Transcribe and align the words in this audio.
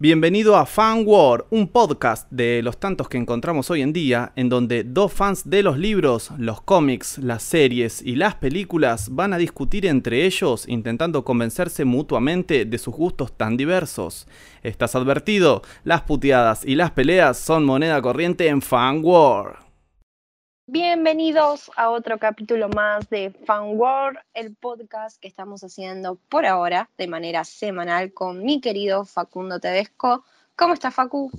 Bienvenido 0.00 0.54
a 0.54 0.64
Fan 0.64 1.02
War, 1.04 1.46
un 1.50 1.66
podcast 1.66 2.30
de 2.30 2.62
los 2.62 2.78
tantos 2.78 3.08
que 3.08 3.18
encontramos 3.18 3.68
hoy 3.68 3.82
en 3.82 3.92
día, 3.92 4.32
en 4.36 4.48
donde 4.48 4.84
dos 4.84 5.12
fans 5.12 5.50
de 5.50 5.64
los 5.64 5.76
libros, 5.76 6.30
los 6.38 6.60
cómics, 6.60 7.18
las 7.18 7.42
series 7.42 8.00
y 8.00 8.14
las 8.14 8.36
películas 8.36 9.08
van 9.10 9.32
a 9.32 9.38
discutir 9.38 9.86
entre 9.86 10.24
ellos 10.24 10.68
intentando 10.68 11.24
convencerse 11.24 11.84
mutuamente 11.84 12.64
de 12.64 12.78
sus 12.78 12.94
gustos 12.94 13.36
tan 13.36 13.56
diversos. 13.56 14.28
Estás 14.62 14.94
advertido, 14.94 15.62
las 15.82 16.02
puteadas 16.02 16.64
y 16.64 16.76
las 16.76 16.92
peleas 16.92 17.36
son 17.36 17.64
moneda 17.64 18.00
corriente 18.00 18.46
en 18.46 18.62
Fan 18.62 19.00
War. 19.02 19.67
Bienvenidos 20.70 21.70
a 21.76 21.88
otro 21.88 22.18
capítulo 22.18 22.68
más 22.68 23.08
de 23.08 23.30
Fan 23.30 23.78
World, 23.78 24.18
el 24.34 24.54
podcast 24.54 25.18
que 25.18 25.26
estamos 25.26 25.64
haciendo 25.64 26.18
por 26.28 26.44
ahora 26.44 26.90
de 26.98 27.08
manera 27.08 27.42
semanal 27.44 28.12
con 28.12 28.44
mi 28.44 28.60
querido 28.60 29.06
Facundo 29.06 29.60
Tedesco. 29.60 30.24
¿Cómo 30.56 30.74
está 30.74 30.90
Facu? 30.90 31.30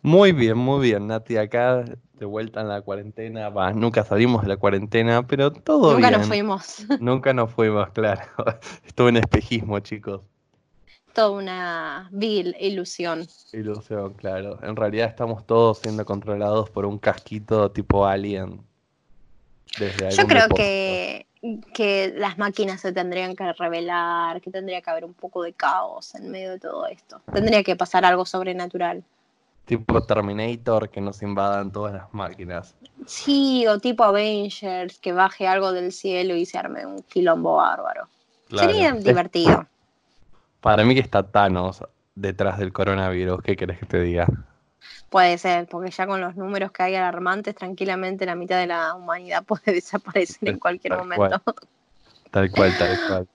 Muy 0.00 0.32
bien, 0.32 0.56
muy 0.56 0.80
bien, 0.80 1.08
Nati. 1.08 1.36
Acá 1.36 1.84
de 2.14 2.24
vuelta 2.24 2.62
en 2.62 2.68
la 2.68 2.80
cuarentena. 2.80 3.50
nunca 3.74 4.02
salimos 4.02 4.40
de 4.40 4.48
la 4.48 4.56
cuarentena, 4.56 5.26
pero 5.26 5.52
todo 5.52 5.96
bien. 5.96 6.00
Nunca 6.00 6.16
nos 6.16 6.26
fuimos. 6.26 6.86
Nunca 7.00 7.34
nos 7.34 7.52
fuimos, 7.52 7.90
claro. 7.90 8.22
Estuve 8.86 9.10
en 9.10 9.18
espejismo, 9.18 9.78
chicos. 9.80 10.22
Toda 11.12 11.32
una 11.32 12.08
vil 12.12 12.56
ilusión. 12.58 13.26
Ilusión, 13.52 14.14
claro. 14.14 14.58
En 14.62 14.74
realidad 14.74 15.06
estamos 15.06 15.44
todos 15.44 15.80
siendo 15.80 16.06
controlados 16.06 16.70
por 16.70 16.86
un 16.86 16.98
casquito 16.98 17.70
tipo 17.72 18.06
alien 18.06 18.69
yo 19.78 20.26
creo 20.26 20.48
que, 20.48 21.26
que 21.72 22.12
las 22.16 22.38
máquinas 22.38 22.80
se 22.80 22.92
tendrían 22.92 23.36
que 23.36 23.52
revelar, 23.52 24.40
que 24.40 24.50
tendría 24.50 24.80
que 24.82 24.90
haber 24.90 25.04
un 25.04 25.14
poco 25.14 25.42
de 25.42 25.52
caos 25.52 26.14
en 26.14 26.30
medio 26.30 26.50
de 26.50 26.58
todo 26.58 26.86
esto. 26.86 27.20
Tendría 27.32 27.62
que 27.62 27.76
pasar 27.76 28.04
algo 28.04 28.26
sobrenatural. 28.26 29.02
Tipo 29.64 30.02
Terminator, 30.02 30.88
que 30.88 31.00
nos 31.00 31.22
invadan 31.22 31.70
todas 31.70 31.94
las 31.94 32.12
máquinas. 32.12 32.74
Sí, 33.06 33.66
o 33.68 33.78
tipo 33.78 34.02
Avengers, 34.02 34.98
que 34.98 35.12
baje 35.12 35.46
algo 35.46 35.72
del 35.72 35.92
cielo 35.92 36.34
y 36.34 36.44
se 36.44 36.58
arme 36.58 36.84
un 36.84 37.02
quilombo 37.02 37.56
bárbaro. 37.56 38.08
Sería 38.50 38.92
divertido. 38.92 39.66
Para 40.60 40.84
mí 40.84 40.94
que 40.94 41.00
está 41.00 41.22
Thanos 41.22 41.84
detrás 42.16 42.58
del 42.58 42.72
coronavirus, 42.72 43.42
¿qué 43.42 43.56
querés 43.56 43.78
que 43.78 43.86
te 43.86 44.00
diga? 44.00 44.26
Puede 45.08 45.38
ser, 45.38 45.66
porque 45.66 45.90
ya 45.90 46.06
con 46.06 46.20
los 46.20 46.36
números 46.36 46.72
que 46.72 46.82
hay 46.82 46.94
alarmantes, 46.94 47.54
tranquilamente 47.54 48.26
la 48.26 48.34
mitad 48.34 48.58
de 48.58 48.66
la 48.66 48.94
humanidad 48.94 49.44
puede 49.46 49.72
desaparecer 49.72 50.48
en 50.48 50.58
cualquier 50.58 50.96
momento. 50.96 51.42
Tal 52.30 52.50
cual, 52.50 52.76
tal 52.78 52.98
cual. 53.08 53.28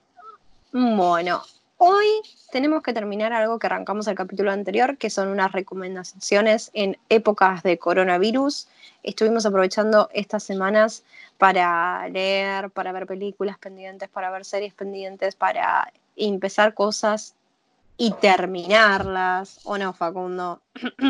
Bueno, 0.72 1.42
hoy 1.78 2.06
tenemos 2.50 2.82
que 2.82 2.92
terminar 2.92 3.32
algo 3.32 3.58
que 3.58 3.66
arrancamos 3.66 4.06
el 4.08 4.14
capítulo 4.14 4.50
anterior, 4.50 4.96
que 4.98 5.10
son 5.10 5.28
unas 5.28 5.52
recomendaciones 5.52 6.70
en 6.74 6.98
épocas 7.08 7.62
de 7.62 7.78
coronavirus. 7.78 8.68
Estuvimos 9.02 9.46
aprovechando 9.46 10.08
estas 10.12 10.42
semanas 10.42 11.04
para 11.38 12.08
leer, 12.08 12.70
para 12.70 12.92
ver 12.92 13.06
películas 13.06 13.58
pendientes, 13.58 14.08
para 14.08 14.30
ver 14.30 14.44
series 14.44 14.74
pendientes, 14.74 15.34
para 15.36 15.92
empezar 16.16 16.74
cosas 16.74 17.35
y 17.96 18.12
terminarlas, 18.12 19.60
¿o 19.64 19.78
no, 19.78 19.92
Facundo? 19.92 20.60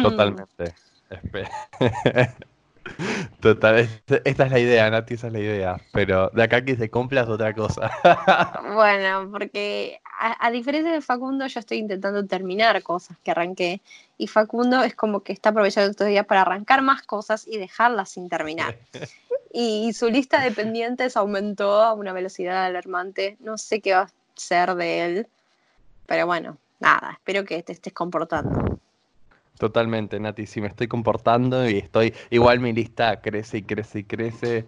Totalmente. 0.02 0.74
Total, 3.40 3.88
esta 4.24 4.44
es 4.44 4.50
la 4.50 4.58
idea, 4.58 4.90
Nati, 4.90 5.14
esa 5.14 5.26
es 5.26 5.32
la 5.32 5.40
idea. 5.40 5.80
Pero 5.92 6.30
de 6.30 6.42
acá 6.42 6.64
que 6.64 6.76
se 6.76 6.90
cumpla 6.90 7.22
es 7.22 7.28
otra 7.28 7.54
cosa. 7.54 7.90
bueno, 8.74 9.28
porque 9.30 10.00
a, 10.18 10.50
diferencia 10.50 10.92
de 10.92 11.00
Facundo, 11.00 11.46
yo 11.46 11.60
estoy 11.60 11.78
intentando 11.78 12.24
terminar 12.26 12.82
cosas 12.82 13.18
que 13.22 13.32
arranqué. 13.32 13.80
Y 14.18 14.28
Facundo 14.28 14.82
es 14.82 14.94
como 14.94 15.20
que 15.20 15.32
está 15.32 15.50
aprovechando 15.50 15.90
estos 15.90 16.06
días 16.06 16.26
para 16.26 16.42
arrancar 16.42 16.82
más 16.82 17.02
cosas 17.02 17.46
y 17.46 17.58
dejarlas 17.58 18.10
sin 18.10 18.28
terminar. 18.28 18.76
y 19.52 19.92
su 19.92 20.08
lista 20.08 20.40
de 20.40 20.52
pendientes 20.52 21.16
aumentó 21.16 21.82
a 21.82 21.92
una 21.92 22.12
velocidad 22.12 22.64
alarmante. 22.64 23.36
No 23.40 23.58
sé 23.58 23.80
qué 23.80 23.94
va 23.94 24.02
a 24.02 24.10
ser 24.34 24.74
de 24.74 25.04
él. 25.04 25.26
Pero 26.06 26.26
bueno, 26.26 26.56
nada, 26.78 27.12
espero 27.12 27.44
que 27.44 27.62
te 27.62 27.72
estés 27.72 27.92
comportando. 27.92 28.78
Totalmente, 29.58 30.20
Nati, 30.20 30.46
sí 30.46 30.60
me 30.60 30.66
estoy 30.66 30.86
comportando 30.86 31.68
y 31.68 31.78
estoy, 31.78 32.14
igual 32.30 32.60
mi 32.60 32.72
lista 32.72 33.20
crece 33.20 33.58
y 33.58 33.62
crece 33.62 34.00
y 34.00 34.04
crece 34.04 34.66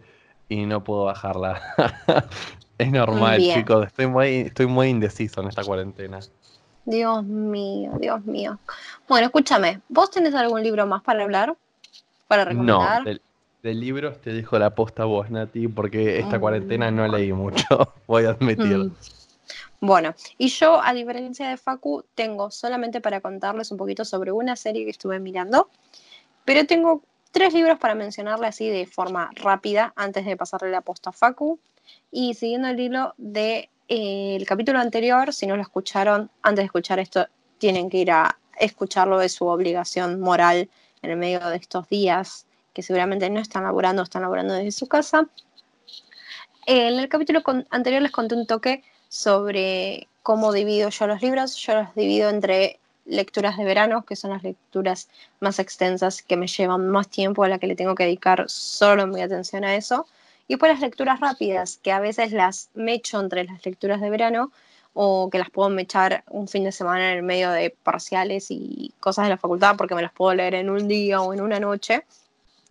y 0.49 0.65
no 0.65 0.83
puedo 0.83 1.05
bajarla. 1.05 1.61
es 2.79 2.91
normal, 2.91 3.41
chicos, 3.41 3.87
estoy 3.87 4.07
muy, 4.07 4.29
estoy 4.41 4.67
muy 4.67 4.89
indeciso 4.89 5.43
en 5.43 5.49
esta 5.49 5.63
cuarentena. 5.63 6.21
Dios 6.87 7.23
mío, 7.23 7.93
Dios 8.01 8.25
mío. 8.25 8.59
Bueno, 9.07 9.27
escúchame, 9.27 9.83
¿vos 9.91 10.11
tenés 10.11 10.35
algún 10.35 10.63
libro 10.63 10.87
más 10.87 11.03
para 11.03 11.23
hablar? 11.23 11.55
¿Para 12.27 12.47
recomendar? 12.47 13.05
No, 13.05 13.13
del, 13.63 13.81
libro 13.81 14.15
te 14.15 14.33
dejo 14.33 14.59
la 14.59 14.75
posta 14.75 15.05
vos, 15.05 15.31
Nati, 15.31 15.69
porque 15.69 16.19
esta 16.21 16.41
cuarentena 16.41 16.91
no 16.91 17.07
leí 17.07 17.35
mucho, 17.35 17.93
voy 18.07 18.25
a 18.25 18.31
admitir. 18.31 18.79
Mm. 18.79 18.95
Bueno, 19.81 20.15
y 20.39 20.49
yo, 20.49 20.83
a 20.83 20.93
diferencia 20.93 21.49
de 21.49 21.57
Facu, 21.57 22.05
tengo 22.15 22.51
solamente 22.51 23.01
para 23.01 23.21
contarles 23.21 23.71
un 23.71 23.79
poquito 23.79 24.05
sobre 24.05 24.33
una 24.33 24.57
serie 24.57 24.85
que 24.85 24.91
estuve 24.91 25.21
mirando, 25.21 25.71
pero 26.45 26.67
tengo 26.67 27.03
tres 27.31 27.55
libros 27.55 27.79
para 27.79 27.95
mencionarle 27.95 28.49
así 28.49 28.69
de 28.69 28.87
forma 28.87 29.31
rápida 29.37 29.93
antes 29.95 30.25
de 30.25 30.37
pasarle 30.37 30.71
la 30.71 30.81
posta 30.81 31.11
a 31.11 31.13
Facu. 31.13 31.61
Y 32.11 32.35
siguiendo 32.35 32.69
el 32.69 32.81
hilo 32.81 33.15
del 33.19 33.69
de, 33.89 34.45
capítulo 34.47 34.81
anterior, 34.81 35.33
si 35.33 35.47
no 35.47 35.57
lo 35.57 35.63
escucharon, 35.63 36.31
antes 36.43 36.63
de 36.63 36.67
escuchar 36.67 36.99
esto, 36.99 37.27
tienen 37.59 37.89
que 37.89 37.99
ir 37.99 38.11
a 38.11 38.37
escucharlo 38.59 39.19
de 39.19 39.29
su 39.29 39.47
obligación 39.47 40.21
moral 40.21 40.69
en 41.03 41.11
el 41.11 41.17
medio 41.17 41.39
de 41.49 41.57
estos 41.57 41.89
días, 41.89 42.47
que 42.73 42.83
seguramente 42.83 43.31
no 43.31 43.41
están 43.41 43.63
laburando, 43.63 44.03
están 44.03 44.23
laburando 44.23 44.55
desde 44.55 44.73
su 44.73 44.89
casa. 44.89 45.29
En 46.67 46.99
el 46.99 47.09
capítulo 47.09 47.43
anterior 47.71 48.03
les 48.03 48.11
conté 48.11 48.35
un 48.35 48.47
toque 48.47 48.83
sobre 49.09 50.09
cómo 50.23 50.53
divido 50.53 50.91
yo 50.91 51.07
los 51.07 51.23
libros. 51.23 51.57
Yo 51.57 51.75
los 51.75 51.95
divido 51.95 52.31
entre 52.31 52.79
lecturas 53.07 53.57
de 53.57 53.65
verano, 53.65 54.05
que 54.05 54.17
son 54.17 54.31
las 54.31 54.43
lecturas 54.43 55.09
más 55.41 55.59
extensas, 55.59 56.23
que 56.23 56.37
me 56.37 56.47
llevan 56.47 56.89
más 56.89 57.09
tiempo, 57.09 57.43
a 57.43 57.49
la 57.49 57.59
que 57.59 57.67
le 57.67 57.77
tengo 57.77 57.95
que 57.95 58.05
dedicar 58.05 58.45
solo 58.49 59.07
mi 59.07 59.23
atención 59.23 59.65
a 59.65 59.75
eso. 59.75 60.07
Y 60.47 60.55
después 60.55 60.73
las 60.73 60.81
lecturas 60.81 61.21
rápidas, 61.21 61.79
que 61.83 61.93
a 61.93 62.01
veces 62.01 62.33
las 62.33 62.71
mecho 62.75 63.21
entre 63.21 63.45
las 63.45 63.65
lecturas 63.65 64.01
de 64.01 64.11
verano 64.11 64.53
o 64.95 65.31
que 65.31 65.39
las 65.39 65.51
puedo 65.51 65.69
mechar 65.69 66.25
un 66.29 66.49
fin 66.49 66.65
de 66.65 66.73
semana 66.73 67.13
en 67.13 67.19
el 67.19 67.23
medio 67.23 67.51
de 67.51 67.71
parciales 67.71 68.51
y 68.51 68.93
cosas 69.01 69.27
de 69.27 69.31
la 69.31 69.37
facultad 69.37 69.77
porque 69.77 69.95
me 69.95 70.03
las 70.03 70.13
puedo 70.13 70.35
leer 70.35 70.55
en 70.55 70.71
un 70.71 70.89
día 70.89 71.21
o 71.21 71.33
en 71.33 71.41
una 71.41 71.61
noche. 71.61 72.05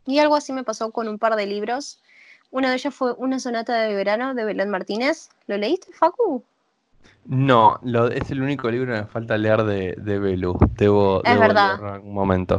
Y 0.06 0.20
algo 0.20 0.36
así 0.36 0.54
me 0.54 0.64
pasó 0.64 0.92
con 0.92 1.08
un 1.08 1.20
par 1.20 1.36
de 1.36 1.46
libros 1.46 2.00
una 2.52 2.70
de 2.70 2.76
ellas 2.76 2.94
fue 2.94 3.14
Una 3.14 3.40
sonata 3.40 3.82
de 3.82 3.94
verano 3.96 4.34
de 4.34 4.46
Belén 4.46 4.70
Martínez. 4.70 5.30
¿Lo 5.48 5.58
leíste, 5.58 5.92
Facu? 5.94 6.44
No, 7.26 7.78
lo, 7.84 8.08
es 8.08 8.32
el 8.32 8.42
único 8.42 8.72
libro 8.72 8.94
que 8.94 9.02
me 9.02 9.08
falta 9.08 9.38
leer 9.38 9.64
de, 9.64 9.96
de 9.98 10.20
Belu. 10.20 10.58
Debo, 10.78 11.22
es 11.26 11.40
verdad. 11.40 11.80
en 11.80 11.86
algún 11.86 12.14
momento. 12.14 12.58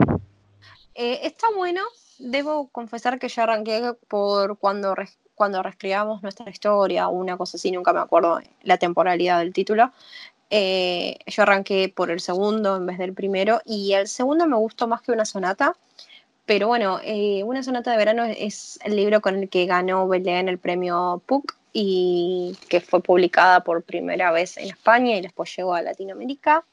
Eh, 0.95 1.21
está 1.23 1.47
bueno. 1.57 1.83
Debo 2.19 2.69
confesar 2.69 3.19
que 3.19 3.29
yo 3.29 3.43
arranqué 3.43 3.95
por 4.09 4.59
cuando, 4.59 4.95
cuando 5.35 5.63
reescribamos 5.63 6.23
nuestra 6.23 6.51
historia 6.51 7.09
o 7.09 7.13
una 7.13 7.37
cosa 7.37 7.57
así, 7.57 7.71
nunca 7.71 7.93
me 7.93 8.01
acuerdo 8.01 8.41
la 8.63 8.77
temporalidad 8.77 9.39
del 9.39 9.53
título. 9.53 9.91
Eh, 10.51 11.19
yo 11.27 11.43
arranqué 11.43 11.93
por 11.95 12.11
el 12.11 12.21
segundo 12.21 12.77
en 12.77 12.87
vez 12.87 12.99
del 12.99 13.15
primero 13.15 13.61
y 13.65 13.93
el 13.93 14.09
segundo 14.09 14.47
me 14.47 14.57
gustó 14.57 14.87
más 14.87 15.01
que 15.01 15.13
una 15.13 15.25
sonata. 15.25 15.77
Pero 16.49 16.67
bueno, 16.67 16.99
eh, 17.05 17.43
Una 17.45 17.63
sonata 17.63 17.91
de 17.91 17.99
verano 17.99 18.25
es 18.25 18.81
el 18.83 18.97
libro 18.97 19.21
con 19.21 19.37
el 19.37 19.51
que 19.51 19.67
ganó 19.67 20.09
Belén 20.09 20.49
el 20.49 20.57
premio 20.57 21.23
PUC 21.27 21.55
y 21.75 22.57
que 22.71 22.81
fue 22.81 23.03
publicada 23.03 23.61
por 23.63 23.83
primera 23.83 24.33
vez 24.33 24.57
en 24.57 24.65
España 24.71 25.15
y 25.15 25.21
después 25.21 25.55
llegó 25.55 25.75
a 25.75 25.83
Latinoamérica. 25.83 26.65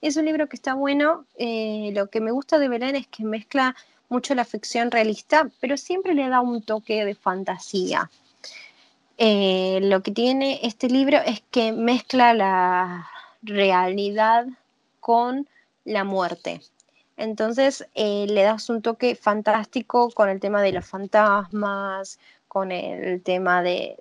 Es 0.00 0.16
un 0.16 0.24
libro 0.24 0.48
que 0.48 0.56
está 0.56 0.74
bueno. 0.74 1.26
Eh, 1.38 1.92
lo 1.94 2.08
que 2.08 2.20
me 2.20 2.32
gusta 2.32 2.58
de 2.58 2.68
Belén 2.68 2.96
es 2.96 3.06
que 3.06 3.22
mezcla 3.22 3.76
mucho 4.08 4.34
la 4.34 4.44
ficción 4.44 4.90
realista, 4.90 5.48
pero 5.60 5.76
siempre 5.76 6.14
le 6.14 6.28
da 6.28 6.40
un 6.40 6.60
toque 6.60 7.04
de 7.04 7.14
fantasía. 7.14 8.10
Eh, 9.16 9.78
lo 9.82 10.02
que 10.02 10.10
tiene 10.10 10.58
este 10.64 10.88
libro 10.88 11.18
es 11.18 11.40
que 11.52 11.70
mezcla 11.70 12.34
la 12.34 13.08
realidad 13.42 14.48
con 14.98 15.46
la 15.84 16.02
muerte. 16.02 16.60
Entonces 17.20 17.86
eh, 17.94 18.26
le 18.28 18.44
das 18.44 18.70
un 18.70 18.80
toque 18.80 19.14
fantástico 19.14 20.10
con 20.10 20.30
el 20.30 20.40
tema 20.40 20.62
de 20.62 20.72
los 20.72 20.86
fantasmas, 20.86 22.18
con 22.48 22.72
el 22.72 23.22
tema 23.22 23.62
de, 23.62 23.98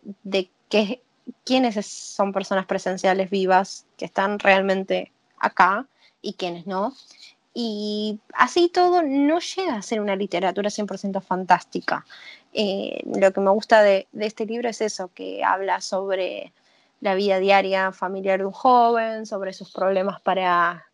quiénes 1.43 1.85
son 1.85 2.31
personas 2.31 2.65
presenciales 2.65 3.29
vivas 3.29 3.85
que 3.97 4.05
están 4.05 4.39
realmente 4.39 5.11
acá 5.37 5.85
y 6.21 6.33
quiénes 6.33 6.65
no. 6.65 6.93
Y 7.53 8.21
así 8.33 8.69
todo 8.69 9.03
no 9.03 9.39
llega 9.39 9.75
a 9.75 9.81
ser 9.81 9.99
una 9.99 10.15
literatura 10.15 10.69
100% 10.69 11.21
fantástica. 11.21 12.05
Eh, 12.53 13.01
lo 13.05 13.33
que 13.33 13.41
me 13.41 13.51
gusta 13.51 13.83
de, 13.83 14.07
este 14.17 14.45
libro 14.45 14.69
es 14.69 14.79
eso, 14.79 15.11
que 15.13 15.43
habla 15.43 15.81
sobre 15.81 16.53
la 17.01 17.15
vida 17.15 17.39
diaria 17.39 17.91
familiar 17.91 18.39
de 18.39 18.45
un 18.45 18.53
joven, 18.53 19.25
sobre 19.25 19.51
sus 19.51 19.71
problemas 19.73 20.21
para 20.21 20.85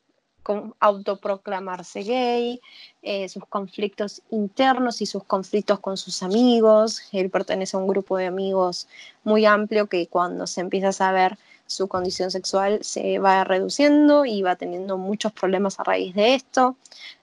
autoproclamarse 0.80 2.03
gay, 2.03 2.62
eh, 3.01 3.27
sus 3.30 3.45
conflictos 3.45 4.21
internos 4.30 5.01
y 5.01 5.06
sus 5.06 5.24
conflictos 5.24 5.80
con 5.80 5.97
sus 5.97 6.24
amigos. 6.24 7.01
Él 7.12 7.30
pertenece 7.30 7.77
a 7.77 7.80
un 7.80 7.88
grupo 7.88 8.18
de 8.18 8.27
amigos 8.27 8.88
muy 9.24 9.45
amplio 9.45 9.88
que 9.88 10.07
cuando 10.07 10.47
se 10.47 10.62
empieza 10.62 10.89
a 10.89 10.94
saber 10.94 11.38
su 11.68 11.88
condición 11.88 12.30
sexual 12.30 12.80
se 12.83 13.18
va 13.18 13.44
reduciendo 13.44 14.25
y 14.25 14.44
va 14.44 14.56
teniendo 14.56 14.97
muchos 14.97 15.31
problemas 15.31 15.80
a 15.80 15.83
raíz 15.83 16.13
de 16.13 16.36
esto. 16.36 16.75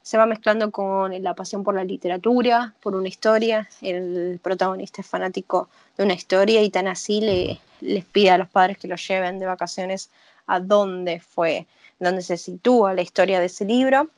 Se 0.03 0.19
va 0.19 0.27
mezclando 0.27 0.73
con 0.73 1.23
la 1.23 1.35
pasión 1.35 1.63
por 1.63 1.77
la 1.77 1.85
literatura, 1.85 2.75
por 2.83 2.97
una 2.97 3.09
historia. 3.09 3.69
El 3.81 4.41
protagonista 4.43 5.01
es 5.01 5.07
fanático 5.07 5.69
de 5.97 6.05
una 6.05 6.15
historia 6.15 6.63
y 6.63 6.71
tan 6.71 6.89
así 6.89 7.21
le, 7.21 7.61
les 7.81 8.05
pide 8.05 8.31
a 8.31 8.39
los 8.39 8.49
padres 8.49 8.79
que 8.79 8.89
lo 8.89 8.97
lleven 8.97 9.39
de 9.39 9.47
vacaciones 9.47 10.11
a 10.47 10.61
dónde 10.61 11.21
fue, 11.21 11.67
dónde 12.03 12.23
se 12.23 12.37
sitúa 12.37 12.95
la 12.95 13.03
historia 13.03 13.41
de 13.41 13.47
ese 13.47 13.65
libro. 13.65 14.09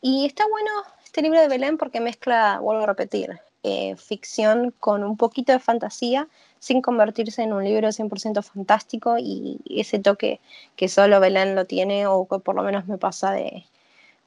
Y 0.00 0.26
está 0.26 0.46
bueno 0.48 0.70
este 1.04 1.22
libro 1.22 1.40
de 1.40 1.48
Belén 1.48 1.78
porque 1.78 2.00
mezcla, 2.00 2.60
vuelvo 2.60 2.84
a 2.84 2.86
repetir, 2.86 3.40
eh, 3.64 3.96
ficción 3.96 4.72
con 4.78 5.02
un 5.02 5.16
poquito 5.16 5.52
de 5.52 5.58
fantasía 5.58 6.28
sin 6.60 6.80
convertirse 6.80 7.42
en 7.42 7.52
un 7.52 7.64
libro 7.64 7.88
100% 7.88 8.42
fantástico 8.42 9.16
y 9.18 9.58
ese 9.68 9.98
toque 9.98 10.40
que 10.76 10.88
solo 10.88 11.18
Belén 11.18 11.54
lo 11.54 11.64
tiene 11.64 12.06
o 12.06 12.26
que 12.28 12.38
por 12.38 12.54
lo 12.54 12.62
menos 12.62 12.86
me 12.86 12.98
pasa 12.98 13.32
de, 13.32 13.64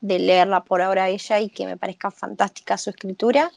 leerla 0.02 0.64
por 0.64 0.82
ahora 0.82 1.10
ella 1.10 1.40
y 1.40 1.50
que 1.50 1.66
me 1.66 1.78
parezca 1.78 2.12
fantástica 2.12 2.78
su 2.78 2.90
escritura. 2.90 3.52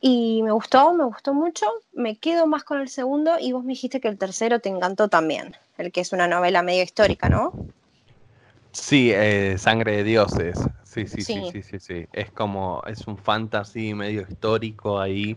Y 0.00 0.42
me 0.42 0.52
gustó, 0.52 0.92
me 0.92 1.04
gustó 1.04 1.34
mucho. 1.34 1.66
Me 1.92 2.16
quedo 2.16 2.46
más 2.46 2.62
con 2.62 2.80
el 2.80 2.88
segundo 2.88 3.38
y 3.40 3.52
vos 3.52 3.64
me 3.64 3.72
dijiste 3.72 4.00
que 4.00 4.08
el 4.08 4.18
tercero 4.18 4.60
te 4.60 4.68
encantó 4.68 5.08
también, 5.08 5.56
el 5.78 5.90
que 5.90 6.02
es 6.02 6.12
una 6.12 6.28
novela 6.28 6.62
medio 6.62 6.82
histórica, 6.82 7.28
¿no? 7.28 7.52
Sí, 8.76 9.10
eh, 9.12 9.56
Sangre 9.58 9.96
de 9.96 10.04
Dioses. 10.04 10.58
Sí, 10.84 11.06
sí, 11.06 11.22
sí, 11.22 11.42
sí, 11.50 11.62
sí, 11.62 11.80
sí, 11.80 12.06
Es 12.12 12.30
como, 12.30 12.82
es 12.86 13.06
un 13.06 13.16
fantasy 13.16 13.94
medio 13.94 14.22
histórico 14.22 15.00
ahí 15.00 15.36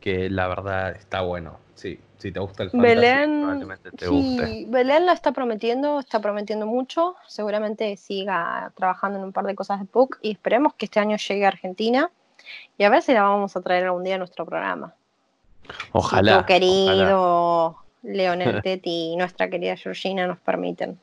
que 0.00 0.28
la 0.28 0.48
verdad 0.48 0.90
está 0.90 1.20
bueno. 1.22 1.58
Sí, 1.74 1.98
si 2.18 2.32
te 2.32 2.40
gusta 2.40 2.64
el 2.64 2.70
fantasy, 2.70 2.98
probablemente 3.40 3.90
te 3.92 4.06
sí, 4.06 4.66
Belén 4.68 5.06
la 5.06 5.12
está 5.12 5.32
prometiendo, 5.32 6.00
está 6.00 6.20
prometiendo 6.20 6.66
mucho. 6.66 7.14
Seguramente 7.26 7.96
siga 7.96 8.72
trabajando 8.76 9.18
en 9.18 9.24
un 9.24 9.32
par 9.32 9.46
de 9.46 9.54
cosas 9.54 9.78
de 9.78 9.86
PUC 9.86 10.18
y 10.20 10.32
esperemos 10.32 10.74
que 10.74 10.86
este 10.86 11.00
año 11.00 11.16
llegue 11.16 11.44
a 11.44 11.48
Argentina 11.48 12.10
y 12.78 12.84
a 12.84 12.90
ver 12.90 13.02
si 13.02 13.12
la 13.12 13.22
vamos 13.22 13.56
a 13.56 13.60
traer 13.60 13.84
algún 13.84 14.02
día 14.02 14.16
a 14.16 14.18
nuestro 14.18 14.44
programa. 14.44 14.94
Ojalá. 15.92 16.40
tu 16.40 16.46
querido 16.46 17.78
Leonel 18.02 18.60
Tetti 18.62 19.12
y 19.12 19.16
nuestra 19.16 19.48
querida 19.48 19.76
Georgina 19.76 20.26
nos 20.26 20.38
permiten. 20.38 20.98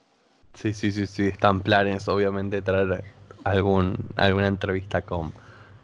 Sí, 0.54 0.74
sí, 0.74 0.92
sí, 0.92 1.08
sí, 1.08 1.28
están 1.28 1.62
planes, 1.62 2.08
obviamente, 2.08 2.62
traer 2.62 3.04
algún, 3.44 3.96
alguna 4.16 4.48
entrevista 4.48 5.02
con, 5.02 5.32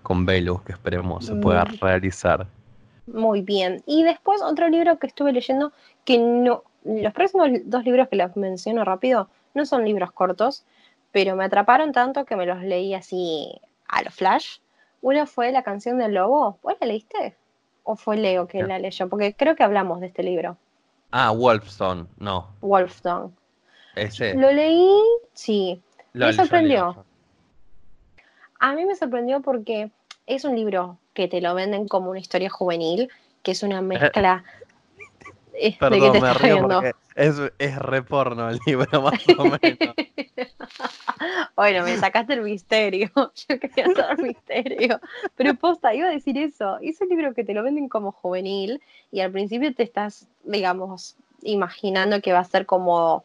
con 0.03 0.25
que 0.25 0.71
esperemos 0.71 1.25
se 1.25 1.35
pueda 1.35 1.65
mm. 1.65 1.77
realizar. 1.81 2.47
Muy 3.07 3.41
bien. 3.41 3.83
Y 3.85 4.03
después 4.03 4.41
otro 4.41 4.67
libro 4.69 4.97
que 4.97 5.07
estuve 5.07 5.31
leyendo, 5.31 5.71
que 6.03 6.17
no, 6.17 6.63
los 6.83 7.13
próximos 7.13 7.49
dos 7.65 7.83
libros 7.83 8.07
que 8.09 8.15
les 8.15 8.35
menciono 8.35 8.83
rápido, 8.83 9.29
no 9.53 9.65
son 9.65 9.85
libros 9.85 10.11
cortos, 10.11 10.65
pero 11.11 11.35
me 11.35 11.45
atraparon 11.45 11.91
tanto 11.91 12.25
que 12.25 12.35
me 12.35 12.45
los 12.45 12.61
leí 12.61 12.93
así 12.93 13.61
a 13.87 14.01
lo 14.01 14.11
flash. 14.11 14.57
Uno 15.01 15.25
fue 15.27 15.51
La 15.51 15.63
canción 15.63 15.97
del 15.97 16.15
lobo. 16.15 16.57
¿Vos 16.61 16.75
la 16.81 16.87
leíste? 16.87 17.35
¿O 17.83 17.95
fue 17.95 18.17
Leo 18.17 18.47
que 18.47 18.63
la 18.63 18.79
leyó? 18.79 19.07
Porque 19.07 19.35
creo 19.35 19.55
que 19.55 19.63
hablamos 19.63 20.01
de 20.01 20.07
este 20.07 20.23
libro. 20.23 20.57
Ah, 21.11 21.31
Wolfstone, 21.31 22.07
no. 22.17 22.47
Wolfstone. 22.61 23.31
Ese. 23.95 24.33
Lo 24.33 24.51
leí, 24.51 24.99
sí. 25.33 25.81
me 26.13 26.33
sorprendió. 26.33 27.05
A 28.59 28.73
mí 28.73 28.85
me 28.85 28.95
sorprendió 28.95 29.41
porque 29.41 29.91
es 30.27 30.43
un 30.45 30.55
libro 30.55 30.97
que 31.13 31.27
te 31.27 31.41
lo 31.41 31.53
venden 31.53 31.87
como 31.87 32.09
una 32.09 32.19
historia 32.19 32.49
juvenil, 32.49 33.09
que 33.43 33.51
es 33.51 33.63
una 33.63 33.81
mezcla. 33.81 34.43
Perdón, 35.79 36.21
me 36.21 36.33
río 36.33 36.67
porque 36.67 36.91
es, 37.15 37.35
es 37.59 37.79
re 37.79 38.03
porno 38.03 38.49
el 38.49 38.59
libro, 38.65 39.01
más 39.01 39.21
o 39.37 39.45
menos. 39.45 39.95
bueno, 41.55 41.83
me 41.85 41.97
sacaste 41.97 42.33
el 42.33 42.41
misterio. 42.41 43.09
Yo 43.15 43.59
quería 43.59 43.85
saber 43.95 44.19
el 44.19 44.25
misterio. 44.25 44.99
Pero 45.35 45.53
posta, 45.55 45.95
iba 45.95 46.07
a 46.07 46.11
decir 46.11 46.37
eso. 46.37 46.77
Es 46.81 46.99
un 46.99 47.09
libro 47.09 47.33
que 47.33 47.45
te 47.45 47.53
lo 47.53 47.63
venden 47.63 47.87
como 47.87 48.11
juvenil 48.11 48.81
y 49.11 49.21
al 49.21 49.31
principio 49.31 49.73
te 49.73 49.83
estás, 49.83 50.27
digamos, 50.43 51.15
imaginando 51.41 52.21
que 52.21 52.33
va 52.33 52.39
a 52.39 52.43
ser 52.43 52.65
como 52.65 53.23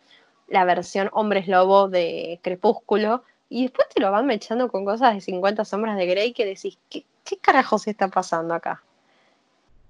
la 0.50 0.64
versión 0.64 1.08
hombres 1.12 1.48
lobo 1.48 1.88
de 1.88 2.38
Crepúsculo. 2.42 3.24
Y 3.48 3.62
después 3.62 3.88
te 3.88 4.00
lo 4.00 4.12
van 4.12 4.26
mechando 4.26 4.68
con 4.68 4.84
cosas 4.84 5.14
de 5.14 5.20
50 5.20 5.64
sombras 5.64 5.96
de 5.96 6.06
Grey 6.06 6.32
que 6.32 6.44
decís, 6.44 6.78
¿qué, 6.88 7.04
¿qué 7.24 7.36
carajos 7.38 7.88
está 7.88 8.08
pasando 8.08 8.54
acá? 8.54 8.82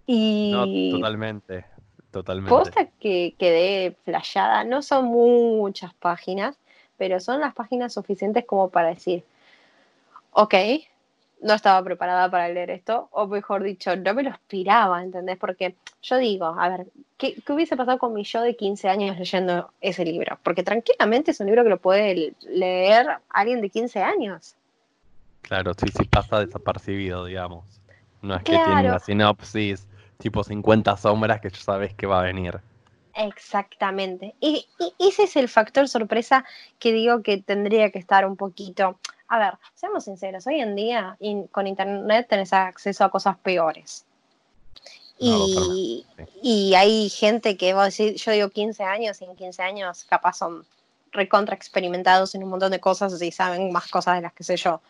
Y 0.06 0.50
no, 0.52 0.98
totalmente, 0.98 1.66
totalmente. 2.10 2.50
Posta 2.50 2.86
que 3.00 3.34
quedé 3.38 3.96
flayada, 4.04 4.64
no 4.64 4.82
son 4.82 5.06
muchas 5.06 5.92
páginas, 5.94 6.58
pero 6.96 7.20
son 7.20 7.40
las 7.40 7.54
páginas 7.54 7.94
suficientes 7.94 8.44
como 8.46 8.70
para 8.70 8.88
decir, 8.88 9.24
ok, 10.32 10.54
no 11.42 11.54
estaba 11.54 11.82
preparada 11.82 12.30
para 12.30 12.48
leer 12.48 12.70
esto, 12.70 13.08
o 13.12 13.26
mejor 13.26 13.62
dicho, 13.62 13.94
no 13.96 14.14
me 14.14 14.22
lo 14.22 14.30
esperaba, 14.30 15.02
¿entendés? 15.02 15.38
Porque 15.38 15.74
yo 16.02 16.18
digo, 16.18 16.46
a 16.46 16.68
ver, 16.68 16.86
¿qué, 17.16 17.34
¿qué, 17.34 17.52
hubiese 17.52 17.76
pasado 17.76 17.98
con 17.98 18.12
mi 18.12 18.24
yo 18.24 18.42
de 18.42 18.56
15 18.56 18.88
años 18.88 19.18
leyendo 19.18 19.70
ese 19.80 20.04
libro? 20.04 20.38
Porque 20.42 20.62
tranquilamente 20.62 21.30
es 21.30 21.40
un 21.40 21.46
libro 21.46 21.62
que 21.62 21.70
lo 21.70 21.78
puede 21.78 22.34
leer 22.48 23.06
alguien 23.30 23.60
de 23.60 23.70
15 23.70 24.02
años. 24.02 24.54
Claro, 25.42 25.72
sí, 25.74 25.86
sí 25.96 26.04
pasa 26.04 26.40
desapercibido, 26.40 27.24
digamos. 27.24 27.64
No 28.22 28.36
es 28.36 28.42
que 28.42 28.52
tiene 28.52 28.88
una 28.88 28.98
sinopsis 28.98 29.86
tipo 30.18 30.44
50 30.44 30.96
sombras 30.96 31.40
que 31.40 31.50
ya 31.50 31.56
sabes 31.56 31.94
que 31.94 32.06
va 32.06 32.20
a 32.20 32.24
venir. 32.24 32.60
Exactamente. 33.14 34.34
Y, 34.40 34.66
ese 34.98 35.24
es 35.24 35.36
el 35.36 35.48
factor 35.48 35.88
sorpresa 35.88 36.44
que 36.78 36.92
digo 36.92 37.22
que 37.22 37.38
tendría 37.38 37.90
que 37.90 37.98
estar 37.98 38.26
un 38.26 38.36
poquito. 38.36 38.98
A 39.30 39.38
ver, 39.38 39.54
seamos 39.74 40.04
sinceros, 40.04 40.46
hoy 40.46 40.60
en 40.60 40.76
día 40.76 41.16
con 41.50 41.66
internet 41.66 42.26
tenés 42.28 42.52
acceso 42.52 43.04
a 43.04 43.10
cosas 43.10 43.38
peores. 43.38 44.04
y, 45.18 46.06
y, 46.42 46.74
hay 46.74 47.08
gente 47.10 47.56
que 47.56 47.74
va 47.74 47.82
a 47.82 47.84
decir, 47.86 48.14
yo 48.14 48.32
digo 48.32 48.48
15 48.48 48.84
años 48.84 49.20
y 49.20 49.24
en 49.24 49.36
15 49.36 49.62
años 49.62 50.04
capaz 50.04 50.38
son 50.38 50.64
recontra 51.12 51.54
experimentados 51.54 52.34
en 52.34 52.42
un 52.42 52.50
montón 52.50 52.70
de 52.72 52.80
cosas 52.80 53.20
y 53.20 53.30
saben 53.30 53.72
más 53.72 53.88
cosas 53.88 54.16
de 54.16 54.22
las 54.22 54.32
que 54.32 54.44
sé 54.44 54.56
yo 54.56 54.80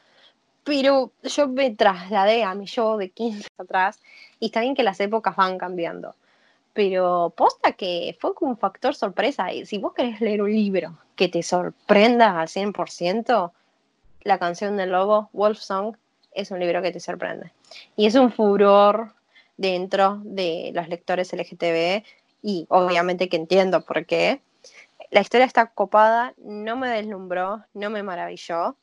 pero 0.65 1.13
yo 1.23 1.49
me 1.49 1.71
trasladé 1.71 2.45
a 2.45 2.55
mi 2.55 2.67
yo 2.67 2.97
de 2.97 3.11
15 3.11 3.49
atrás 3.59 3.99
y 4.39 4.47
está 4.47 4.61
bien 4.61 4.75
que 4.75 4.83
las 4.83 5.01
épocas 5.01 5.37
van 5.37 5.59
cambiando. 5.59 6.15
Pero 6.73 7.33
posta 7.37 7.73
que 7.73 8.17
fue 8.21 8.35
como 8.35 8.53
un 8.53 8.59
factor 8.59 8.95
sorpresa. 8.95 9.53
Y 9.53 9.67
si 9.67 9.79
vos 9.79 9.93
querés 9.95 10.21
leer 10.21 10.43
un 10.43 10.53
libro 10.53 10.97
que 11.17 11.29
te 11.29 11.43
sorprenda 11.43 12.41
al 12.41 12.49
100%, 12.49 13.53
La 14.23 14.39
canción 14.39 14.77
del 14.77 14.91
lobo, 14.91 15.31
Wolf 15.33 15.59
Song, 15.59 15.97
es 16.33 16.51
un 16.51 16.61
libro 16.61 16.83
que 16.83 16.93
te 16.93 17.01
sorprende. 17.01 17.53
Y 17.97 18.07
es 18.07 18.15
un 18.15 18.33
furor 18.33 19.15
dentro 19.57 20.21
de 20.25 20.71
los 20.75 20.89
lectores 20.89 21.33
LGTB 21.33 22.05
y 22.43 22.67
obviamente 22.69 23.29
que 23.29 23.37
entiendo 23.37 23.85
por 23.85 24.07
qué. 24.07 24.41
La 25.11 25.21
historia 25.21 25.47
está 25.47 25.67
copada, 25.67 26.35
no 26.39 26.77
me 26.77 26.89
deslumbró, 26.89 27.65
no 27.75 27.91
me 27.91 28.03
maravilló, 28.03 28.77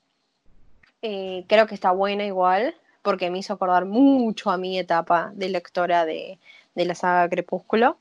eh, 1.01 1.45
creo 1.47 1.67
que 1.67 1.75
está 1.75 1.91
buena 1.91 2.25
igual, 2.25 2.75
porque 3.01 3.29
me 3.29 3.39
hizo 3.39 3.53
acordar 3.53 3.85
mucho 3.85 4.49
a 4.49 4.57
mi 4.57 4.77
etapa 4.77 5.31
de 5.35 5.49
lectora 5.49 6.05
de, 6.05 6.39
la 6.75 6.95
saga 6.95 7.29
Crepúsculo. 7.29 7.97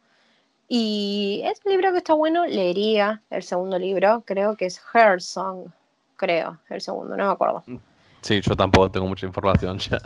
Y 0.68 1.42
es 1.44 1.60
un 1.64 1.72
libro 1.72 1.92
que 1.92 1.98
está 1.98 2.14
bueno, 2.14 2.46
leería 2.46 3.22
el 3.30 3.42
segundo 3.42 3.78
libro, 3.78 4.22
creo 4.26 4.56
que 4.56 4.66
es 4.66 4.80
Her 4.92 5.22
Song, 5.22 5.68
creo, 6.16 6.58
el 6.68 6.80
segundo, 6.80 7.16
no 7.16 7.26
me 7.26 7.32
acuerdo. 7.32 7.64
Sí, 8.20 8.40
yo 8.40 8.56
tampoco 8.56 8.90
tengo 8.90 9.06
mucha 9.06 9.26
información 9.26 9.78
ya. 9.78 9.98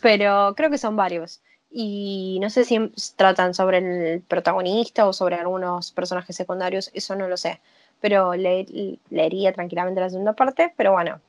Pero 0.00 0.54
creo 0.56 0.70
que 0.70 0.78
son 0.78 0.96
varios. 0.96 1.42
Y 1.70 2.38
no 2.40 2.48
sé 2.48 2.64
si 2.64 2.92
tratan 3.16 3.52
sobre 3.52 3.78
el 3.78 4.22
protagonista 4.22 5.06
o 5.06 5.12
sobre 5.12 5.36
algunos 5.36 5.92
personajes 5.92 6.36
secundarios, 6.36 6.90
eso 6.94 7.14
no 7.16 7.28
lo 7.28 7.36
sé. 7.36 7.60
Pero 8.00 8.34
leería 8.34 9.52
tranquilamente 9.52 10.00
la 10.00 10.10
segunda 10.10 10.32
parte, 10.34 10.72
pero 10.76 10.92
bueno, 10.92 11.20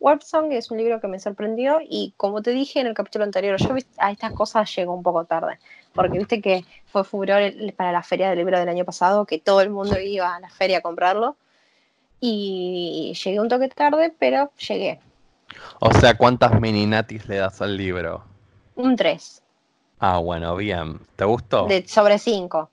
Warp 0.00 0.22
Song 0.22 0.50
es 0.50 0.72
un 0.72 0.78
libro 0.78 1.00
que 1.00 1.06
me 1.06 1.20
sorprendió 1.20 1.78
y 1.80 2.12
como 2.16 2.42
te 2.42 2.50
dije 2.50 2.80
en 2.80 2.88
el 2.88 2.94
capítulo 2.94 3.24
anterior, 3.24 3.56
yo 3.58 3.76
a 3.98 4.10
estas 4.10 4.32
cosas 4.32 4.74
llego 4.74 4.92
un 4.94 5.04
poco 5.04 5.24
tarde, 5.26 5.60
porque 5.94 6.18
viste 6.18 6.40
que 6.40 6.64
fue 6.86 7.04
furor 7.04 7.40
para 7.76 7.92
la 7.92 8.02
feria 8.02 8.28
del 8.28 8.38
libro 8.38 8.58
del 8.58 8.68
año 8.68 8.84
pasado, 8.84 9.26
que 9.26 9.38
todo 9.38 9.60
el 9.60 9.70
mundo 9.70 10.00
iba 10.00 10.34
a 10.34 10.40
la 10.40 10.50
feria 10.50 10.78
a 10.78 10.80
comprarlo 10.80 11.36
y 12.24 13.12
llegué 13.14 13.40
un 13.40 13.48
toque 13.48 13.68
tarde, 13.68 14.14
pero 14.16 14.52
llegué. 14.56 15.00
O 15.80 15.92
sea, 15.92 16.16
¿cuántas 16.16 16.58
mini 16.60 16.86
natis 16.86 17.26
le 17.26 17.36
das 17.38 17.60
al 17.60 17.76
libro? 17.76 18.22
Un 18.76 18.94
3. 18.94 19.42
Ah, 19.98 20.18
bueno, 20.18 20.54
bien. 20.54 21.00
¿Te 21.16 21.24
gustó? 21.24 21.66
De, 21.66 21.86
sobre 21.88 22.20
5. 22.20 22.70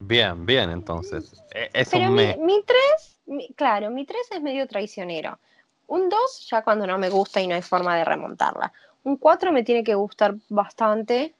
Bien, 0.00 0.44
bien, 0.44 0.70
entonces. 0.70 1.40
E, 1.54 1.70
es 1.72 1.88
pero 1.90 2.10
mi, 2.10 2.26
3 2.26 3.54
claro, 3.54 3.90
mi 3.90 4.04
3 4.04 4.32
es 4.32 4.42
medio 4.42 4.66
traicionero. 4.66 5.38
Un 5.86 6.08
2 6.08 6.48
ya 6.50 6.64
cuando 6.64 6.88
no 6.88 6.98
me 6.98 7.08
gusta 7.08 7.40
y 7.40 7.46
no 7.46 7.54
hay 7.54 7.62
forma 7.62 7.96
de 7.96 8.04
remontarla. 8.04 8.72
Un 9.04 9.16
4 9.16 9.52
me 9.52 9.62
tiene 9.62 9.84
que 9.84 9.94
gustar 9.94 10.34
bastante 10.48 11.34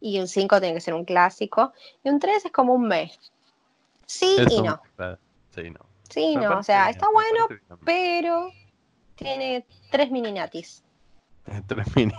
y 0.00 0.20
un 0.20 0.28
5 0.28 0.60
tiene 0.60 0.74
que 0.74 0.80
ser 0.80 0.94
un 0.94 1.04
clásico. 1.04 1.72
Y 2.04 2.10
un 2.10 2.20
3 2.20 2.44
es 2.44 2.52
como 2.52 2.74
un 2.74 2.86
mes. 2.86 3.18
Sí 4.06 4.36
y 4.48 4.62
no. 4.62 4.80
Sí, 5.50 5.70
no. 5.70 5.80
Sí, 6.08 6.36
no, 6.36 6.58
o 6.58 6.62
sea, 6.62 6.90
está 6.90 7.06
bueno, 7.12 7.46
pero 7.84 8.50
tiene 9.14 9.64
tres 9.90 10.10
mini 10.10 10.32
natis. 10.32 10.82
tres 11.66 11.86
mini 11.94 12.12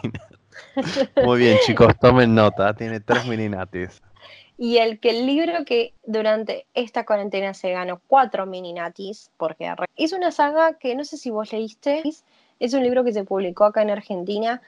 Muy 1.23 1.39
bien, 1.39 1.57
chicos, 1.65 1.93
tomen 1.99 2.33
nota, 2.33 2.73
tiene 2.73 2.99
tres 2.99 3.25
mini 3.25 3.49
natis. 3.49 4.01
Y 4.57 4.77
el 4.77 4.99
que 4.99 5.09
el 5.09 5.25
libro 5.25 5.65
que 5.65 5.95
durante 6.05 6.67
esta 6.75 7.03
cuarentena 7.03 7.55
se 7.55 7.71
ganó 7.71 7.99
cuatro 8.05 8.45
mini 8.45 8.73
natis, 8.73 9.31
porque 9.37 9.73
es 9.95 10.13
una 10.13 10.31
saga 10.31 10.73
que 10.77 10.93
no 10.93 11.03
sé 11.03 11.17
si 11.17 11.31
vos 11.31 11.51
leíste, 11.51 12.03
es 12.59 12.73
un 12.75 12.83
libro 12.83 13.03
que 13.03 13.11
se 13.11 13.23
publicó 13.23 13.63
acá 13.65 13.81
en 13.81 13.89
Argentina 13.89 14.61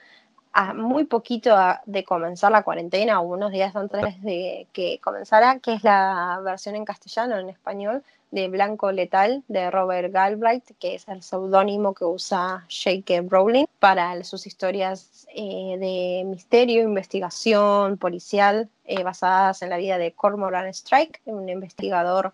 a 0.54 0.72
muy 0.72 1.04
poquito 1.04 1.56
de 1.84 2.04
comenzar 2.04 2.52
la 2.52 2.62
cuarentena, 2.62 3.20
o 3.20 3.24
unos 3.24 3.50
días 3.50 3.74
antes 3.74 4.22
de 4.22 4.68
que 4.72 5.00
comenzara, 5.02 5.58
que 5.58 5.74
es 5.74 5.82
la 5.82 6.40
versión 6.44 6.76
en 6.76 6.84
castellano, 6.84 7.36
en 7.36 7.48
español, 7.48 8.04
de 8.30 8.48
Blanco 8.48 8.92
Letal 8.92 9.42
de 9.48 9.70
Robert 9.72 10.12
Galbraith, 10.12 10.70
que 10.78 10.94
es 10.94 11.08
el 11.08 11.22
seudónimo 11.22 11.92
que 11.92 12.04
usa 12.04 12.66
J.K. 12.68 13.26
Rowling 13.28 13.66
para 13.80 14.22
sus 14.22 14.46
historias 14.46 15.26
eh, 15.34 15.76
de 15.78 16.24
misterio, 16.24 16.82
investigación 16.82 17.96
policial 17.96 18.68
eh, 18.84 19.02
basadas 19.02 19.60
en 19.62 19.70
la 19.70 19.76
vida 19.76 19.98
de 19.98 20.12
Cormoran 20.12 20.68
Strike, 20.68 21.20
un 21.24 21.48
investigador 21.48 22.32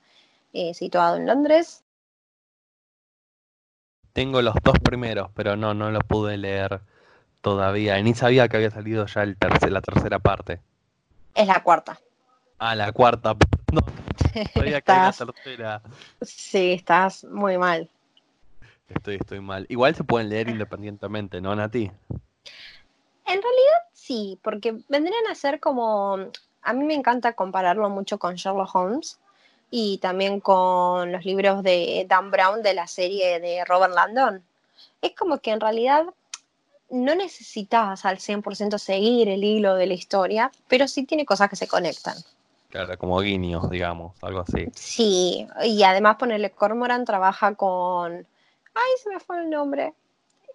eh, 0.52 0.74
situado 0.74 1.16
en 1.16 1.26
Londres. 1.26 1.84
Tengo 4.12 4.42
los 4.42 4.54
dos 4.62 4.78
primeros, 4.78 5.30
pero 5.34 5.56
no, 5.56 5.72
no 5.72 5.90
los 5.90 6.04
pude 6.04 6.36
leer 6.36 6.82
todavía. 7.40 8.00
Ni 8.02 8.14
sabía 8.14 8.48
que 8.48 8.56
había 8.56 8.70
salido 8.70 9.06
ya 9.06 9.22
el 9.22 9.36
la 9.68 9.80
tercera 9.80 10.18
parte. 10.18 10.60
Es 11.34 11.46
la 11.46 11.62
cuarta. 11.62 11.98
Ah, 12.58 12.74
la 12.74 12.92
cuarta. 12.92 13.36
No, 13.72 13.82
Sí, 16.20 16.72
estás 16.72 17.22
muy 17.24 17.56
mal. 17.56 17.88
Estoy, 18.88 19.14
estoy 19.16 19.40
mal. 19.40 19.64
Igual 19.68 19.94
se 19.94 20.02
pueden 20.02 20.28
leer 20.28 20.48
independientemente, 20.48 21.40
¿no, 21.40 21.54
Nati? 21.54 21.90
En 23.30 23.40
realidad 23.40 23.80
sí, 23.92 24.38
porque 24.42 24.76
vendrían 24.88 25.26
a 25.30 25.36
ser 25.36 25.60
como. 25.60 26.18
A 26.62 26.72
mí 26.72 26.84
me 26.84 26.94
encanta 26.94 27.34
compararlo 27.34 27.88
mucho 27.88 28.18
con 28.18 28.34
Sherlock 28.34 28.74
Holmes 28.74 29.20
y 29.70 29.98
también 29.98 30.40
con 30.40 31.12
los 31.12 31.24
libros 31.24 31.62
de 31.62 32.04
Dan 32.08 32.32
Brown 32.32 32.62
de 32.62 32.74
la 32.74 32.88
serie 32.88 33.38
de 33.38 33.64
Robert 33.64 33.94
Landon. 33.94 34.42
Es 35.00 35.14
como 35.14 35.38
que 35.38 35.52
en 35.52 35.60
realidad 35.60 36.06
no 36.90 37.14
necesitas 37.14 38.04
al 38.04 38.18
100% 38.18 38.78
seguir 38.78 39.28
el 39.28 39.44
hilo 39.44 39.74
de 39.74 39.86
la 39.86 39.94
historia, 39.94 40.50
pero 40.68 40.88
sí 40.88 41.04
tiene 41.04 41.24
cosas 41.24 41.48
que 41.48 41.56
se 41.56 41.68
conectan. 41.68 42.16
Claro, 42.70 42.96
como 42.98 43.20
guiños, 43.20 43.68
digamos, 43.68 44.14
algo 44.22 44.40
así. 44.40 44.66
Sí, 44.74 45.46
y 45.64 45.82
además 45.82 46.16
ponerle 46.16 46.50
Cormoran 46.50 47.04
trabaja 47.04 47.54
con. 47.54 48.12
Ay, 48.12 48.92
se 49.02 49.10
me 49.10 49.18
fue 49.18 49.40
el 49.40 49.50
nombre. 49.50 49.94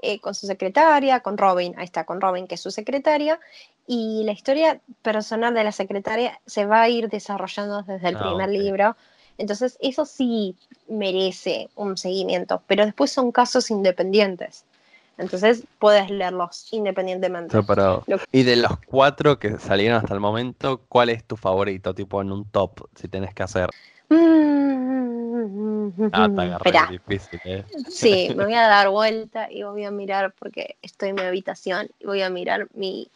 Eh, 0.01 0.19
con 0.19 0.35
su 0.35 0.45
secretaria, 0.45 1.21
con 1.21 1.37
Robin, 1.37 1.73
ahí 1.77 1.85
está, 1.85 2.03
con 2.03 2.21
Robin, 2.21 2.47
que 2.47 2.55
es 2.55 2.61
su 2.61 2.69
secretaria, 2.69 3.39
y 3.87 4.23
la 4.23 4.33
historia 4.33 4.79
personal 5.01 5.53
de 5.53 5.63
la 5.63 5.71
secretaria 5.71 6.39
se 6.45 6.65
va 6.65 6.81
a 6.81 6.89
ir 6.89 7.09
desarrollando 7.09 7.81
desde 7.81 8.09
el 8.09 8.17
ah, 8.17 8.27
primer 8.27 8.49
libro. 8.49 8.95
Entonces, 9.37 9.77
eso 9.81 10.05
sí 10.05 10.55
merece 10.87 11.69
un 11.75 11.97
seguimiento, 11.97 12.61
pero 12.67 12.85
después 12.85 13.11
son 13.11 13.31
casos 13.31 13.71
independientes. 13.71 14.65
Entonces 15.17 15.63
puedes 15.79 16.09
leerlos 16.09 16.67
independientemente. 16.71 17.57
Y 18.31 18.43
de 18.43 18.55
los 18.57 18.77
cuatro 18.85 19.39
que 19.39 19.57
salieron 19.59 19.97
hasta 19.97 20.13
el 20.13 20.19
momento, 20.19 20.81
¿cuál 20.89 21.09
es 21.09 21.23
tu 21.23 21.37
favorito? 21.37 21.93
Tipo 21.93 22.21
en 22.21 22.31
un 22.31 22.45
top, 22.45 22.87
si 22.95 23.07
tenés 23.07 23.33
que 23.33 23.43
hacer. 23.43 23.69
Mm, 24.09 25.89
ah, 26.11 26.57
te 26.63 26.71
difícil, 26.91 27.39
¿eh? 27.45 27.63
Sí, 27.89 28.29
me 28.35 28.43
voy 28.43 28.53
a 28.53 28.67
dar 28.67 28.89
vuelta 28.89 29.49
y 29.49 29.63
voy 29.63 29.85
a 29.85 29.91
mirar, 29.91 30.33
porque 30.37 30.75
estoy 30.81 31.09
en 31.09 31.15
mi 31.15 31.21
habitación, 31.21 31.89
y 31.99 32.05
voy 32.05 32.21
a 32.21 32.29
mirar 32.29 32.67
mi, 32.73 33.09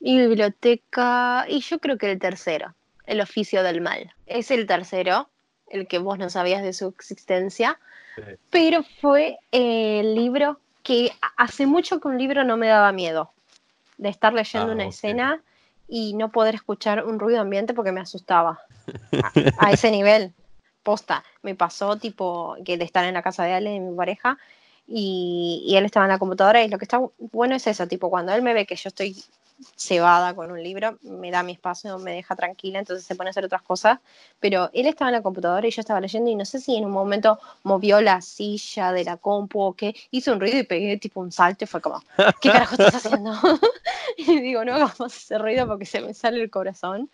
mi 0.00 0.18
biblioteca. 0.18 1.46
Y 1.48 1.60
yo 1.60 1.78
creo 1.78 1.98
que 1.98 2.10
el 2.10 2.18
tercero, 2.18 2.74
El 3.06 3.20
oficio 3.20 3.62
del 3.62 3.80
mal. 3.80 4.12
Es 4.26 4.50
el 4.50 4.66
tercero, 4.66 5.28
el 5.68 5.86
que 5.86 5.98
vos 5.98 6.18
no 6.18 6.30
sabías 6.30 6.62
de 6.62 6.72
su 6.72 6.88
existencia. 6.88 7.78
Pero 8.50 8.84
fue 9.00 9.38
el 9.50 10.14
libro 10.14 10.60
que 10.84 11.10
hace 11.36 11.66
mucho 11.66 11.98
que 11.98 12.06
un 12.06 12.18
libro 12.18 12.44
no 12.44 12.56
me 12.56 12.68
daba 12.68 12.92
miedo 12.92 13.32
de 13.96 14.10
estar 14.10 14.32
leyendo 14.32 14.70
ah, 14.70 14.74
una 14.74 14.86
escena 14.86 15.42
y 15.88 16.14
no 16.14 16.30
poder 16.30 16.54
escuchar 16.54 17.04
un 17.04 17.18
ruido 17.18 17.40
ambiente 17.40 17.74
porque 17.74 17.90
me 17.90 18.00
asustaba. 18.00 18.60
A, 19.58 19.72
ese 19.72 19.90
nivel, 19.90 20.34
posta. 20.82 21.24
Me 21.42 21.54
pasó 21.54 21.96
tipo 21.96 22.56
que 22.64 22.76
de 22.76 22.84
estar 22.84 23.04
en 23.06 23.14
la 23.14 23.22
casa 23.22 23.44
de 23.44 23.54
Ale, 23.54 23.80
mi 23.80 23.96
pareja, 23.96 24.38
y, 24.86 25.64
y, 25.66 25.76
él 25.76 25.86
estaba 25.86 26.04
en 26.04 26.12
la 26.12 26.18
computadora 26.18 26.62
y 26.62 26.68
lo 26.68 26.76
que 26.76 26.84
está 26.84 27.00
bueno 27.18 27.56
es 27.56 27.66
eso, 27.66 27.88
tipo 27.88 28.10
cuando 28.10 28.34
él 28.34 28.42
me 28.42 28.52
ve 28.52 28.66
que 28.66 28.76
yo 28.76 28.88
estoy 28.88 29.16
cebada 29.76 30.34
con 30.34 30.50
un 30.50 30.62
libro, 30.62 30.98
me 31.02 31.30
da 31.30 31.42
mi 31.42 31.52
espacio, 31.52 31.98
me 31.98 32.12
deja 32.12 32.34
tranquila, 32.36 32.78
entonces 32.78 33.04
se 33.06 33.14
pone 33.14 33.28
a 33.28 33.32
hacer 33.32 33.44
otras 33.44 33.62
cosas. 33.62 33.98
Pero 34.40 34.70
él 34.72 34.86
estaba 34.86 35.10
en 35.10 35.14
la 35.14 35.22
computadora 35.22 35.66
y 35.66 35.70
yo 35.70 35.80
estaba 35.80 36.00
leyendo 36.00 36.30
y 36.30 36.34
no 36.34 36.44
sé 36.44 36.60
si 36.60 36.76
en 36.76 36.84
un 36.84 36.90
momento 36.90 37.38
movió 37.62 38.00
la 38.00 38.20
silla 38.20 38.92
de 38.92 39.04
la 39.04 39.16
compu 39.16 39.60
o 39.60 39.72
qué, 39.74 39.94
hizo 40.10 40.32
un 40.32 40.40
ruido 40.40 40.58
y 40.58 40.64
pegué 40.64 40.96
tipo 40.98 41.20
un 41.20 41.32
salto 41.32 41.64
y 41.64 41.66
fue 41.66 41.80
como, 41.80 42.02
¿qué 42.40 42.50
carajo 42.50 42.74
estás 42.74 42.94
haciendo? 43.06 43.32
y 44.16 44.40
digo, 44.40 44.64
no 44.64 44.74
hagamos 44.74 45.16
ese 45.16 45.38
ruido 45.38 45.66
porque 45.66 45.86
se 45.86 46.00
me 46.00 46.14
sale 46.14 46.42
el 46.42 46.50
corazón. 46.50 47.10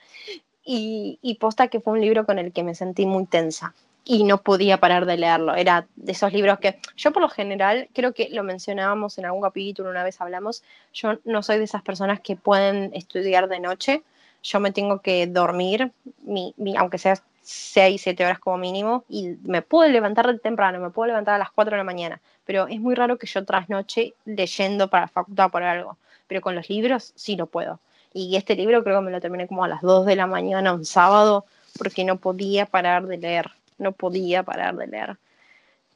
Y, 0.65 1.19
y 1.23 1.37
posta 1.37 1.69
que 1.69 1.81
fue 1.81 1.95
un 1.95 2.01
libro 2.01 2.27
con 2.27 2.39
el 2.39 2.53
que 2.53 2.63
me 2.63 2.75
sentí 2.75 3.07
muy 3.07 3.27
tensa 3.27 3.75
y 4.05 4.25
no 4.25 4.43
podía 4.43 4.79
parar 4.79 5.07
de 5.07 5.17
leerlo. 5.17 5.55
Era 5.55 5.87
de 5.97 6.13
esos 6.13 6.33
libros 6.33 6.59
que 6.59 6.79
yo 6.97 7.13
por 7.13 7.23
lo 7.23 7.29
general, 7.29 7.89
creo 7.93 8.13
que 8.13 8.29
lo 8.31 8.43
mencionábamos 8.43 9.19
en 9.19 9.27
algún 9.27 9.43
capítulo, 9.43 9.91
una 9.91 10.05
vez 10.05 10.21
hablamos, 10.21 10.63
yo 10.93 11.19
no 11.25 11.43
soy 11.43 11.59
de 11.59 11.65
esas 11.65 11.83
personas 11.83 12.21
que 12.21 12.37
pueden 12.37 12.91
estudiar 12.95 13.49
de 13.49 13.61
noche, 13.61 14.03
yo 14.43 14.61
me 14.61 14.73
tengo 14.73 15.01
que 15.01 15.27
dormir, 15.27 15.93
mi, 16.23 16.55
aunque 16.77 16.99
sea 16.99 17.21
6, 17.43 18.01
7 18.03 18.25
horas 18.25 18.39
como 18.39 18.59
mínimo, 18.59 19.05
y 19.09 19.37
me 19.43 19.63
puedo 19.63 19.91
levantar 19.91 20.39
temprano, 20.39 20.81
me 20.81 20.91
puedo 20.91 21.09
levantar 21.09 21.35
a 21.35 21.39
las 21.39 21.51
4 21.51 21.73
de 21.73 21.79
la 21.79 21.85
mañana, 21.85 22.21
pero 22.45 22.67
es 22.69 22.81
muy 22.81 22.95
raro 22.95 23.19
que 23.19 23.27
yo 23.27 23.45
trasnoche 23.45 24.15
leyendo 24.25 24.89
para 24.89 25.05
la 25.05 25.09
facultad 25.09 25.51
por 25.51 25.63
algo, 25.63 25.99
pero 26.27 26.41
con 26.41 26.55
los 26.55 26.69
libros 26.71 27.13
sí 27.17 27.37
lo 27.37 27.47
puedo. 27.47 27.81
Y 28.13 28.35
este 28.37 28.57
libro 28.57 28.83
creo 28.83 28.99
que 28.99 29.05
me 29.05 29.11
lo 29.13 29.21
terminé 29.21 29.47
como 29.47 29.63
a 29.65 29.69
las 29.69 29.83
2 29.83 30.07
de 30.07 30.17
la 30.17 30.27
mañana 30.27 30.73
un 30.73 30.85
sábado 30.85 31.45
porque 31.79 32.05
no 32.05 32.17
podía 32.17 32.67
parar 32.67 33.07
de 33.07 33.19
leer 33.19 33.51
no 33.81 33.93
podía 33.93 34.43
parar 34.43 34.77
de 34.77 34.87
leer. 34.87 35.19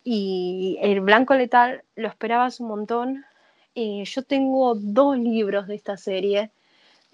Y 0.03 0.79
el 0.83 1.01
Blanco 1.01 1.35
Letal 1.35 1.83
lo 1.97 2.09
esperabas 2.09 2.61
un 2.61 2.69
montón. 2.69 3.25
Eh, 3.75 4.05
yo 4.05 4.23
tengo 4.23 4.75
dos 4.75 5.17
libros 5.17 5.67
de 5.67 5.77
esta 5.77 5.97
serie 5.97 6.51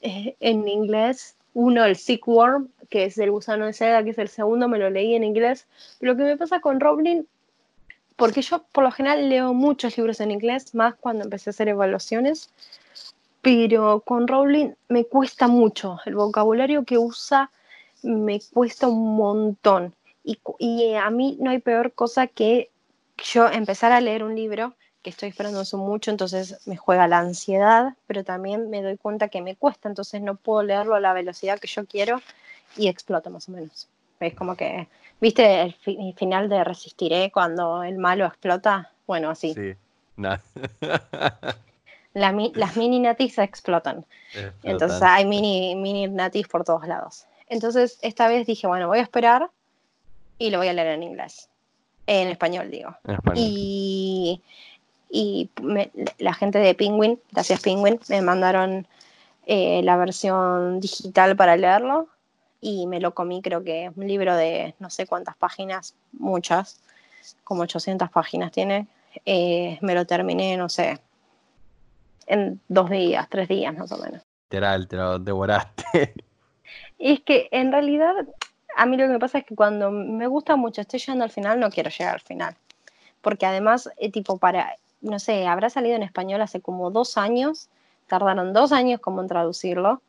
eh, 0.02 0.36
en 0.40 0.66
inglés. 0.66 1.36
Uno, 1.52 1.84
el 1.84 1.96
Sick 1.96 2.26
Worm, 2.26 2.68
que 2.88 3.04
es 3.04 3.18
el 3.18 3.30
gusano 3.30 3.66
de 3.66 3.72
seda, 3.72 4.02
que 4.02 4.10
es 4.10 4.18
el 4.18 4.28
segundo, 4.28 4.68
me 4.68 4.78
lo 4.78 4.90
leí 4.90 5.14
en 5.14 5.24
inglés. 5.24 5.66
Lo 6.00 6.16
que 6.16 6.24
me 6.24 6.36
pasa 6.36 6.60
con 6.60 6.80
Rowling, 6.80 7.22
porque 8.16 8.42
yo 8.42 8.62
por 8.72 8.84
lo 8.84 8.90
general 8.90 9.28
leo 9.28 9.54
muchos 9.54 9.96
libros 9.96 10.20
en 10.20 10.30
inglés, 10.30 10.74
más 10.74 10.94
cuando 10.94 11.24
empecé 11.24 11.50
a 11.50 11.52
hacer 11.52 11.68
evaluaciones, 11.68 12.50
pero 13.42 14.00
con 14.00 14.28
Rowling 14.28 14.72
me 14.88 15.04
cuesta 15.04 15.48
mucho. 15.48 15.98
El 16.06 16.14
vocabulario 16.14 16.84
que 16.84 16.98
usa 16.98 17.50
me 18.02 18.40
cuesta 18.52 18.88
un 18.88 19.16
montón. 19.16 19.94
Y, 20.22 20.94
a 20.94 21.10
mí 21.10 21.38
no 21.40 21.50
hay 21.50 21.58
peor 21.58 21.92
cosa 21.92 22.26
que 22.26 22.70
yo 23.18 23.48
empezar 23.48 23.92
a 23.92 24.00
leer 24.00 24.22
un 24.22 24.34
libro 24.34 24.74
que 25.02 25.10
estoy 25.10 25.30
esperando 25.30 25.62
eso 25.62 25.78
mucho, 25.78 26.10
entonces 26.10 26.60
me 26.66 26.76
juega 26.76 27.08
la 27.08 27.18
ansiedad, 27.18 27.94
pero 28.06 28.22
también 28.22 28.68
me 28.68 28.82
doy 28.82 28.98
cuenta 28.98 29.28
que 29.28 29.40
me 29.40 29.56
cuesta, 29.56 29.88
entonces 29.88 30.20
no 30.20 30.34
puedo 30.34 30.62
leerlo 30.62 30.94
a 30.94 31.00
la 31.00 31.14
velocidad 31.14 31.58
que 31.58 31.68
yo 31.68 31.86
quiero 31.86 32.20
y 32.76 32.88
explota 32.88 33.30
más 33.30 33.48
o 33.48 33.52
menos. 33.52 33.88
Es 34.20 34.34
como 34.34 34.56
que, 34.56 34.88
¿viste 35.20 35.62
el, 35.62 35.74
final 36.14 36.50
de 36.50 36.62
Resistiré 36.64 37.30
cuando 37.32 37.82
el 37.82 37.96
malo 37.96 38.26
explota? 38.26 38.90
Bueno, 39.06 39.30
así. 39.30 39.54
Sí, 39.54 39.74
las 42.14 42.76
mini 42.76 43.00
natis 43.00 43.38
explotan. 43.38 44.04
Entonces 44.62 45.02
hay 45.02 45.24
mini, 45.24 45.74
mini 45.76 46.06
natis 46.08 46.46
por 46.48 46.64
todos 46.64 46.86
lados. 46.86 47.26
Entonces 47.48 47.98
esta 48.02 48.28
vez 48.28 48.46
dije, 48.46 48.66
bueno, 48.66 48.88
voy 48.88 48.98
a 48.98 49.02
esperar 49.02 49.50
y 50.40 50.50
lo 50.50 50.58
voy 50.58 50.68
a 50.68 50.72
leer 50.72 50.88
en 50.88 51.04
inglés. 51.04 51.48
En 52.06 52.28
español, 52.28 52.70
digo. 52.70 52.96
Y, 53.36 54.42
y 55.08 55.50
la 56.18 56.34
gente 56.34 56.58
de 56.58 56.74
Penguin, 56.74 57.20
gracias 57.30 57.60
Penguin, 57.60 58.00
me 58.08 58.22
mandaron 58.22 58.88
eh, 59.46 59.82
la 59.84 59.96
versión 59.96 60.80
digital 60.80 61.36
para 61.36 61.56
leerlo. 61.56 62.08
y 62.60 62.86
me 62.86 63.00
lo 63.00 63.14
comí, 63.14 63.42
creo 63.42 63.62
que 63.62 63.86
es 63.86 63.96
un 63.96 64.08
libro 64.08 64.34
de 64.34 64.74
no 64.80 64.90
sé 64.90 65.06
cuántas 65.06 65.36
páginas, 65.36 65.94
muchas, 66.12 66.80
como 67.44 67.62
800 67.62 68.10
páginas 68.10 68.50
tiene. 68.50 68.88
Eh, 69.26 69.78
me 69.82 69.94
lo 69.94 70.06
terminé, 70.06 70.56
no 70.56 70.68
sé, 70.68 70.98
en 72.26 72.60
dos 72.68 72.88
días, 72.88 73.28
tres 73.28 73.48
días 73.48 73.76
más 73.76 73.92
o 73.92 73.98
menos. 73.98 74.22
Literal, 74.50 74.88
te 74.88 74.96
lo 74.96 75.18
devoraste. 75.18 76.14
Y 76.98 77.14
es 77.14 77.20
que 77.20 77.48
en 77.50 77.72
realidad 77.72 78.14
a 78.76 78.86
mí 78.86 78.96
lo 78.96 79.06
que 79.06 79.12
me 79.12 79.18
pasa 79.18 79.38
es 79.38 79.44
que 79.44 79.54
cuando 79.54 79.90
me 79.90 80.26
gusta 80.26 80.56
mucho, 80.56 80.80
estoy 80.80 81.00
llegando 81.00 81.24
al 81.24 81.30
final, 81.30 81.60
no 81.60 81.70
quiero 81.70 81.90
llegar 81.90 82.14
al 82.14 82.20
final. 82.20 82.56
Porque 83.20 83.46
además, 83.46 83.90
eh, 83.98 84.10
tipo, 84.10 84.38
para, 84.38 84.76
no 85.00 85.18
sé, 85.18 85.46
habrá 85.46 85.70
salido 85.70 85.96
en 85.96 86.02
español 86.02 86.40
hace 86.40 86.60
como 86.60 86.90
dos 86.90 87.18
años, 87.18 87.68
tardaron 88.08 88.52
dos 88.52 88.72
años 88.72 89.00
como 89.00 89.20
en 89.20 89.28
traducirlo. 89.28 90.02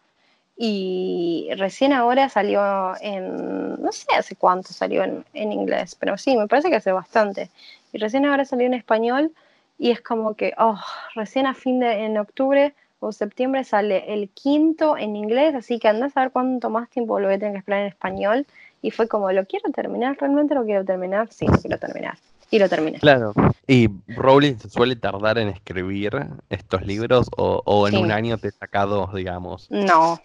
Y 0.57 1.49
recién 1.57 1.91
ahora 1.91 2.29
salió 2.29 2.93
en, 3.01 3.81
no 3.81 3.91
sé 3.91 4.05
hace 4.15 4.35
cuánto 4.35 4.73
salió 4.73 5.03
en, 5.03 5.25
en 5.33 5.51
inglés, 5.51 5.95
pero 5.95 6.17
sí, 6.17 6.37
me 6.37 6.47
parece 6.47 6.69
que 6.69 6.75
hace 6.75 6.91
bastante. 6.91 7.49
Y 7.93 7.97
recién 7.97 8.25
ahora 8.25 8.45
salió 8.45 8.67
en 8.67 8.75
español 8.75 9.31
y 9.79 9.89
es 9.91 10.01
como 10.01 10.35
que, 10.35 10.53
oh, 10.59 10.79
recién 11.15 11.47
a 11.47 11.55
fin 11.55 11.79
de, 11.79 12.05
en 12.05 12.17
octubre 12.17 12.75
o 13.01 13.11
septiembre 13.11 13.63
sale 13.63 14.13
el 14.13 14.29
quinto 14.29 14.95
en 14.95 15.15
inglés, 15.15 15.55
así 15.55 15.79
que 15.79 15.87
andás 15.87 16.15
a 16.15 16.21
ver 16.21 16.31
cuánto 16.31 16.69
más 16.69 16.87
tiempo 16.87 17.19
lo 17.19 17.27
voy 17.27 17.35
a 17.35 17.39
tener 17.39 17.53
que 17.53 17.59
esperar 17.59 17.81
en 17.81 17.87
español. 17.87 18.45
Y 18.83 18.91
fue 18.91 19.07
como, 19.07 19.31
¿lo 19.31 19.43
quiero 19.45 19.71
terminar? 19.71 20.17
¿Realmente 20.19 20.53
lo 20.53 20.63
quiero 20.63 20.85
terminar? 20.85 21.27
Sí, 21.31 21.47
lo 21.47 21.57
quiero 21.57 21.79
terminar. 21.79 22.17
Y 22.51 22.59
lo 22.59 22.69
terminé. 22.69 22.99
Claro. 22.99 23.33
¿Y 23.65 23.89
Rowling 24.07 24.57
se 24.57 24.69
suele 24.69 24.95
tardar 24.95 25.39
en 25.39 25.47
escribir 25.47 26.11
estos 26.49 26.85
libros 26.85 27.27
o, 27.37 27.87
en 27.87 27.97
un 27.97 28.11
año 28.11 28.37
te 28.37 28.51
saca 28.51 28.85
dos, 28.85 29.13
digamos? 29.15 29.69
No. 29.71 30.19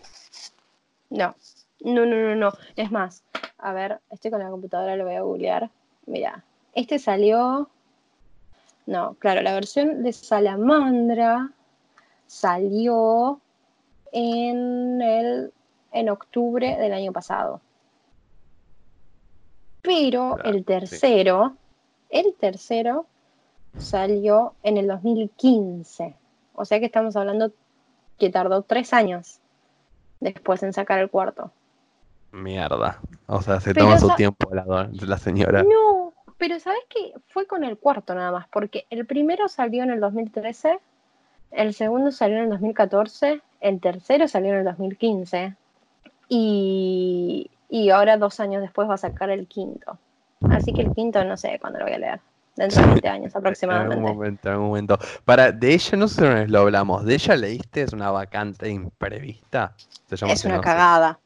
No. 1.08 1.34
No, 1.80 2.04
no, 2.04 2.16
no, 2.16 2.34
no. 2.34 2.52
Es 2.76 2.90
más, 2.90 3.24
a 3.58 3.72
ver, 3.72 4.00
estoy 4.10 4.30
con 4.30 4.40
la 4.40 4.50
computadora, 4.50 4.96
lo 4.96 5.04
voy 5.04 5.14
a 5.14 5.22
googlear. 5.22 5.70
Mira, 6.04 6.44
este 6.74 6.98
salió. 6.98 7.70
No, 8.84 9.14
claro, 9.14 9.40
la 9.40 9.54
versión 9.54 10.02
de 10.02 10.12
Salamandra 10.12 11.52
salió 12.26 13.40
en, 14.12 15.00
el, 15.00 15.52
en 15.92 16.08
octubre 16.08 16.76
del 16.76 16.92
año 16.92 17.12
pasado. 17.12 17.60
Pero 19.82 20.38
el 20.42 20.64
tercero, 20.64 21.54
el 22.10 22.34
tercero 22.34 23.06
salió 23.78 24.54
en 24.62 24.78
el 24.78 24.88
2015. 24.88 26.16
O 26.54 26.64
sea 26.64 26.80
que 26.80 26.86
estamos 26.86 27.14
hablando 27.16 27.52
que 28.18 28.30
tardó 28.30 28.62
tres 28.62 28.92
años 28.92 29.40
después 30.20 30.62
en 30.62 30.72
sacar 30.72 30.98
el 30.98 31.10
cuarto. 31.10 31.52
Mierda. 32.32 33.00
O 33.26 33.42
sea, 33.42 33.60
se 33.60 33.74
toma 33.74 33.98
su 33.98 34.08
tiempo 34.16 34.52
la, 34.52 34.88
la 34.90 35.18
señora. 35.18 35.62
No, 35.62 36.12
pero 36.38 36.58
¿sabes 36.58 36.82
qué? 36.88 37.12
Fue 37.28 37.46
con 37.46 37.64
el 37.64 37.78
cuarto 37.78 38.14
nada 38.14 38.32
más, 38.32 38.48
porque 38.48 38.86
el 38.90 39.06
primero 39.06 39.48
salió 39.48 39.82
en 39.82 39.90
el 39.90 40.00
2013 40.00 40.80
el 41.50 41.74
segundo 41.74 42.12
salió 42.12 42.38
en 42.38 42.44
el 42.44 42.50
2014, 42.50 43.40
el 43.60 43.80
tercero 43.80 44.28
salió 44.28 44.52
en 44.52 44.58
el 44.58 44.64
2015 44.64 45.54
y, 46.28 47.50
y 47.68 47.90
ahora 47.90 48.16
dos 48.16 48.40
años 48.40 48.62
después 48.62 48.88
va 48.88 48.94
a 48.94 48.98
sacar 48.98 49.30
el 49.30 49.46
quinto. 49.46 49.98
Así 50.50 50.72
que 50.72 50.82
el 50.82 50.92
quinto 50.94 51.24
no 51.24 51.36
sé 51.36 51.58
cuándo 51.60 51.78
lo 51.78 51.86
voy 51.86 51.94
a 51.94 51.98
leer. 51.98 52.20
Dentro 52.56 52.80
de 52.80 52.88
20 52.88 53.08
años 53.08 53.36
aproximadamente. 53.36 53.96
En 53.96 54.02
algún 54.02 54.16
momento, 54.16 54.48
en 54.48 54.52
algún 54.54 54.68
momento. 54.68 54.98
Para, 55.24 55.52
de 55.52 55.74
ella 55.74 55.96
no 55.98 56.08
sé 56.08 56.44
si 56.44 56.50
lo 56.50 56.60
hablamos. 56.60 57.04
¿De 57.04 57.14
ella 57.14 57.36
leíste? 57.36 57.82
Es 57.82 57.92
una 57.92 58.10
vacante 58.10 58.68
imprevista. 58.68 59.74
es 60.10 60.44
una 60.44 60.60
cagada. 60.60 61.18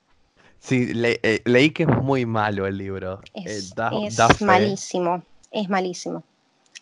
Sí, 0.58 0.92
eh, 0.94 1.40
leí 1.44 1.70
que 1.70 1.84
es 1.84 1.88
muy 1.88 2.26
malo 2.26 2.66
el 2.66 2.76
libro. 2.76 3.20
Es, 3.32 3.72
eh, 3.76 4.06
es 4.06 4.42
malísimo. 4.42 5.22
Es 5.50 5.68
malísimo. 5.68 6.22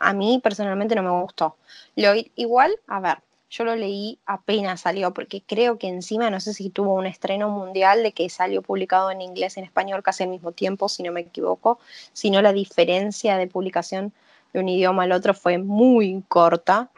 A 0.01 0.13
mí 0.13 0.41
personalmente 0.43 0.95
no 0.95 1.03
me 1.03 1.23
gustó. 1.23 1.57
Lo, 1.95 2.13
igual, 2.35 2.73
a 2.87 3.01
ver, 3.01 3.19
yo 3.51 3.65
lo 3.65 3.77
leí 3.77 4.19
apenas 4.27 4.83
salió, 4.83 5.15
porque 5.15 5.43
creo 5.43 5.79
que 5.79 5.89
encima, 5.89 6.31
no 6.31 6.41
sé 6.41 6.53
si 6.53 6.69
tuvo 6.71 6.95
un 6.95 7.07
estreno 7.07 7.49
mundial 7.49 8.03
de 8.03 8.13
que 8.13 8.29
salió 8.29 8.63
publicado 8.63 9.11
en 9.11 9.23
inglés 9.23 9.57
y 9.57 9.61
en 9.61 9.67
español 9.67 10.03
casi 10.03 10.25
al 10.25 10.29
mismo 10.29 10.53
tiempo, 10.53 10.89
si 10.89 11.03
no 11.03 11.13
me 11.13 11.21
equivoco, 11.21 11.79
sino 12.13 12.43
la 12.43 12.53
diferencia 12.53 13.39
de 13.39 13.47
publicación 13.47 14.13
de 14.53 14.61
un 14.61 14.69
idioma 14.69 15.05
al 15.05 15.13
otro 15.13 15.35
fue 15.35 15.59
muy 15.59 16.23
corta. 16.29 16.91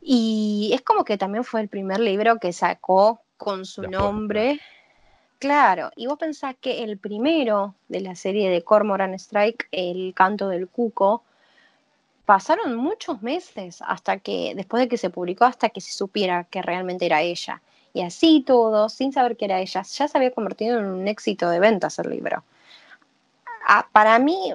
Y 0.00 0.70
es 0.72 0.80
como 0.80 1.04
que 1.04 1.18
también 1.18 1.44
fue 1.44 1.60
el 1.60 1.68
primer 1.68 2.00
libro 2.00 2.38
que 2.38 2.52
sacó 2.52 3.20
con 3.36 3.66
su 3.66 3.82
nombre. 3.82 4.60
Claro, 5.38 5.90
y 5.96 6.06
vos 6.06 6.18
pensás 6.18 6.54
que 6.60 6.84
el 6.84 6.98
primero 6.98 7.74
de 7.88 8.00
la 8.00 8.14
serie 8.14 8.50
de 8.50 8.62
Cormoran 8.62 9.14
Strike, 9.14 9.68
El 9.72 10.12
canto 10.14 10.48
del 10.48 10.68
cuco, 10.68 11.22
pasaron 12.24 12.76
muchos 12.76 13.22
meses 13.22 13.82
hasta 13.86 14.18
que, 14.18 14.54
después 14.54 14.82
de 14.82 14.88
que 14.88 14.96
se 14.96 15.10
publicó, 15.10 15.44
hasta 15.44 15.68
que 15.70 15.80
se 15.80 15.92
supiera 15.92 16.44
que 16.44 16.62
realmente 16.62 17.06
era 17.06 17.22
ella. 17.22 17.60
Y 17.92 18.02
así 18.02 18.42
todo, 18.46 18.88
sin 18.88 19.12
saber 19.12 19.36
que 19.36 19.46
era 19.46 19.60
ella, 19.60 19.82
ya 19.82 20.08
se 20.08 20.16
había 20.16 20.30
convertido 20.30 20.78
en 20.78 20.86
un 20.86 21.08
éxito 21.08 21.50
de 21.50 21.58
ventas 21.58 21.98
el 21.98 22.10
libro. 22.10 22.44
Ah, 23.66 23.88
para 23.92 24.18
mí, 24.18 24.54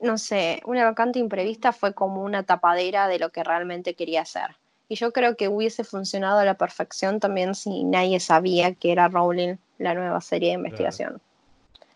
no 0.00 0.18
sé, 0.18 0.60
una 0.66 0.84
vacante 0.84 1.18
imprevista 1.18 1.72
fue 1.72 1.94
como 1.94 2.22
una 2.22 2.42
tapadera 2.42 3.08
de 3.08 3.18
lo 3.18 3.30
que 3.30 3.42
realmente 3.42 3.94
quería 3.94 4.22
hacer. 4.22 4.56
Y 4.88 4.96
yo 4.96 5.12
creo 5.12 5.36
que 5.36 5.48
hubiese 5.48 5.82
funcionado 5.82 6.40
a 6.40 6.44
la 6.44 6.54
perfección 6.54 7.20
también 7.20 7.54
si 7.54 7.84
nadie 7.84 8.20
sabía 8.20 8.74
que 8.74 8.92
era 8.92 9.08
Rowling 9.08 9.56
la 9.78 9.94
nueva 9.94 10.20
serie 10.20 10.50
de 10.50 10.54
investigación. 10.56 11.20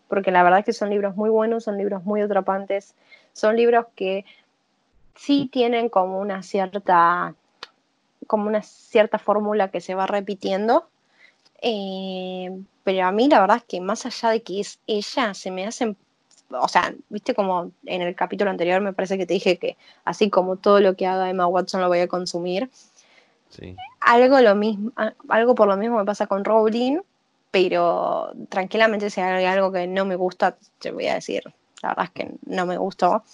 Porque 0.09 0.31
la 0.31 0.42
verdad 0.42 0.61
es 0.61 0.64
que 0.64 0.72
son 0.72 0.88
libros 0.88 1.14
muy 1.16 1.28
buenos, 1.28 1.64
son 1.64 1.76
libros 1.76 2.02
muy 2.04 2.22
atrapantes, 2.22 2.94
son 3.35 3.57
libros 3.57 3.87
que 3.94 4.24
sí 5.18 5.48
tienen 5.52 5.88
como 5.88 6.20
una 6.20 6.42
cierta, 6.42 7.35
como 8.26 8.46
una 8.46 8.62
cierta 8.62 9.18
fórmula 9.18 9.70
que 9.70 9.81
se 9.81 9.94
va 9.94 10.07
repitiendo. 10.07 10.88
Eh, 11.61 12.57
pero 12.85 13.07
a 13.07 13.12
mí 13.12 13.28
la 13.28 13.40
verdad 13.40 13.59
es 13.59 13.64
que 13.64 13.81
más 13.81 14.07
allá 14.07 14.31
de 14.31 14.42
que 14.42 14.61
es 14.61 14.78
ella, 14.87 15.35
se 15.35 15.50
me 15.50 15.66
hacen, 15.66 15.96
o 16.50 16.68
sea, 16.68 16.94
viste 17.09 17.35
como 17.35 17.72
en 17.85 18.02
el 18.02 18.14
capítulo 18.14 18.50
anterior 18.50 18.81
me 18.81 18.92
parece 18.92 19.18
que 19.18 19.26
te 19.26 19.35
dije 19.35 19.59
que 19.59 19.76
así 20.04 20.31
como 20.31 20.57
todo 20.57 20.81
lo 20.81 20.94
que 20.94 21.07
haga 21.07 21.28
Emma 21.28 21.46
Watson 21.46 21.81
lo 21.81 21.88
voy 21.88 21.98
a 21.98 22.09
consumir. 22.09 22.70
Algo, 24.00 24.40
lo 24.40 24.54
mismo, 24.54 24.92
algo 25.28 25.54
por 25.54 25.68
lo 25.68 25.76
mismo 25.76 25.98
me 25.98 26.04
pasa 26.04 26.28
con 26.28 26.44
Rowling, 26.44 27.00
pero 27.50 28.33
tranquilamente 28.48 29.11
si 29.11 29.20
hay 29.20 29.44
algo 29.46 29.72
que 29.72 29.87
no 29.87 30.04
me 30.04 30.14
gusta, 30.14 30.57
te 30.78 30.92
voy 30.92 31.09
a 31.09 31.14
decir, 31.14 31.42
la 31.83 31.90
verdad 31.90 32.04
es 32.04 32.11
que 32.11 32.35
no 32.46 32.66
me 32.66 32.76
gustó 32.76 33.24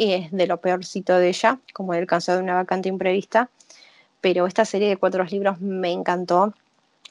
es 0.00 0.32
de 0.32 0.46
lo 0.46 0.58
peorcito 0.58 1.18
de 1.18 1.28
ella, 1.28 1.58
como 1.74 1.94
el 1.94 2.06
caso 2.06 2.32
de 2.32 2.42
una 2.42 2.54
vacante 2.54 2.88
imprevista. 2.88 3.50
Pero 4.20 4.46
esta 4.46 4.64
serie 4.64 4.88
de 4.88 4.96
cuatro 4.96 5.24
libros 5.24 5.60
me 5.60 5.92
encantó. 5.92 6.54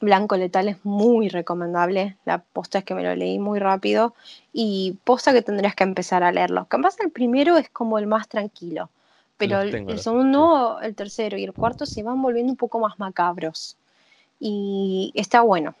Blanco 0.00 0.36
Letal 0.36 0.68
es 0.68 0.84
muy 0.84 1.28
recomendable. 1.28 2.16
La 2.24 2.38
posta 2.38 2.78
es 2.78 2.84
que 2.84 2.94
me 2.94 3.02
lo 3.02 3.14
leí 3.14 3.38
muy 3.38 3.58
rápido 3.58 4.14
y 4.52 4.98
posta 5.04 5.32
que 5.32 5.42
tendrías 5.42 5.74
que 5.74 5.84
empezar 5.84 6.22
a 6.22 6.32
leerlo. 6.32 6.64
Capaz 6.66 6.96
el 7.00 7.10
primero 7.10 7.56
es 7.56 7.68
como 7.68 7.98
el 7.98 8.06
más 8.06 8.28
tranquilo, 8.28 8.88
pero 9.36 9.60
el, 9.60 9.98
segundo, 9.98 10.80
el 10.82 10.94
tercero 10.94 11.36
y 11.36 11.44
el 11.44 11.52
cuarto 11.52 11.86
se 11.86 12.02
van 12.02 12.20
volviendo 12.20 12.52
un 12.52 12.56
poco 12.56 12.80
más 12.80 12.98
macabros. 12.98 13.76
Y 14.38 15.12
está 15.14 15.42
bueno. 15.42 15.74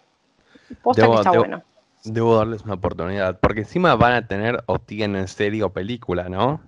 Posta 0.82 1.08
que 1.08 1.14
está 1.14 1.30
bueno. 1.32 1.62
Debo 2.04 2.36
darles 2.36 2.62
una 2.62 2.74
oportunidad, 2.74 3.38
porque 3.40 3.60
encima 3.60 3.94
van 3.94 4.12
a 4.14 4.26
tener 4.26 4.62
o 4.66 4.78
tienen 4.78 5.28
serie 5.28 5.62
o 5.62 5.70
película, 5.70 6.28
¿no? 6.28 6.60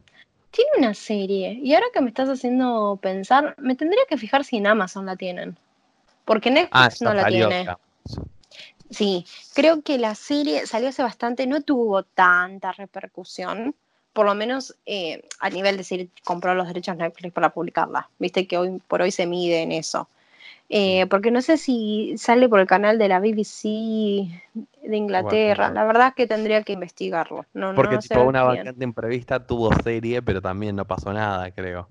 Tiene 0.53 0.71
una 0.79 0.95
serie. 0.95 1.59
Y 1.63 1.75
ahora 1.75 1.87
que 1.93 2.01
me 2.01 2.09
estás 2.09 2.29
haciendo 2.29 2.99
pensar, 3.03 3.57
me 3.59 3.75
tendría 3.75 4.03
que 4.09 4.17
fijar 4.17 4.45
si 4.45 4.59
en 4.59 4.69
Amazon 4.69 5.07
la 5.07 5.17
tienen. 5.17 5.57
Porque 6.25 6.51
Netflix 6.51 7.03
ah, 7.03 7.05
no 7.05 7.15
la 7.15 7.27
tiene. 7.27 7.67
Sí, 8.91 9.27
creo 9.55 9.81
que 9.83 9.99
la 9.99 10.15
serie 10.15 10.67
salió 10.67 10.91
hace 10.91 11.03
bastante, 11.03 11.47
no 11.47 11.63
tuvo 11.63 12.03
tanta 12.03 12.73
repercusión, 12.73 13.75
por 14.13 14.27
lo 14.27 14.35
menos 14.35 14.77
eh, 14.85 15.27
a 15.41 15.49
nivel 15.49 15.77
de 15.77 15.79
decir, 15.79 16.11
compró 16.25 16.55
los 16.55 16.69
derechos 16.69 16.97
Netflix 16.99 17.33
para 17.33 17.55
publicarla. 17.55 18.11
Viste 18.19 18.47
que 18.47 18.59
hoy 18.59 18.83
por 18.87 19.01
hoy 19.01 19.11
se 19.11 19.27
mide 19.27 19.63
en 19.63 19.73
eso. 19.73 20.09
Eh, 20.75 21.07
porque 21.09 21.31
no 21.31 21.43
sé 21.43 21.59
si 21.59 22.15
sale 22.17 22.49
por 22.49 22.59
el 22.59 22.67
canal 22.67 22.97
de 22.97 23.07
la 23.07 23.21
BBC 23.21 23.65
de 23.65 24.97
Inglaterra. 24.97 25.71
La 25.71 25.85
verdad 25.85 26.09
es 26.09 26.15
que 26.15 26.27
tendría 26.27 26.63
que 26.63 26.73
investigarlo. 26.73 27.45
No, 27.53 27.75
porque 27.75 27.99
tipo 27.99 28.23
una 28.23 28.43
vacante 28.43 28.83
imprevista 28.83 29.47
tuvo 29.47 29.71
serie, 29.83 30.23
pero 30.23 30.41
también 30.41 30.75
no 30.75 30.87
pasó 30.87 31.13
nada, 31.13 31.51
creo. 31.51 31.89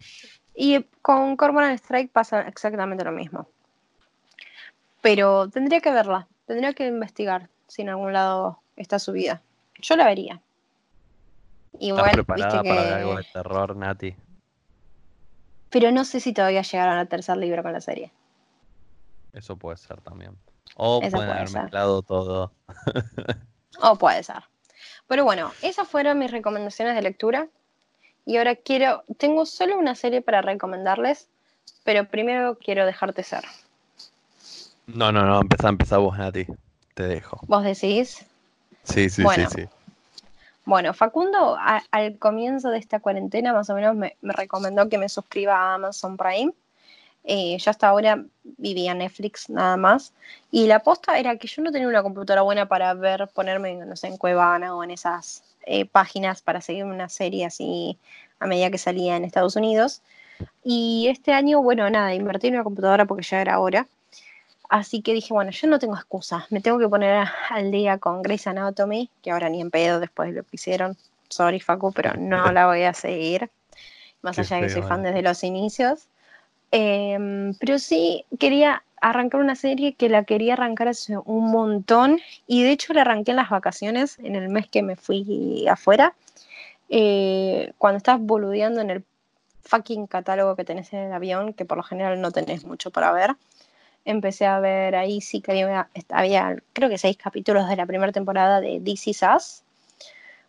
Y 0.56 0.84
con 1.04 1.38
Cormoran 1.38 1.74
Strike 1.74 2.12
pasa 2.12 2.42
exactamente 2.48 3.04
lo 3.04 3.12
mismo. 3.12 3.48
Pero 5.02 5.48
tendría 5.48 5.80
que 5.80 5.92
verla, 5.92 6.28
tendría 6.48 6.74
que 6.74 6.88
investigar 6.88 7.50
si 7.68 7.84
en 7.84 7.90
algún 7.90 8.14
lado 8.14 8.62
está 8.78 8.98
subida. 8.98 9.44
Yo 9.80 9.96
la 9.96 10.06
vería. 10.06 10.42
Igual, 11.78 12.06
¿Estás 12.06 12.16
preparada 12.16 12.64
para 12.64 12.96
algo 12.96 13.16
de 13.16 13.26
terror, 13.32 13.76
Nati? 13.76 14.16
Pero 15.70 15.92
no 15.92 16.04
sé 16.04 16.20
si 16.20 16.34
todavía 16.34 16.64
llegaron 16.64 16.98
al 16.98 17.08
tercer 17.08 17.38
libro 17.38 17.62
con 17.62 17.74
la 17.74 17.82
serie. 17.82 18.12
Eso 19.34 19.56
puede 19.56 19.78
ser 19.78 20.02
también. 20.02 20.38
O 20.76 21.00
pueden 21.00 21.30
haber 21.30 21.50
mezclado 21.50 22.02
todo. 22.02 22.52
O 23.82 23.96
puede 23.96 24.24
ser. 24.24 24.44
Pero 25.08 25.24
bueno, 25.24 25.52
esas 25.62 25.88
fueron 25.88 26.20
mis 26.20 26.32
recomendaciones 26.32 26.96
de 26.96 27.02
lectura. 27.02 27.48
Y 28.26 28.38
ahora 28.38 28.56
quiero, 28.56 29.04
tengo 29.18 29.46
solo 29.46 29.78
una 29.78 29.96
serie 29.96 30.22
para 30.22 30.42
recomendarles, 30.42 31.30
pero 31.84 32.08
primero 32.08 32.58
quiero 32.58 32.86
dejarte 32.86 33.24
ser. 33.24 33.44
No, 34.88 35.12
no, 35.12 35.26
no, 35.26 35.42
empezá, 35.42 35.70
empezá 35.70 35.98
vos, 35.98 36.18
Nati. 36.18 36.46
Te 36.94 37.04
dejo. 37.08 37.40
¿Vos 37.48 37.64
decís? 37.64 38.26
Sí, 38.84 39.10
sí, 39.10 39.24
sí, 39.36 39.46
sí. 39.56 39.70
Bueno, 40.66 40.94
Facundo 40.94 41.58
al 41.60 42.18
comienzo 42.20 42.70
de 42.70 42.78
esta 42.78 43.00
cuarentena 43.00 43.54
más 43.54 43.70
o 43.70 43.76
menos 43.76 43.96
me, 43.96 44.16
recomendó 44.22 44.88
que 44.90 44.98
me 44.98 45.10
suscriba 45.10 45.56
a 45.56 45.74
Amazon 45.76 46.18
Prime. 46.18 46.54
Eh, 47.24 47.58
yo 47.58 47.70
hasta 47.70 47.88
ahora 47.88 48.24
vivía 48.44 48.94
Netflix 48.94 49.50
nada 49.50 49.78
más. 49.78 50.14
Y 50.52 50.68
la 50.68 50.78
aposta 50.78 51.20
era 51.20 51.38
que 51.38 51.48
yo 51.48 51.62
no 51.62 51.72
tenía 51.72 51.88
una 51.88 52.04
computadora 52.04 52.42
buena 52.42 52.68
para 52.68 52.94
ver, 52.94 53.30
ponerme, 53.34 53.76
no 53.76 53.96
sé, 53.96 54.08
en 54.08 54.18
Cuevana 54.18 54.76
o 54.76 54.84
en 54.84 54.92
esas 54.92 55.44
eh, 55.66 55.86
páginas 55.86 56.42
para 56.42 56.62
seguir 56.62 56.86
una 56.86 57.10
serie 57.10 57.46
así 57.46 57.98
a 58.40 58.48
medida 58.48 58.72
que 58.72 58.78
salía 58.78 59.16
en 59.16 59.26
Estados 59.26 59.56
Unidos. 59.56 60.02
Y 60.64 61.08
este 61.10 61.34
año, 61.34 61.62
bueno, 61.62 61.90
nada, 61.90 62.14
invertí 62.16 62.48
en 62.48 62.56
una 62.56 62.64
computadora 62.64 63.06
porque 63.06 63.24
ya 63.24 63.42
era 63.42 63.60
hora. 63.60 63.88
Así 64.70 65.02
que 65.02 65.14
dije, 65.14 65.34
bueno, 65.34 65.52
yo 65.52 65.68
no 65.68 65.80
tengo 65.80 65.96
excusa, 65.96 66.48
me 66.50 66.62
tengo 66.62 66.80
que 66.80 66.88
poner 66.88 67.28
al 67.50 67.72
día 67.72 67.98
con 67.98 68.22
Grey's 68.22 68.48
Anatomy, 68.48 69.10
que 69.22 69.32
ahora 69.32 69.50
ni 69.50 69.60
en 69.60 69.70
pedo 69.70 70.00
después 70.00 70.30
de 70.30 70.36
lo 70.38 70.44
que 70.44 70.52
hicieron. 70.54 70.98
Sorry, 71.28 71.60
Facu, 71.60 71.92
pero 71.92 72.14
no 72.18 72.52
la 72.54 72.68
voy 72.68 72.84
a 72.84 72.94
seguir. 72.94 73.52
Más 74.22 74.40
allá 74.40 74.58
de 74.58 74.64
que 74.64 74.70
soy 74.70 74.82
fan 74.84 75.04
desde 75.04 75.22
los 75.22 75.44
inicios. 75.44 76.08
Em, 76.72 77.54
pero 77.56 77.80
sí 77.80 78.26
quería 78.40 78.84
arrancar 79.02 79.42
una 79.42 79.56
serie 79.56 79.94
que 79.94 80.10
la 80.10 80.24
quería 80.24 80.54
arrancar 80.54 80.88
hace 80.88 81.18
un 81.18 81.52
montón 81.52 82.20
y 82.48 82.64
de 82.64 82.72
hecho 82.72 82.94
la 82.94 83.02
arranqué 83.02 83.32
en 83.32 83.38
las 83.38 83.50
vacaciones, 83.50 84.20
en 84.20 84.36
el 84.36 84.50
mes 84.50 84.68
que 84.68 84.84
me 84.84 84.96
fui 84.96 85.68
afuera. 85.68 86.14
Eh, 86.90 87.74
cuando 87.78 87.98
estás 87.98 88.20
boludeando 88.20 88.82
en 88.82 88.90
el 88.90 89.04
fucking 89.64 90.08
catálogo 90.08 90.56
que 90.56 90.66
tenés 90.66 90.92
en 90.94 91.00
el 91.00 91.14
avión, 91.14 91.54
que 91.54 91.66
por 91.66 91.78
lo 91.78 91.84
general 91.84 92.20
no 92.22 92.32
tenés 92.32 92.66
mucho 92.66 92.92
para 92.92 93.12
ver 93.12 93.36
empecé 94.06 94.46
a 94.46 94.60
ver 94.60 94.96
ahí, 94.96 95.22
sí 95.22 95.42
que 95.42 95.52
había, 96.10 96.58
creo 96.74 96.90
que 96.90 96.98
seis 96.98 97.18
capítulos 97.18 97.68
de 97.68 97.76
la 97.76 97.86
primera 97.86 98.12
temporada 98.12 98.62
de 98.62 98.80
This 98.80 99.08
Is 99.08 99.64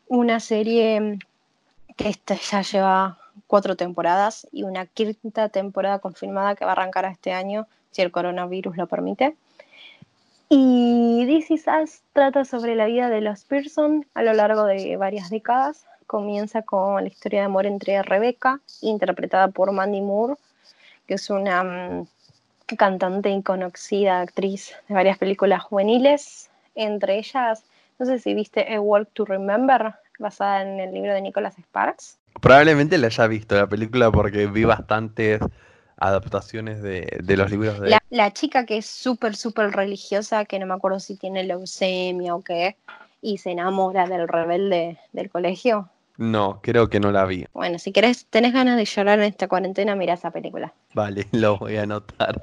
una 0.09 0.41
serie 0.41 1.19
que 1.97 2.09
esta 2.09 2.35
ya 2.35 2.63
lleva 2.63 3.19
cuatro 3.53 3.77
temporadas 3.77 4.49
y 4.51 4.63
una 4.63 4.87
quinta 4.87 5.51
temporada 5.51 5.99
confirmada 5.99 6.55
que 6.55 6.65
va 6.65 6.71
a 6.71 6.73
arrancar 6.73 7.05
este 7.05 7.35
año, 7.35 7.67
si 7.91 8.01
el 8.01 8.11
coronavirus 8.11 8.79
lo 8.79 8.87
permite. 8.87 9.37
Y 10.49 11.27
This 11.27 11.51
Is 11.51 12.03
trata 12.15 12.47
sobre 12.47 12.75
la 12.77 12.87
vida 12.87 13.11
de 13.11 13.21
los 13.21 13.45
Pearson 13.45 14.07
a 14.15 14.23
lo 14.23 14.33
largo 14.33 14.65
de 14.65 14.97
varias 14.97 15.29
décadas. 15.29 15.85
Comienza 16.07 16.63
con 16.63 17.05
la 17.05 17.11
historia 17.11 17.41
de 17.41 17.45
amor 17.45 17.67
entre 17.67 18.03
Rebecca, 18.03 18.59
interpretada 18.81 19.49
por 19.49 19.71
Mandy 19.71 20.01
Moore, 20.01 20.37
que 21.07 21.15
es 21.15 21.29
una 21.29 21.63
mm, 21.63 22.07
cantante 22.79 23.29
y 23.29 23.43
conocida 23.43 24.23
actriz 24.23 24.73
de 24.89 24.95
varias 24.95 25.19
películas 25.19 25.63
juveniles, 25.63 26.49
entre 26.75 27.19
ellas, 27.19 27.65
no 27.99 28.07
sé 28.07 28.19
si 28.19 28.33
viste 28.33 28.75
A 28.75 28.81
Walk 28.81 29.11
to 29.13 29.27
Remember, 29.27 29.93
basada 30.19 30.63
en 30.63 30.81
el 30.81 30.95
libro 30.95 31.13
de 31.13 31.21
Nicholas 31.21 31.59
Sparks. 31.59 32.17
Probablemente 32.41 32.99
la 32.99 33.09
haya 33.09 33.27
visto 33.27 33.55
la 33.55 33.69
película 33.69 34.11
porque 34.11 34.47
vi 34.47 34.65
bastantes 34.65 35.41
adaptaciones 35.99 36.83
de, 36.83 37.07
los 37.37 37.51
libros 37.51 37.81
de... 37.81 37.97
La, 38.11 38.33
chica 38.33 38.67
que 38.67 38.79
es 38.79 38.87
súper, 38.87 39.37
súper 39.37 39.71
religiosa, 39.71 40.45
que 40.45 40.59
no 40.59 40.67
me 40.67 40.75
acuerdo 40.75 40.99
si 40.99 41.17
tiene 41.17 41.45
leucemia 41.45 42.35
o 42.35 42.43
qué, 42.43 42.77
y 43.21 43.39
se 43.39 43.53
enamora 43.53 44.09
del 44.09 44.27
rebelde 44.27 44.99
del 45.13 45.31
colegio. 45.31 45.89
No, 46.17 46.61
creo 46.63 46.89
que 46.89 46.99
no 46.99 47.13
la 47.13 47.25
vi. 47.25 47.47
Bueno, 47.53 47.79
si 47.79 47.93
querés, 47.93 48.27
tenés 48.27 48.53
ganas 48.53 48.77
de 48.77 48.85
llorar 48.85 49.21
en 49.21 49.27
esta 49.27 49.47
cuarentena, 49.47 49.95
mira 49.95 50.15
esa 50.15 50.31
película. 50.33 50.73
Vale, 50.95 51.29
lo 51.33 51.59
voy 51.59 51.77
a 51.77 51.83
anotar 51.83 52.43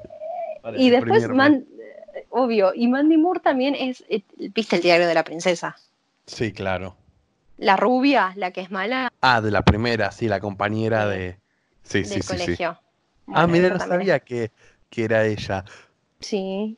y 0.76 0.90
después, 0.90 1.28
obvio, 2.28 2.72
y 2.74 2.88
Mandy 2.88 3.16
Moore 3.16 3.40
también 3.40 3.74
es, 3.74 4.04
eh, 4.08 4.22
¿viste 4.54 4.76
el 4.76 4.82
diario 4.82 5.06
de 5.06 5.14
la 5.14 5.24
princesa? 5.24 5.76
Sí, 6.26 6.52
claro. 6.52 6.96
La 7.58 7.76
rubia, 7.76 8.32
la 8.36 8.50
que 8.52 8.60
es 8.60 8.70
mala. 8.70 9.09
Ah, 9.20 9.40
de 9.40 9.50
la 9.50 9.62
primera, 9.62 10.10
sí, 10.12 10.28
la 10.28 10.40
compañera 10.40 11.06
de... 11.06 11.38
Sí, 11.82 12.04
sí, 12.04 12.22
sí, 12.22 12.26
colegio. 12.26 12.78
ah, 13.34 13.46
mira, 13.46 13.68
no 13.70 13.78
sabía 13.78 14.20
que, 14.20 14.50
que 14.88 15.04
era 15.04 15.24
ella. 15.26 15.64
Sí. 16.20 16.76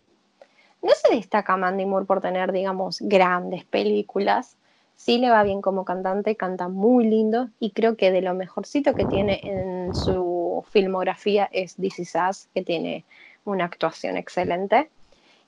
No 0.83 0.91
se 0.95 1.15
destaca 1.15 1.57
Mandy 1.57 1.87
Moore 1.87 2.07
por 2.07 2.21
tener, 2.21 2.51
digamos, 2.51 2.99
grandes 3.01 3.65
películas. 3.65 4.57
Sí 4.97 5.19
le 5.19 5.31
va 5.31 5.43
bien 5.43 5.63
como 5.63 5.85
cantante, 5.85 6.37
canta 6.37 6.69
muy 6.69 7.07
lindo 7.07 7.49
y 7.59 7.71
creo 7.71 7.97
que 7.97 8.11
de 8.11 8.23
lo 8.23 8.35
mejorcito 8.35 8.95
que 8.95 9.07
tiene 9.07 9.41
en 9.43 9.95
su 9.95 10.65
filmografía 10.71 11.49
es 11.53 11.77
This 11.77 11.99
Is 12.01 12.15
Us, 12.29 12.49
que 12.55 12.63
tiene 12.63 13.05
una 13.45 13.65
actuación 13.65 14.17
excelente. 14.17 14.91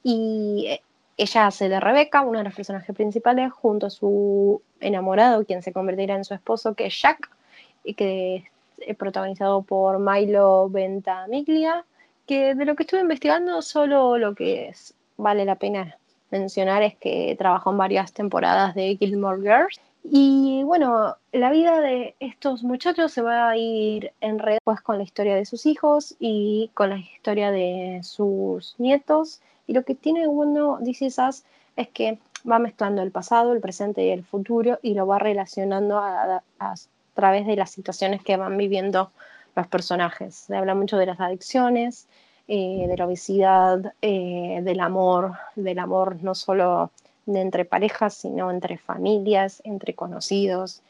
Y 0.03 0.67
eh, 0.69 0.83
ella 1.17 1.47
hace 1.47 1.69
de 1.69 1.81
Rebeca, 1.81 2.23
uno 2.23 2.39
de 2.39 2.45
los 2.45 2.55
personajes 2.55 2.95
principales, 2.95 3.53
junto 3.53 3.87
a 3.87 3.91
su 3.91 4.63
enamorado, 4.81 5.45
quien 5.45 5.63
se 5.63 5.73
convertirá 5.73 6.17
en 6.17 6.25
su 6.25 6.35
esposo, 6.35 6.75
que 6.75 6.87
es 6.87 7.01
Jack, 7.01 7.31
y 7.85 7.95
que 7.95 8.45
es 8.79 8.97
protagonizado 8.97 9.63
por 9.63 9.99
Milo 9.99 10.69
Ventamiglia, 10.69 11.85
que 12.27 12.55
de 12.55 12.65
lo 12.65 12.75
que 12.75 12.85
estuve 12.85 13.01
investigando, 13.01 13.63
solo 13.63 14.19
lo 14.19 14.35
que 14.35 14.69
es, 14.69 14.95
vale 15.17 15.45
la 15.45 15.57
pena 15.57 15.97
mencionar 16.31 16.83
es 16.83 16.97
que 16.97 17.37
trabajó 17.39 17.71
en 17.71 17.79
varias 17.79 18.13
temporadas 18.13 18.75
de 18.75 18.97
Gilmore 18.97 19.41
Girls 19.41 19.81
y 20.07 20.63
bueno, 20.65 21.17
la 21.33 21.51
vida 21.51 21.81
de 21.81 22.15
estos 22.21 22.63
muchachos 22.63 23.11
se 23.11 23.23
va 23.23 23.49
a 23.49 23.57
ir 23.57 24.13
en 24.21 24.39
red 24.39 24.59
pues, 24.63 24.83
con 24.83 24.99
la 24.99 25.03
historia 25.03 25.35
de 25.35 25.47
sus 25.47 25.65
hijos 25.65 26.15
y 26.21 26.71
con 26.75 26.91
la 26.91 26.99
historia 26.99 27.51
de 27.51 28.01
sus 28.03 28.75
nietos. 28.79 29.41
Y 29.67 29.73
lo 29.73 29.85
que 29.85 29.95
tiene 29.95 30.27
bueno 30.27 30.79
dice 30.81 31.11
Sass 31.11 31.45
es 31.77 31.89
que 31.89 32.19
va 32.49 32.59
mezclando 32.59 33.03
el 33.03 33.11
pasado, 33.11 33.53
el 33.53 33.61
presente 33.61 34.05
y 34.05 34.11
el 34.11 34.25
futuro 34.25 34.79
y 34.83 34.95
lo 34.95 35.07
va 35.07 35.19
relacionando 35.19 35.99
a, 35.99 36.43
través 37.15 37.47
de 37.47 37.57
las 37.57 37.71
situaciones 37.71 38.23
que 38.23 38.37
van 38.37 38.57
viviendo 38.57 39.11
los 39.55 39.67
personajes. 39.69 40.35
Se 40.35 40.57
habla 40.57 40.75
mucho 40.75 40.97
de 40.97 41.07
las 41.07 41.21
adicciones, 41.21 42.09
eh, 42.49 42.87
de 42.89 42.97
la 42.97 43.07
obesidad, 43.07 43.95
eh, 44.03 44.61
del 44.63 44.81
amor, 44.81 45.35
del 45.55 45.79
amor 45.79 46.23
no 46.23 46.35
solo 46.35 46.91
de 47.27 47.41
entre 47.41 47.65
parejas, 47.65 48.15
sino 48.15 48.51
entre 48.51 48.79
familias, 48.79 49.63
entre 49.65 49.95
conocidos. 49.95 50.83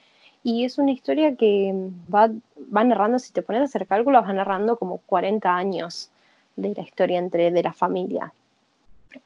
Y 0.42 0.64
es 0.64 0.78
una 0.78 0.92
historia 0.92 1.37
que 1.37 1.72
va, 2.12 2.30
va 2.74 2.84
narrando, 2.84 3.18
si 3.18 3.32
te 3.32 3.42
pones 3.42 3.62
a 3.62 3.64
hacer 3.66 3.87
cálculos, 3.87 4.24
va 4.24 4.32
narrando 4.32 4.76
como 4.78 4.98
40 5.06 5.54
años 5.54 6.10
de 6.56 6.74
la 6.74 6.82
historia 6.82 7.18
entre 7.18 7.50
de 7.50 7.62
la 7.62 7.72
familia. 7.72 8.32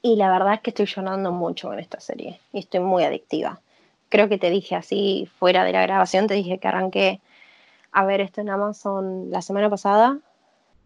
Y 0.03 0.17
la 0.17 0.31
verdad 0.31 0.55
es 0.55 0.61
que 0.61 0.71
estoy 0.71 0.87
llorando 0.87 1.33
mucho 1.33 1.73
en 1.73 1.79
esta 1.79 2.01
serie 2.01 2.41
y 2.53 2.61
estoy 2.61 2.81
muy 2.81 3.05
adictiva. 3.05 3.61
Creo 4.09 4.29
que 4.29 4.39
te 4.39 4.51
dije 4.51 4.75
así, 4.75 5.29
fuera 5.39 5.65
de 5.65 5.73
la 5.73 5.83
grabación, 5.83 6.27
te 6.27 6.35
dije 6.35 6.59
que 6.59 6.69
arranqué 6.69 7.21
a 7.93 8.05
ver 8.05 8.21
esto 8.21 8.41
en 8.41 8.51
Amazon 8.51 9.31
la 9.31 9.43
semana 9.43 9.69
pasada. 9.69 10.19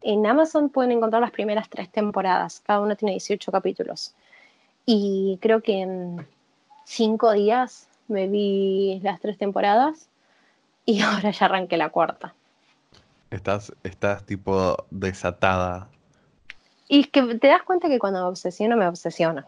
En 0.03 0.27
Amazon 0.27 0.69
pueden 0.69 0.93
encontrar 0.93 1.23
las 1.23 1.31
primeras 1.31 1.69
tres 1.69 1.89
temporadas, 1.91 2.61
cada 2.67 2.81
una 2.81 2.97
tiene 2.97 3.13
18 3.13 3.53
capítulos. 3.53 4.15
Y 4.85 5.39
creo 5.41 5.63
que 5.63 5.81
en 5.81 6.27
cinco 6.85 7.33
días 7.33 7.89
me 8.09 8.27
vi 8.29 9.01
las 9.03 9.21
tres 9.21 9.39
temporadas 9.39 10.09
y 10.85 11.01
ahora 11.03 11.31
ya 11.31 11.47
arranqué 11.47 11.77
la 11.77 11.91
cuarta. 11.91 12.35
Estás, 13.31 13.73
estás 13.83 14.27
tipo 14.27 14.85
desatada. 14.91 15.89
Y 16.93 17.05
que 17.05 17.23
te 17.37 17.49
das 17.49 17.63
cuenta 17.63 17.89
que 17.89 17.99
cuando 17.99 18.21
me 18.21 18.27
obsesiono, 18.27 18.77
me 18.77 18.87
obsesiona. 18.87 19.47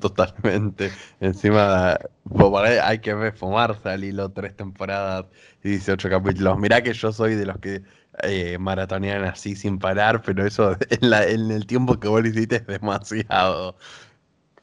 Totalmente. 0.00 0.90
Encima, 1.20 1.98
hay 2.82 2.98
que 3.00 3.12
ver 3.12 3.34
fumarse 3.34 3.86
al 3.86 4.02
hilo 4.02 4.30
tres 4.30 4.56
temporadas 4.56 5.26
y 5.62 5.68
18 5.68 6.08
capítulos. 6.08 6.58
Mirá 6.58 6.82
que 6.82 6.94
yo 6.94 7.12
soy 7.12 7.34
de 7.34 7.44
los 7.44 7.58
que 7.58 7.82
eh, 8.22 8.56
maratonean 8.58 9.24
así 9.24 9.54
sin 9.56 9.78
parar, 9.78 10.22
pero 10.22 10.46
eso 10.46 10.72
en, 10.88 11.12
en 11.12 11.50
el 11.50 11.66
tiempo 11.66 12.00
que 12.00 12.08
vos 12.08 12.24
hiciste 12.24 12.56
es 12.56 12.66
demasiado 12.66 13.76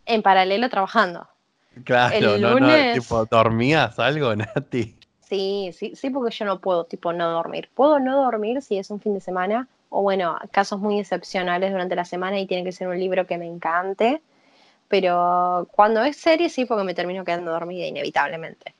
en 0.07 0.21
paralelo 0.21 0.69
trabajando. 0.69 1.27
Claro, 1.83 2.37
no, 2.39 2.59
no, 2.59 2.67
tipo, 2.93 3.25
¿dormías 3.25 3.99
algo, 3.99 4.35
Nati? 4.35 4.95
Sí, 5.21 5.71
sí, 5.71 5.93
sí, 5.95 6.09
porque 6.09 6.33
yo 6.33 6.45
no 6.45 6.59
puedo, 6.59 6.85
tipo, 6.85 7.11
no 7.11 7.29
dormir. 7.29 7.69
Puedo 7.75 7.99
no 7.99 8.23
dormir 8.23 8.61
si 8.61 8.77
es 8.77 8.89
un 8.89 8.99
fin 8.99 9.13
de 9.13 9.19
semana, 9.19 9.67
o 9.97 10.01
bueno, 10.01 10.38
casos 10.51 10.81
muy 10.81 10.99
excepcionales 10.99 11.71
durante 11.71 11.95
la 11.95 12.03
semana 12.03 12.38
y 12.38 12.45
tiene 12.47 12.65
que 12.65 12.73
ser 12.73 12.89
un 12.89 12.99
libro 12.99 13.25
que 13.25 13.38
me 13.38 13.47
encante. 13.47 14.21
Pero 14.89 15.69
cuando 15.71 16.03
es 16.03 16.17
serie, 16.17 16.49
sí, 16.49 16.65
porque 16.65 16.84
me 16.84 16.93
termino 16.93 17.23
quedando 17.23 17.51
dormida 17.51 17.86
inevitablemente. 17.86 18.75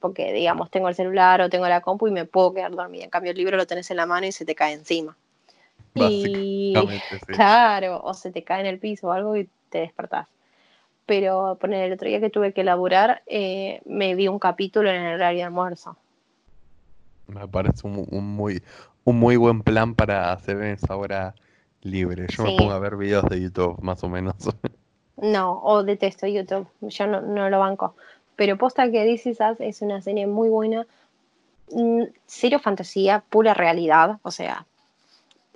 Porque, 0.00 0.32
digamos, 0.32 0.70
tengo 0.70 0.88
el 0.88 0.94
celular 0.94 1.42
o 1.42 1.50
tengo 1.50 1.68
la 1.68 1.82
compu 1.82 2.08
y 2.08 2.12
me 2.12 2.24
puedo 2.24 2.54
quedar 2.54 2.70
dormida. 2.74 3.04
En 3.04 3.10
cambio, 3.10 3.32
el 3.32 3.36
libro 3.36 3.58
lo 3.58 3.66
tenés 3.66 3.90
en 3.90 3.98
la 3.98 4.06
mano 4.06 4.26
y 4.26 4.32
se 4.32 4.46
te 4.46 4.54
cae 4.54 4.72
encima. 4.72 5.14
Y, 5.94 6.72
claro, 7.26 8.00
o 8.02 8.14
se 8.14 8.30
te 8.30 8.42
cae 8.42 8.60
en 8.60 8.66
el 8.66 8.78
piso 8.78 9.08
o 9.08 9.12
algo 9.12 9.36
y 9.36 9.50
te 9.68 9.80
despertás. 9.80 10.28
pero 11.04 11.58
poner 11.60 11.84
el 11.84 11.92
otro 11.92 12.08
día 12.08 12.20
que 12.20 12.30
tuve 12.30 12.54
que 12.54 12.64
laburar, 12.64 13.22
eh, 13.26 13.82
me 13.84 14.14
vi 14.14 14.28
un 14.28 14.38
capítulo 14.38 14.88
en 14.88 15.02
el 15.02 15.14
horario 15.16 15.40
de 15.40 15.44
almuerzo. 15.44 15.98
Me 17.26 17.46
parece 17.48 17.86
un, 17.86 18.06
muy, 18.10 18.62
un 19.04 19.18
muy 19.18 19.36
buen 19.36 19.62
plan 19.62 19.94
para 19.94 20.32
hacer 20.32 20.56
en 20.58 20.72
esa 20.72 20.96
hora 20.96 21.34
libre. 21.82 22.26
Yo 22.28 22.44
me 22.44 22.56
pongo 22.56 22.72
a 22.72 22.78
ver 22.78 22.96
videos 22.96 23.24
de 23.26 23.40
YouTube, 23.40 23.78
más 23.82 24.02
o 24.02 24.08
menos. 24.08 24.34
No, 25.16 25.60
o 25.62 25.84
detesto 25.84 26.26
YouTube, 26.26 26.66
yo 26.80 27.06
no, 27.06 27.20
no 27.20 27.48
lo 27.48 27.60
banco. 27.60 27.94
Pero 28.34 28.58
posta 28.58 28.90
que 28.90 29.04
This 29.04 29.26
Is 29.26 29.38
es 29.60 29.80
una 29.80 30.00
serie 30.00 30.26
muy 30.26 30.48
buena, 30.48 30.88
mm, 31.70 32.02
cero 32.26 32.58
fantasía, 32.58 33.22
pura 33.30 33.54
realidad, 33.54 34.18
o 34.22 34.32
sea, 34.32 34.66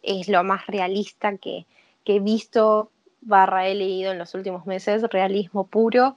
es 0.01 0.29
lo 0.29 0.45
más 0.45 0.69
realista 0.69 1.37
que, 1.39 1.67
que 2.05 2.17
he 2.17 2.21
visto 2.21 2.91
barra 3.21 3.67
he 3.69 3.75
leído 3.75 4.13
en 4.13 4.19
los 4.19 4.35
últimos 4.35 4.67
meses, 4.67 5.03
realismo 5.11 5.67
puro. 5.67 6.17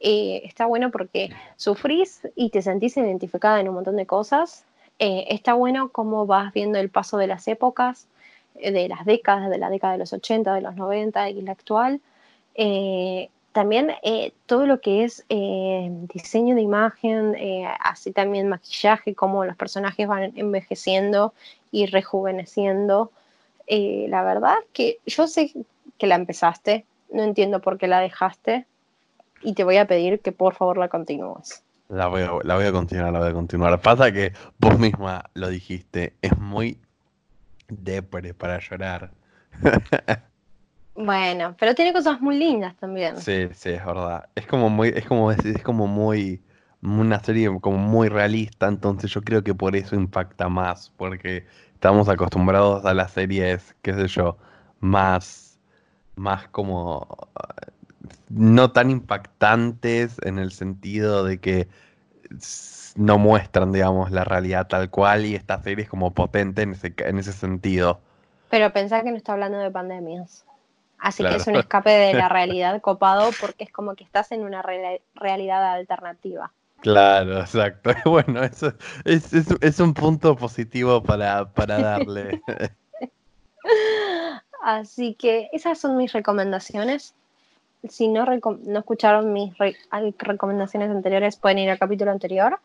Eh, 0.00 0.42
está 0.44 0.66
bueno 0.66 0.90
porque 0.90 1.30
sufrís 1.56 2.26
y 2.34 2.50
te 2.50 2.62
sentís 2.62 2.96
identificada 2.96 3.60
en 3.60 3.68
un 3.68 3.74
montón 3.76 3.96
de 3.96 4.06
cosas. 4.06 4.64
Eh, 5.00 5.34
está 5.34 5.54
bueno 5.54 5.88
cómo 5.88 6.26
vas 6.26 6.52
viendo 6.52 6.78
el 6.78 6.90
paso 6.90 7.16
de 7.16 7.26
las 7.26 7.48
épocas, 7.48 8.06
eh, 8.56 8.70
de 8.70 8.86
las 8.86 9.06
décadas, 9.06 9.48
de 9.48 9.56
la 9.56 9.70
década 9.70 9.94
de 9.94 9.98
los 9.98 10.12
80, 10.12 10.54
de 10.54 10.60
los 10.60 10.76
90 10.76 11.30
y 11.30 11.40
la 11.40 11.52
actual. 11.52 12.00
también 13.52 13.92
todo 14.46 14.66
lo 14.66 14.80
que 14.80 15.04
es 15.04 15.24
diseño 16.12 16.54
de 16.54 16.62
imagen, 16.62 17.34
así 17.80 18.12
también 18.12 18.48
maquillaje, 18.48 19.14
cómo 19.14 19.44
los 19.44 19.56
personajes 19.56 20.06
van 20.06 20.32
envejeciendo 20.36 21.32
y 21.72 21.86
rejuveneciendo. 21.86 23.10
la 23.68 24.22
verdad 24.22 24.56
que 24.72 24.98
yo 25.06 25.26
sé 25.26 25.52
que 25.98 26.06
la 26.06 26.16
empezaste, 26.16 26.84
no 27.12 27.22
entiendo 27.22 27.60
por 27.60 27.78
qué 27.78 27.88
la 27.88 28.00
dejaste 28.00 28.66
y 29.42 29.54
te 29.54 29.64
voy 29.64 29.78
a 29.78 29.86
pedir 29.86 30.20
que 30.20 30.32
por 30.32 30.54
favor 30.54 30.78
la 30.78 30.88
continúes. 30.88 31.62
La 31.90 32.06
voy, 32.06 32.22
a, 32.22 32.30
la 32.44 32.54
voy 32.54 32.66
a 32.66 32.72
continuar, 32.72 33.12
la 33.12 33.18
voy 33.18 33.30
a 33.30 33.32
continuar. 33.32 33.80
Pasa 33.80 34.12
que 34.12 34.32
vos 34.58 34.78
misma 34.78 35.24
lo 35.34 35.48
dijiste, 35.48 36.14
es 36.22 36.36
muy 36.38 36.78
depre 37.68 38.32
para 38.32 38.60
llorar. 38.60 39.10
bueno, 40.94 41.56
pero 41.58 41.74
tiene 41.74 41.92
cosas 41.92 42.20
muy 42.20 42.38
lindas 42.38 42.76
también. 42.76 43.16
Sí, 43.16 43.48
sí, 43.52 43.70
es 43.70 43.84
verdad. 43.84 44.28
Es 44.36 44.46
como 44.46 44.70
muy, 44.70 44.88
es 44.88 45.04
como, 45.04 45.32
es 45.32 45.62
como 45.64 45.88
muy, 45.88 46.40
una 46.80 47.18
serie 47.24 47.50
como 47.60 47.78
muy 47.78 48.08
realista, 48.08 48.68
entonces 48.68 49.10
yo 49.10 49.22
creo 49.22 49.42
que 49.42 49.54
por 49.54 49.74
eso 49.74 49.96
impacta 49.96 50.48
más, 50.48 50.92
porque 50.96 51.44
estamos 51.74 52.08
acostumbrados 52.08 52.84
a 52.84 52.94
las 52.94 53.10
series, 53.10 53.74
qué 53.82 53.94
sé 53.94 54.06
yo, 54.06 54.38
más 54.78 55.50
más 56.20 56.48
como 56.48 57.06
no 58.28 58.72
tan 58.72 58.90
impactantes 58.90 60.16
en 60.22 60.38
el 60.38 60.52
sentido 60.52 61.24
de 61.24 61.38
que 61.38 61.68
no 62.96 63.18
muestran, 63.18 63.72
digamos, 63.72 64.10
la 64.10 64.24
realidad 64.24 64.66
tal 64.68 64.90
cual 64.90 65.26
y 65.26 65.34
esta 65.34 65.62
serie 65.62 65.84
es 65.84 65.90
como 65.90 66.12
potente 66.12 66.62
en 66.62 66.72
ese, 66.72 66.94
en 66.98 67.18
ese 67.18 67.32
sentido. 67.32 68.00
Pero 68.50 68.72
pensar 68.72 69.04
que 69.04 69.10
no 69.10 69.16
está 69.16 69.32
hablando 69.32 69.58
de 69.58 69.70
pandemias. 69.70 70.44
Así 70.98 71.24
que 71.24 71.36
es 71.36 71.46
un 71.46 71.56
escape 71.56 71.90
de 71.90 72.14
la 72.14 72.28
realidad 72.28 72.80
copado 72.80 73.30
porque 73.40 73.64
es 73.64 73.72
como 73.72 73.94
que 73.94 74.04
estás 74.04 74.32
en 74.32 74.42
una 74.42 74.62
realidad 74.62 75.72
alternativa. 75.72 76.52
Claro, 76.80 77.40
exacto. 77.40 77.90
Bueno, 78.04 78.42
eso 78.42 78.72
es, 79.04 79.32
es 79.32 79.80
un 79.80 79.94
punto 79.94 80.36
positivo 80.36 81.02
para, 81.02 81.50
para 81.52 81.80
darle. 81.80 82.42
Así 84.62 85.14
que 85.14 85.48
esas 85.52 85.78
son 85.78 85.96
mis 85.96 86.12
recomendaciones. 86.12 87.14
Si 87.88 88.08
no, 88.08 88.24
no 88.26 88.78
escucharon 88.78 89.32
mis 89.32 89.52
recomendaciones 90.18 90.90
anteriores, 90.90 91.36
pueden 91.36 91.58
ir 91.58 91.70
al 91.70 91.78
capítulo 91.78 92.10
anterior. 92.10 92.58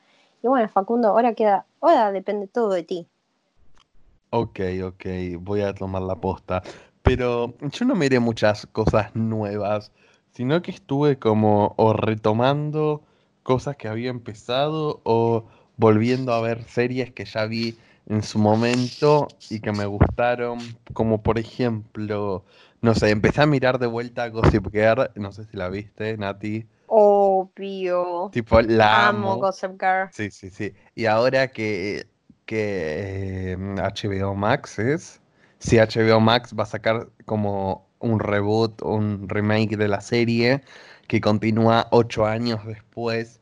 Y 0.44 0.48
bueno, 0.48 0.68
Facundo, 0.70 1.10
ahora 1.10 1.34
queda, 1.34 1.66
ahora 1.82 2.12
depende 2.12 2.48
todo 2.48 2.70
de 2.70 2.84
ti. 2.84 3.08
Ok, 4.30 4.60
ok, 4.84 5.06
voy 5.40 5.62
a 5.62 5.74
tomar 5.74 6.02
la 6.02 6.16
posta. 6.16 6.62
Pero 7.02 7.54
yo 7.62 7.86
no 7.86 7.96
miré 7.96 8.20
muchas 8.20 8.66
cosas 8.68 9.16
nuevas, 9.16 9.92
sino 10.32 10.62
que 10.62 10.72
estuve 10.72 11.18
como 11.18 11.74
o 11.78 11.94
retomando 11.94 13.02
cosas 13.44 13.78
que 13.78 13.88
había 13.88 14.10
empezado 14.10 15.02
o 15.04 15.46
volviendo 15.78 16.34
a 16.34 16.42
ver 16.42 16.64
series 16.64 17.12
que 17.14 17.26
ya 17.26 17.46
vi 17.46 17.78
en 18.08 18.24
su 18.24 18.40
momento 18.40 19.28
y 19.50 19.60
que 19.60 19.72
me 19.72 19.86
gustaron, 19.86 20.60
como 20.94 21.22
por 21.22 21.40
ejemplo, 21.40 22.44
no 22.86 22.94
sé, 22.94 23.10
empecé 23.10 23.42
a 23.42 23.46
mirar 23.48 23.80
de 23.80 23.88
vuelta 23.88 24.30
Gossip 24.30 24.72
Girl, 24.72 25.10
no 25.16 25.32
sé 25.32 25.46
si 25.46 25.58
la 25.58 25.70
viste, 25.70 26.16
Nati. 26.18 26.68
Obvio. 26.86 28.30
Tipo, 28.32 28.62
la 28.62 29.08
amo. 29.08 29.38
Gossip 29.38 29.72
Girl. 29.72 30.10
Sí, 30.12 30.30
sí, 30.30 30.52
sí. 30.52 30.72
Y 30.94 31.08
ahora 31.08 31.48
que, 31.48 32.06
que 32.46 33.58
HBO 33.58 34.32
eh, 34.32 34.36
Max 34.36 34.78
es, 34.78 35.20
si 35.58 35.78
HBO 35.78 36.20
Max 36.20 36.54
va 36.58 36.64
a 36.64 36.68
sacar 36.68 37.10
como 37.26 37.88
un 38.00 38.20
reboot, 38.20 38.84
un 38.84 39.28
remake 39.28 39.78
de 39.78 39.88
la 39.88 40.00
serie 40.00 40.62
que 41.08 41.20
continúa 41.20 41.88
ocho 41.92 42.26
años 42.26 42.64
después 42.68 43.42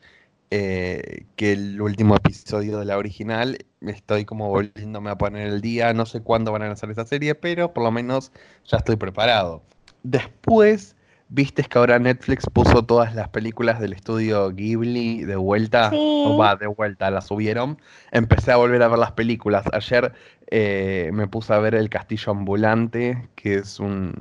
eh, 0.51 1.25
que 1.35 1.53
el 1.53 1.81
último 1.81 2.15
episodio 2.15 2.79
de 2.79 2.85
la 2.85 2.97
original. 2.97 3.57
Estoy 3.81 4.25
como 4.25 4.49
volviéndome 4.49 5.09
a 5.09 5.17
poner 5.17 5.47
el 5.47 5.61
día. 5.61 5.93
No 5.93 6.05
sé 6.05 6.21
cuándo 6.21 6.51
van 6.51 6.61
a 6.61 6.67
lanzar 6.67 6.91
esa 6.91 7.05
serie, 7.05 7.35
pero 7.35 7.73
por 7.73 7.83
lo 7.83 7.91
menos 7.91 8.31
ya 8.65 8.77
estoy 8.77 8.95
preparado. 8.95 9.63
Después, 10.03 10.95
viste 11.29 11.63
que 11.63 11.77
ahora 11.77 11.97
Netflix 11.97 12.45
puso 12.51 12.85
todas 12.85 13.15
las 13.15 13.29
películas 13.29 13.79
del 13.79 13.93
estudio 13.93 14.51
Ghibli 14.51 15.23
de 15.23 15.35
vuelta. 15.35 15.89
O 15.93 16.37
va, 16.37 16.55
de 16.55 16.67
vuelta, 16.67 17.09
las 17.09 17.27
subieron. 17.27 17.79
Empecé 18.11 18.51
a 18.51 18.57
volver 18.57 18.83
a 18.83 18.87
ver 18.89 18.99
las 18.99 19.13
películas. 19.13 19.65
Ayer 19.73 20.13
eh, 20.47 21.09
me 21.13 21.27
puse 21.27 21.51
a 21.53 21.57
ver 21.57 21.73
El 21.73 21.89
Castillo 21.89 22.31
Ambulante, 22.31 23.27
que 23.35 23.55
es 23.55 23.79
un. 23.79 24.13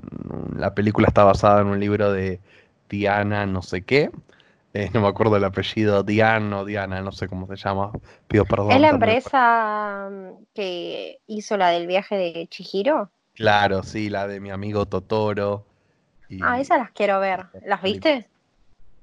La 0.57 0.75
película 0.75 1.09
está 1.09 1.25
basada 1.25 1.61
en 1.61 1.67
un 1.67 1.79
libro 1.79 2.11
de 2.11 2.41
Diana, 2.89 3.45
no 3.45 3.61
sé 3.61 3.83
qué. 3.83 4.11
Eh, 4.75 4.91
no 4.95 5.03
me 5.03 5.09
acuerdo 5.09 5.37
el 5.37 5.45
apellido, 5.45 6.03
Diana 6.03 6.61
o 6.61 6.65
Diana, 6.65 7.03
no 7.03 7.13
sé 7.13 7.29
cómo 7.29 7.47
se 7.47 7.57
llama. 7.57 7.93
Pido 8.27 8.45
perdón. 8.47 8.73
¿Es 8.73 8.81
la 8.81 8.89
empresa 8.89 10.09
mm, 10.11 10.45
que 10.55 11.21
hizo 11.27 11.57
la 11.57 11.69
del 11.69 11.87
viaje 11.87 12.17
de 12.17 12.47
Chihiro? 12.49 13.11
Claro, 13.35 13.83
sí, 13.83 14.09
la 14.09 14.27
de 14.27 14.41
mi 14.41 14.51
amigo 14.51 14.87
Totoro. 14.87 15.67
Ah, 16.41 16.59
esas 16.59 16.79
las 16.79 16.91
quiero 16.93 17.21
ver. 17.21 17.47
¿Las 17.67 17.83
viste? 17.83 18.27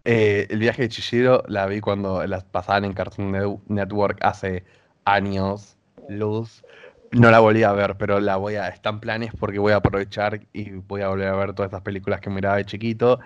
Eh, 0.06 0.48
el 0.50 0.60
viaje 0.60 0.84
de 0.84 0.90
Chihiro 0.90 1.44
la 1.48 1.68
vi 1.68 1.82
cuando 1.82 2.26
las 2.26 2.44
pasaban 2.44 2.86
en 2.86 2.94
Cartoon 2.94 3.62
Network 3.68 4.18
hace 4.22 4.64
años, 5.06 5.78
luz. 6.08 6.64
No 7.12 7.32
la 7.32 7.40
volví 7.40 7.64
a 7.64 7.74
ver, 7.74 7.96
pero 7.98 8.20
la 8.20 8.38
voy 8.38 8.56
a. 8.56 8.70
Están 8.70 9.00
planes 9.00 9.32
porque 9.40 9.60
voy 9.60 9.74
a 9.74 9.78
aprovechar 9.78 10.42
y 10.54 10.72
voy 10.72 11.02
a 11.02 11.10
volver 11.10 11.28
a 11.28 11.36
ver 11.36 11.54
todas 11.54 11.70
estas 11.70 11.82
películas 11.82 12.22
que 12.22 12.30
miraba 12.30 12.58
de 12.58 12.66
chiquito. 12.66 13.20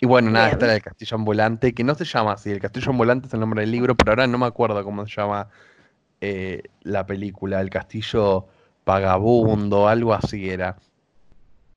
Y 0.00 0.06
bueno, 0.06 0.30
nada, 0.30 0.50
está 0.50 0.72
el 0.72 0.82
Castillo 0.82 1.16
Ambulante, 1.16 1.74
que 1.74 1.82
no 1.82 1.94
se 1.94 2.04
llama 2.04 2.32
así, 2.32 2.50
el 2.50 2.60
Castillo 2.60 2.90
Ambulante 2.90 3.26
es 3.26 3.34
el 3.34 3.40
nombre 3.40 3.62
del 3.62 3.72
libro, 3.72 3.96
pero 3.96 4.12
ahora 4.12 4.26
no 4.26 4.38
me 4.38 4.46
acuerdo 4.46 4.82
cómo 4.84 5.06
se 5.06 5.16
llama 5.16 5.48
eh, 6.20 6.62
la 6.82 7.04
película, 7.06 7.60
el 7.60 7.70
Castillo 7.70 8.46
Vagabundo, 8.86 9.88
algo 9.88 10.14
así 10.14 10.48
era. 10.48 10.76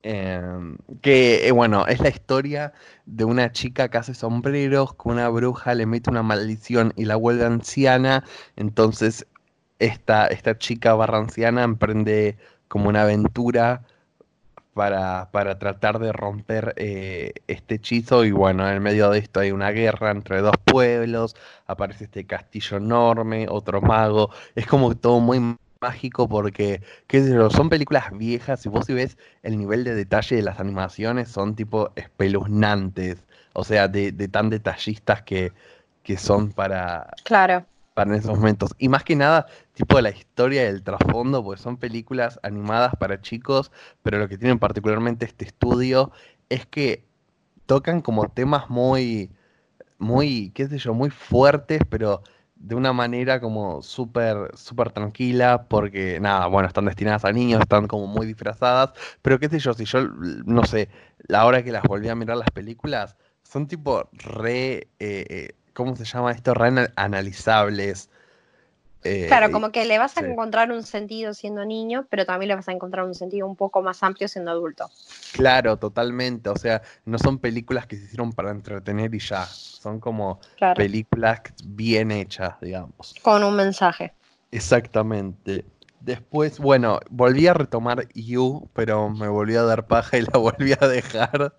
Em, 0.04 0.76
que, 1.00 1.46
eh, 1.46 1.52
bueno, 1.52 1.86
es 1.86 2.00
la 2.00 2.08
historia 2.08 2.72
de 3.06 3.24
una 3.24 3.52
chica 3.52 3.88
que 3.88 3.98
hace 3.98 4.14
sombreros, 4.14 4.94
con 4.94 5.14
una 5.14 5.28
bruja 5.28 5.74
le 5.74 5.86
mete 5.86 6.10
una 6.10 6.22
maldición 6.24 6.92
y 6.96 7.04
la 7.04 7.16
vuelve 7.16 7.44
anciana, 7.44 8.24
entonces 8.56 9.26
esta, 9.78 10.26
esta 10.28 10.58
chica 10.58 10.94
barra 10.94 11.18
anciana 11.18 11.62
emprende 11.64 12.36
como 12.68 12.88
una 12.88 13.02
aventura 13.02 13.84
para, 14.74 15.30
para 15.30 15.58
tratar 15.58 15.98
de 15.98 16.12
romper 16.12 16.74
eh, 16.76 17.32
este 17.46 17.76
hechizo. 17.76 18.24
Y 18.24 18.32
bueno, 18.32 18.68
en 18.68 18.82
medio 18.82 19.10
de 19.10 19.18
esto 19.18 19.40
hay 19.40 19.52
una 19.52 19.70
guerra 19.70 20.10
entre 20.10 20.40
dos 20.40 20.56
pueblos, 20.64 21.36
aparece 21.66 22.04
este 22.04 22.26
castillo 22.26 22.78
enorme, 22.78 23.46
otro 23.48 23.80
mago. 23.80 24.30
Es 24.54 24.66
como 24.66 24.94
todo 24.94 25.20
muy 25.20 25.56
mágico 25.80 26.28
porque, 26.28 26.80
qué 27.06 27.22
son 27.50 27.68
películas 27.68 28.16
viejas 28.16 28.64
y 28.66 28.68
vos 28.68 28.86
si 28.86 28.94
ves 28.94 29.18
el 29.42 29.58
nivel 29.58 29.84
de 29.84 29.94
detalle 29.94 30.36
de 30.36 30.42
las 30.42 30.60
animaciones 30.60 31.28
son 31.28 31.54
tipo 31.56 31.90
espeluznantes. 31.96 33.24
O 33.54 33.64
sea, 33.64 33.88
de, 33.88 34.12
de 34.12 34.28
tan 34.28 34.48
detallistas 34.48 35.22
que, 35.22 35.52
que 36.02 36.16
son 36.16 36.52
para... 36.52 37.10
Claro 37.24 37.66
para 37.94 38.16
esos 38.16 38.36
momentos. 38.36 38.74
Y 38.78 38.88
más 38.88 39.04
que 39.04 39.16
nada, 39.16 39.46
tipo 39.74 40.00
la 40.00 40.10
historia 40.10 40.64
del 40.64 40.82
trasfondo, 40.82 41.44
porque 41.44 41.62
son 41.62 41.76
películas 41.76 42.38
animadas 42.42 42.94
para 42.98 43.20
chicos, 43.20 43.70
pero 44.02 44.18
lo 44.18 44.28
que 44.28 44.38
tienen 44.38 44.58
particularmente 44.58 45.24
este 45.24 45.44
estudio 45.44 46.12
es 46.48 46.66
que 46.66 47.04
tocan 47.66 48.00
como 48.00 48.28
temas 48.28 48.70
muy, 48.70 49.30
muy, 49.98 50.50
qué 50.54 50.68
sé 50.68 50.78
yo, 50.78 50.94
muy 50.94 51.10
fuertes, 51.10 51.80
pero 51.88 52.22
de 52.56 52.76
una 52.76 52.92
manera 52.92 53.40
como 53.40 53.82
súper, 53.82 54.50
súper 54.56 54.92
tranquila, 54.92 55.66
porque 55.68 56.20
nada, 56.20 56.46
bueno, 56.46 56.68
están 56.68 56.84
destinadas 56.84 57.24
a 57.24 57.32
niños, 57.32 57.60
están 57.60 57.88
como 57.88 58.06
muy 58.06 58.26
disfrazadas, 58.26 58.92
pero 59.20 59.38
qué 59.40 59.48
sé 59.48 59.58
yo, 59.58 59.74
si 59.74 59.84
yo, 59.84 60.06
no 60.46 60.64
sé, 60.64 60.88
la 61.26 61.44
hora 61.44 61.64
que 61.64 61.72
las 61.72 61.82
volví 61.82 62.08
a 62.08 62.14
mirar 62.14 62.36
las 62.36 62.50
películas, 62.50 63.16
son 63.42 63.66
tipo 63.66 64.08
re, 64.12 64.88
eh, 65.00 65.26
eh, 65.28 65.54
¿cómo 65.72 65.96
se 65.96 66.04
llama 66.04 66.32
esto? 66.32 66.54
Re 66.54 66.90
analizables. 66.96 68.10
Eh, 69.04 69.26
claro, 69.26 69.50
como 69.50 69.72
que 69.72 69.84
le 69.84 69.98
vas 69.98 70.16
a 70.16 70.20
encontrar 70.20 70.70
un 70.70 70.84
sentido 70.84 71.34
siendo 71.34 71.64
niño, 71.64 72.06
pero 72.08 72.24
también 72.24 72.48
le 72.48 72.54
vas 72.54 72.68
a 72.68 72.72
encontrar 72.72 73.04
un 73.04 73.14
sentido 73.14 73.48
un 73.48 73.56
poco 73.56 73.82
más 73.82 74.02
amplio 74.02 74.28
siendo 74.28 74.52
adulto. 74.52 74.90
Claro, 75.32 75.76
totalmente. 75.76 76.48
O 76.50 76.56
sea, 76.56 76.82
no 77.04 77.18
son 77.18 77.38
películas 77.38 77.86
que 77.86 77.96
se 77.96 78.04
hicieron 78.04 78.32
para 78.32 78.50
entretener 78.50 79.12
y 79.14 79.18
ya. 79.18 79.44
Son 79.44 79.98
como 79.98 80.38
películas 80.76 81.40
bien 81.64 82.12
hechas, 82.12 82.60
digamos. 82.60 83.14
Con 83.22 83.42
un 83.42 83.56
mensaje. 83.56 84.12
Exactamente. 84.52 85.64
Después, 85.98 86.58
bueno, 86.58 87.00
volví 87.10 87.46
a 87.46 87.54
retomar 87.54 88.06
You, 88.14 88.68
pero 88.72 89.08
me 89.08 89.28
volví 89.28 89.56
a 89.56 89.62
dar 89.62 89.86
paja 89.86 90.18
y 90.18 90.22
la 90.22 90.32
volví 90.38 90.72
a 90.78 90.86
dejar. 90.86 91.54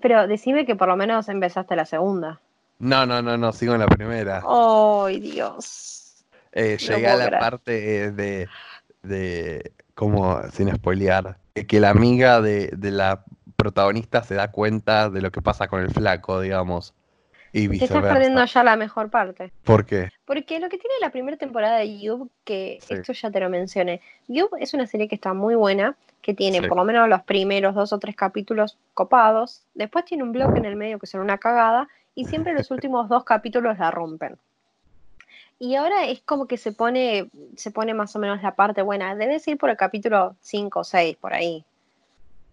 Pero 0.00 0.26
decime 0.26 0.66
que 0.66 0.74
por 0.74 0.88
lo 0.88 0.96
menos 0.96 1.28
empezaste 1.28 1.76
la 1.76 1.84
segunda. 1.84 2.40
No, 2.82 3.06
no, 3.06 3.22
no, 3.22 3.38
no, 3.38 3.52
sigo 3.52 3.74
en 3.74 3.78
la 3.78 3.86
primera. 3.86 4.42
¡Ay, 4.44 5.20
Dios! 5.20 6.24
Eh, 6.50 6.76
llegué 6.78 7.06
a 7.06 7.14
la 7.14 7.38
parte 7.38 8.02
eh, 8.02 8.10
de, 8.10 8.48
de, 9.04 9.72
como, 9.94 10.42
sin 10.50 10.74
spoilear, 10.74 11.38
que 11.68 11.78
la 11.78 11.90
amiga 11.90 12.40
de, 12.40 12.72
de 12.76 12.90
la 12.90 13.24
protagonista 13.54 14.24
se 14.24 14.34
da 14.34 14.50
cuenta 14.50 15.10
de 15.10 15.22
lo 15.22 15.30
que 15.30 15.40
pasa 15.40 15.68
con 15.68 15.80
el 15.80 15.90
flaco, 15.92 16.40
digamos. 16.40 16.92
Y 17.52 17.68
Te 17.68 17.84
estás 17.84 18.02
perdiendo 18.02 18.44
ya 18.44 18.64
la 18.64 18.74
mejor 18.74 19.10
parte. 19.10 19.52
¿Por 19.62 19.86
qué? 19.86 20.10
Porque 20.24 20.58
lo 20.58 20.68
que 20.68 20.78
tiene 20.78 20.96
la 21.00 21.10
primera 21.10 21.36
temporada 21.36 21.76
de 21.76 22.00
You, 22.00 22.30
que 22.42 22.80
esto 22.88 23.12
ya 23.12 23.30
te 23.30 23.38
lo 23.38 23.48
mencioné, 23.48 24.00
You 24.26 24.48
es 24.58 24.74
una 24.74 24.88
serie 24.88 25.06
que 25.06 25.14
está 25.14 25.34
muy 25.34 25.54
buena, 25.54 25.94
que 26.20 26.34
tiene 26.34 26.66
por 26.66 26.78
lo 26.78 26.84
menos 26.84 27.08
los 27.08 27.22
primeros 27.22 27.76
dos 27.76 27.92
o 27.92 27.98
tres 28.00 28.16
capítulos 28.16 28.76
copados, 28.94 29.62
después 29.74 30.04
tiene 30.04 30.24
un 30.24 30.32
bloque 30.32 30.58
en 30.58 30.64
el 30.64 30.74
medio 30.74 30.98
que 30.98 31.06
son 31.06 31.20
una 31.20 31.38
cagada, 31.38 31.88
y 32.14 32.24
siempre 32.26 32.52
los 32.52 32.70
últimos 32.70 33.08
dos 33.08 33.24
capítulos 33.24 33.78
la 33.78 33.90
rompen. 33.90 34.36
Y 35.58 35.76
ahora 35.76 36.06
es 36.06 36.20
como 36.22 36.46
que 36.46 36.56
se 36.56 36.72
pone, 36.72 37.30
se 37.56 37.70
pone 37.70 37.94
más 37.94 38.14
o 38.16 38.18
menos 38.18 38.42
la 38.42 38.56
parte 38.56 38.82
buena. 38.82 39.14
Debes 39.14 39.46
ir 39.46 39.58
por 39.58 39.70
el 39.70 39.76
capítulo 39.76 40.34
5 40.40 40.80
o 40.80 40.84
6, 40.84 41.16
por 41.18 41.32
ahí. 41.32 41.64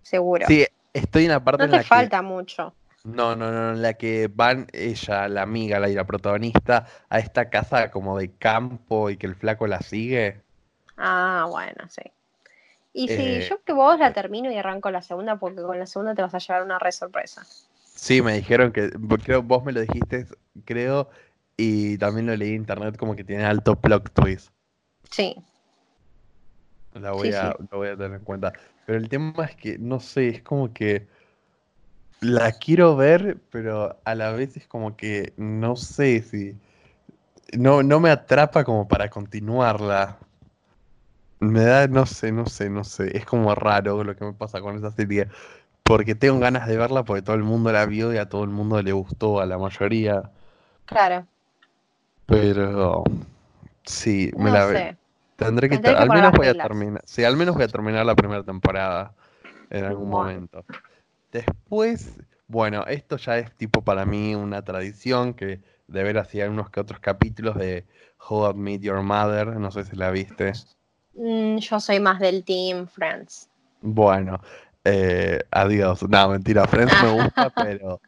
Seguro. 0.04 0.46
Sí, 0.48 0.66
estoy 0.94 1.26
en 1.26 1.32
la 1.32 1.44
parte 1.44 1.68
no 1.68 1.78
te 1.78 1.84
falta 1.84 2.22
mucho. 2.22 2.74
No, 3.04 3.36
no, 3.36 3.52
no, 3.52 3.72
en 3.72 3.82
la 3.82 3.94
que 3.94 4.30
van 4.32 4.68
ella, 4.74 5.28
la 5.28 5.42
amiga, 5.42 5.80
la, 5.80 5.88
la 5.88 6.04
protagonista, 6.04 6.86
a 7.10 7.20
esta 7.20 7.50
casa 7.50 7.90
como 7.90 8.18
de 8.18 8.32
campo 8.34 9.10
y 9.10 9.18
que 9.18 9.26
el 9.26 9.36
flaco 9.36 9.66
la 9.68 9.80
sigue. 9.80 10.42
Ah, 10.98 11.48
bueno, 11.50 11.88
sí. 11.88 12.04
Y 12.94 13.08
si 13.08 13.22
eh, 13.22 13.48
yo 13.50 13.64
que 13.64 13.72
vos 13.72 13.98
la 14.00 14.14
termino 14.14 14.52
y 14.52 14.58
arranco 14.58 14.92
la 14.92 15.02
segunda, 15.02 15.38
porque 15.38 15.62
con 15.62 15.80
la 15.80 15.86
segunda 15.86 16.14
te 16.14 16.22
vas 16.22 16.34
a 16.34 16.40
llevar 16.40 16.64
una 16.64 16.78
re 16.78 16.92
sorpresa. 16.92 17.44
Sí, 18.02 18.22
me 18.22 18.34
dijeron 18.34 18.72
que, 18.72 18.90
creo 19.24 19.44
vos 19.44 19.64
me 19.66 19.74
lo 19.74 19.82
dijiste, 19.82 20.26
creo, 20.64 21.10
y 21.58 21.98
también 21.98 22.28
lo 22.28 22.36
leí 22.36 22.52
en 22.52 22.56
internet 22.56 22.96
como 22.96 23.14
que 23.14 23.26
tiene 23.26 23.44
alto 23.44 23.76
plot 23.76 24.14
twist. 24.14 24.52
Sí. 25.12 25.36
La 26.94 27.12
voy, 27.12 27.34
a, 27.34 27.56
Lo 27.72 27.78
voy 27.78 27.90
a 27.90 27.98
tener 27.98 28.20
en 28.20 28.24
cuenta. 28.24 28.54
Pero 28.86 28.98
el 28.98 29.10
tema 29.10 29.44
es 29.44 29.56
que, 29.58 29.78
no 29.78 30.00
sé, 30.00 30.30
es 30.30 30.42
como 30.42 30.74
que 30.74 31.08
la 32.22 32.54
quiero 32.54 32.96
ver, 32.96 33.38
pero 33.52 34.00
a 34.06 34.16
la 34.16 34.32
vez 34.32 34.56
es 34.56 34.66
como 34.66 34.96
que 34.96 35.34
no 35.36 35.76
sé 35.76 36.22
si. 36.22 36.56
No, 37.58 37.84
no 37.84 38.00
me 38.00 38.12
atrapa 38.12 38.64
como 38.64 38.88
para 38.88 39.10
continuarla. 39.10 40.18
Me 41.42 41.64
da, 41.64 41.88
no 41.88 42.06
sé, 42.06 42.32
no 42.32 42.46
sé, 42.46 42.70
no 42.70 42.86
sé. 42.86 43.16
Es 43.18 43.26
como 43.26 43.54
raro 43.56 44.06
lo 44.06 44.16
que 44.16 44.24
me 44.24 44.34
pasa 44.34 44.62
con 44.62 44.78
esa 44.78 44.92
serie. 44.92 45.28
Porque 45.90 46.14
tengo 46.14 46.38
ganas 46.38 46.68
de 46.68 46.78
verla 46.78 47.02
porque 47.02 47.24
todo 47.24 47.36
el 47.36 47.42
mundo 47.42 47.72
la 47.72 47.88
vio 47.88 48.14
y 48.14 48.18
a 48.18 48.30
todo 48.30 48.44
el 48.44 48.52
mundo 48.52 48.80
le 48.80 48.92
gustó, 48.92 49.42
a 49.42 49.48
la 49.48 49.58
mayoría. 49.58 50.30
Claro. 50.86 51.26
Pero. 52.28 53.04
Sí, 53.86 54.32
me 54.38 54.52
la 54.52 54.68
veo. 54.68 54.96
Tendré 55.36 55.68
que, 55.68 55.78
al 55.90 56.10
menos 56.10 56.32
voy 56.34 56.46
a 56.46 56.54
terminar. 56.54 57.02
Sí, 57.06 57.24
al 57.24 57.36
menos 57.36 57.56
voy 57.56 57.64
a 57.64 57.68
terminar 57.70 58.06
la 58.06 58.14
primera 58.14 58.44
temporada 58.44 59.16
en 59.72 59.84
algún 59.84 60.12
momento. 60.12 60.64
Después, 61.32 62.20
bueno, 62.48 62.86
esto 62.86 63.18
ya 63.18 63.40
es 63.40 63.52
tipo 63.56 63.82
para 63.82 64.06
mí 64.06 64.36
una 64.36 64.64
tradición 64.64 65.34
que 65.34 65.60
de 65.88 66.04
ver 66.04 66.20
así 66.20 66.40
unos 66.44 66.70
que 66.70 66.82
otros 66.82 67.00
capítulos 67.00 67.56
de 67.56 67.88
How 68.30 68.52
I 68.52 68.54
Meet 68.54 68.82
Your 68.82 69.02
Mother, 69.02 69.48
no 69.58 69.72
sé 69.72 69.86
si 69.86 69.96
la 69.96 70.12
viste. 70.12 70.54
Mm, 71.16 71.58
yo 71.58 71.80
soy 71.80 72.00
más 72.00 72.20
del 72.20 72.44
Team 72.44 72.86
Friends. 72.86 73.50
Bueno, 73.82 74.40
eh, 74.92 75.40
adiós. 75.52 76.04
No, 76.08 76.30
mentira, 76.30 76.66
Friends 76.68 76.94
me 77.04 77.10
gusta, 77.10 77.50
pero, 77.56 78.02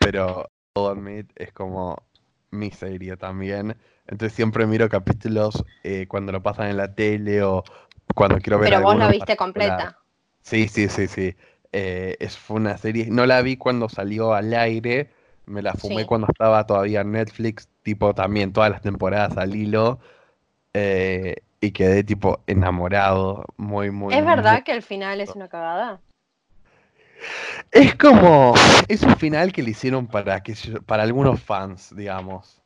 pero 0.00 0.50
Meet 0.96 1.32
es 1.36 1.52
como 1.52 1.96
mi 2.50 2.70
serie 2.70 3.16
también. 3.16 3.76
Entonces 4.06 4.32
siempre 4.34 4.66
miro 4.66 4.88
capítulos 4.88 5.64
eh, 5.82 6.06
cuando 6.08 6.32
lo 6.32 6.42
pasan 6.42 6.68
en 6.68 6.76
la 6.76 6.94
tele 6.94 7.42
o 7.42 7.62
cuando 8.14 8.38
quiero 8.38 8.58
ver. 8.58 8.70
Pero 8.70 8.82
vos 8.82 8.96
la 8.96 9.08
viste 9.08 9.36
completa. 9.36 9.98
Sí, 10.42 10.68
sí, 10.68 10.88
sí, 10.88 11.08
sí. 11.08 11.36
Eh, 11.72 12.16
es, 12.20 12.38
fue 12.38 12.56
una 12.56 12.78
serie, 12.78 13.08
no 13.10 13.26
la 13.26 13.42
vi 13.42 13.58
cuando 13.58 13.90
salió 13.90 14.32
al 14.32 14.54
aire, 14.54 15.10
me 15.44 15.60
la 15.60 15.74
fumé 15.74 16.06
cuando 16.06 16.26
estaba 16.26 16.66
todavía 16.66 17.02
en 17.02 17.12
Netflix, 17.12 17.68
tipo 17.82 18.14
también 18.14 18.54
todas 18.54 18.70
las 18.70 18.80
temporadas 18.80 19.36
al 19.36 19.54
hilo, 19.54 19.98
eh, 20.72 21.36
y 21.60 21.72
quedé 21.72 22.04
tipo 22.04 22.40
enamorado, 22.46 23.44
muy, 23.58 23.90
muy... 23.90 24.14
¿Es 24.14 24.24
verdad 24.24 24.62
que 24.62 24.72
el 24.72 24.82
final 24.82 25.20
es 25.20 25.36
una 25.36 25.48
cagada? 25.48 26.00
Es 27.70 27.94
como, 27.96 28.54
es 28.88 29.02
un 29.02 29.16
final 29.16 29.52
que 29.52 29.62
le 29.62 29.70
hicieron 29.70 30.06
para, 30.06 30.42
que, 30.42 30.54
para 30.86 31.02
algunos 31.02 31.40
fans, 31.40 31.94
digamos. 31.94 32.62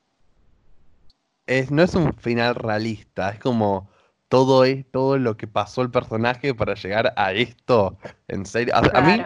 Es, 1.46 1.70
no 1.70 1.82
es 1.82 1.94
un 1.94 2.14
final 2.14 2.54
realista, 2.54 3.30
es 3.30 3.40
como 3.40 3.90
todo 4.28 4.64
es 4.64 4.90
todo 4.90 5.18
lo 5.18 5.36
que 5.36 5.46
pasó 5.46 5.82
el 5.82 5.90
personaje 5.90 6.54
para 6.54 6.74
llegar 6.74 7.12
a 7.16 7.32
esto. 7.32 7.98
En 8.28 8.46
serio. 8.46 8.74
A, 8.74 9.00
mí 9.02 9.22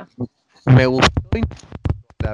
me 0.64 0.86
gustó 0.86 1.12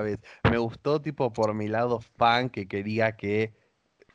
vez. 0.01 0.21
Me 0.51 0.57
gustó 0.57 1.01
tipo 1.03 1.33
por 1.33 1.53
mi 1.53 1.69
lado 1.69 2.01
fan 2.17 2.49
que 2.49 2.67
quería 2.67 3.17
que 3.17 3.53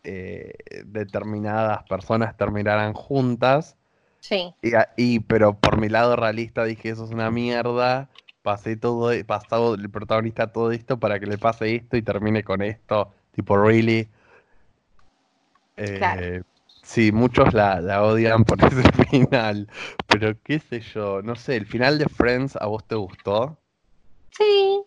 eh, 0.03 0.53
determinadas 0.85 1.83
personas 1.83 2.35
terminaran 2.35 2.93
juntas. 2.93 3.77
Sí. 4.19 4.53
Y, 4.95 5.19
pero 5.19 5.59
por 5.59 5.79
mi 5.79 5.89
lado 5.89 6.15
realista 6.15 6.63
dije 6.63 6.89
eso 6.89 7.05
es 7.05 7.11
una 7.11 7.29
mierda. 7.29 8.09
Pasé 8.47 8.77
todo, 8.77 9.11
pasado 9.25 9.75
el 9.75 9.89
protagonista 9.89 10.53
todo 10.53 10.71
esto 10.71 10.97
para 10.97 11.19
que 11.19 11.25
le 11.25 11.37
pase 11.37 11.75
esto 11.75 11.97
y 11.97 12.01
termine 12.01 12.43
con 12.43 12.61
esto. 12.61 13.11
Tipo, 13.33 13.57
really. 13.57 14.07
Eh, 15.75 16.41
Sí, 16.87 17.11
muchos 17.11 17.53
la, 17.53 18.01
odian 18.01 18.45
por 18.45 18.57
ese 18.63 18.89
final, 19.09 19.67
pero 20.07 20.41
qué 20.41 20.59
sé 20.59 20.79
yo, 20.79 21.21
no 21.21 21.35
sé, 21.35 21.57
el 21.57 21.65
final 21.65 21.97
de 21.97 22.07
Friends 22.07 22.55
a 22.55 22.67
vos 22.67 22.87
te 22.87 22.95
gustó? 22.95 23.57
Sí. 24.29 24.83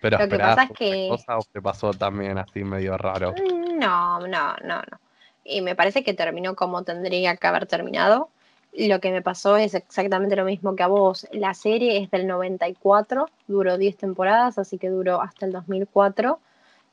Pero 0.00 0.18
Lo 0.18 0.28
que 0.28 0.38
pasa 0.38 0.62
es 0.62 0.70
que... 0.70 1.08
cosa 1.08 1.38
o 1.38 1.42
te 1.42 1.60
pasó 1.60 1.90
también 1.92 2.38
así 2.38 2.62
medio 2.62 2.96
raro? 2.96 3.34
No, 3.74 4.20
no, 4.20 4.54
no, 4.62 4.76
no. 4.76 5.00
Y 5.42 5.60
me 5.60 5.74
parece 5.74 6.04
que 6.04 6.14
terminó 6.14 6.54
como 6.54 6.84
tendría 6.84 7.36
que 7.36 7.46
haber 7.48 7.66
terminado. 7.66 8.30
Lo 8.72 9.00
que 9.00 9.10
me 9.10 9.22
pasó 9.22 9.56
es 9.56 9.74
exactamente 9.74 10.36
lo 10.36 10.44
mismo 10.44 10.76
que 10.76 10.82
a 10.82 10.86
vos. 10.86 11.26
La 11.32 11.54
serie 11.54 11.98
es 11.98 12.10
del 12.10 12.26
94, 12.26 13.28
duró 13.48 13.78
10 13.78 13.96
temporadas, 13.96 14.58
así 14.58 14.78
que 14.78 14.90
duró 14.90 15.20
hasta 15.20 15.46
el 15.46 15.52
2004 15.52 16.38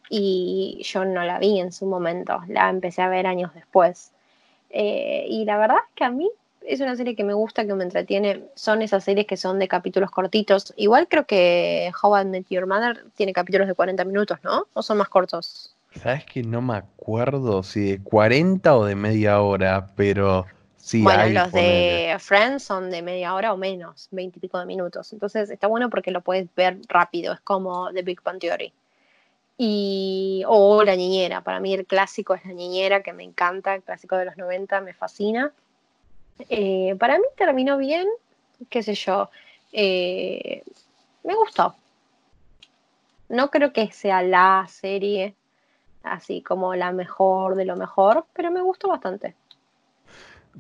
y 0.10 0.82
yo 0.84 1.06
no 1.06 1.24
la 1.24 1.40
vi 1.40 1.60
en 1.60 1.72
su 1.72 1.86
momento, 1.86 2.42
la 2.48 2.70
empecé 2.70 3.02
a 3.02 3.10
ver 3.10 3.28
años 3.28 3.54
después. 3.54 4.12
Eh, 4.70 5.26
y 5.30 5.46
la 5.46 5.58
verdad 5.58 5.78
es 5.78 5.96
que 5.96 6.04
a 6.04 6.10
mí 6.10 6.30
es 6.66 6.82
una 6.82 6.96
serie 6.96 7.16
que 7.16 7.24
me 7.24 7.34
gusta, 7.34 7.66
que 7.66 7.74
me 7.74 7.84
entretiene. 7.84 8.44
Son 8.56 8.82
esas 8.82 9.04
series 9.04 9.26
que 9.26 9.38
son 9.38 9.60
de 9.60 9.68
capítulos 9.68 10.12
cortitos. 10.12 10.74
Igual 10.76 11.08
creo 11.08 11.26
que 11.26 11.92
How 12.02 12.22
I 12.22 12.26
Met 12.26 12.46
Your 12.50 12.68
Mother 12.68 13.06
tiene 13.16 13.34
capítulos 13.34 13.68
de 13.68 13.74
40 13.74 14.04
minutos, 14.06 14.40
¿no? 14.44 14.66
¿O 14.74 14.82
son 14.82 14.98
más 14.98 15.10
cortos? 15.10 15.76
Sabes 15.96 16.26
que 16.26 16.44
no 16.44 16.62
me 16.62 16.76
acuerdo 16.76 17.64
si 17.64 17.92
de 17.92 18.04
40 18.04 18.78
o 18.78 18.86
de 18.86 18.96
media 18.96 19.42
hora, 19.42 19.88
pero 19.96 20.46
sí. 20.78 21.02
Bueno, 21.02 21.28
los 21.28 21.52
de 21.52 22.16
Friends 22.20 22.64
son 22.64 22.90
de 22.90 23.02
media 23.02 23.34
hora 23.34 23.54
o 23.54 23.58
menos, 23.58 24.08
20 24.12 24.38
y 24.38 24.42
pico 24.42 24.60
de 24.60 24.66
minutos. 24.66 25.12
Entonces 25.14 25.50
está 25.50 25.68
bueno 25.68 25.90
porque 25.90 26.12
lo 26.12 26.22
puedes 26.22 26.48
ver 26.56 26.80
rápido. 26.88 27.34
Es 27.34 27.42
como 27.42 27.92
The 27.94 28.02
Big 28.02 28.22
Bang 28.24 28.40
Theory 28.40 28.74
y 29.58 30.44
o 30.48 30.84
La 30.84 30.96
Niñera. 30.96 31.42
Para 31.42 31.60
mí 31.60 31.74
el 31.74 31.86
clásico 31.86 32.36
es 32.36 32.46
La 32.46 32.54
Niñera, 32.54 33.02
que 33.02 33.14
me 33.14 33.24
encanta, 33.24 33.74
el 33.74 33.84
clásico 33.84 34.16
de 34.16 34.26
los 34.26 34.38
90 34.38 34.82
me 34.82 34.94
fascina. 34.94 35.52
Eh, 36.50 36.96
para 37.00 37.18
mí 37.18 37.26
terminó 37.36 37.78
bien, 37.78 38.08
qué 38.70 38.84
sé 38.84 38.94
yo, 38.94 39.30
eh, 39.74 40.64
me 41.24 41.36
gustó. 41.36 41.76
No 43.30 43.50
creo 43.50 43.74
que 43.74 43.92
sea 43.92 44.22
la 44.22 44.68
serie 44.70 45.34
así 46.04 46.42
como 46.42 46.76
la 46.76 46.92
mejor 46.92 47.56
de 47.56 47.66
lo 47.66 47.76
mejor, 47.76 48.26
pero 48.34 48.52
me 48.52 48.62
gustó 48.62 48.88
bastante. 48.88 49.36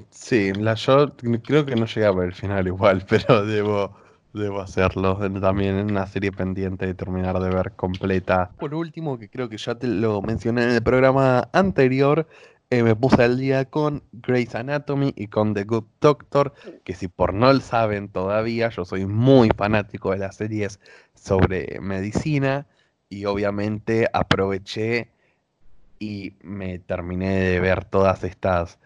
Sí, 0.09 0.53
la 0.53 0.75
yo 0.75 1.13
creo 1.43 1.65
que 1.65 1.75
no 1.75 1.85
llegué 1.85 2.05
a 2.05 2.11
ver 2.11 2.27
el 2.27 2.33
final 2.33 2.67
igual, 2.67 3.05
pero 3.09 3.45
debo, 3.45 3.95
Debo 4.37 4.61
hacerlo 4.61 5.17
también 5.39 5.77
en 5.77 5.91
una 5.91 6.05
serie 6.05 6.31
pendiente 6.31 6.85
de 6.85 6.93
terminar 6.93 7.39
de 7.39 7.49
ver 7.49 7.71
completa. 7.75 8.51
Por 8.59 8.75
último, 8.75 9.17
que 9.17 9.29
creo 9.29 9.49
que 9.49 9.57
ya 9.57 9.75
te 9.75 9.87
lo 9.87 10.21
mencioné 10.21 10.63
en 10.63 10.71
el 10.71 10.83
programa 10.83 11.49
anterior, 11.53 12.27
eh, 12.69 12.83
me 12.83 12.95
puse 12.95 13.23
al 13.23 13.39
día 13.39 13.65
con 13.65 14.03
Grey's 14.11 14.53
Anatomy 14.53 15.13
y 15.15 15.27
con 15.27 15.53
The 15.53 15.63
Good 15.63 15.85
Doctor, 16.01 16.53
que 16.83 16.93
si 16.93 17.07
por 17.07 17.33
no 17.33 17.51
lo 17.51 17.61
saben 17.61 18.09
todavía, 18.09 18.69
yo 18.69 18.85
soy 18.85 19.05
muy 19.05 19.49
fanático 19.55 20.11
de 20.11 20.19
las 20.19 20.35
series 20.35 20.79
sobre 21.15 21.79
medicina 21.79 22.67
y 23.09 23.25
obviamente 23.25 24.07
aproveché 24.11 25.09
y 25.99 26.33
me 26.43 26.77
terminé 26.77 27.39
de 27.39 27.59
ver 27.59 27.85
todas 27.85 28.23
estas 28.23 28.77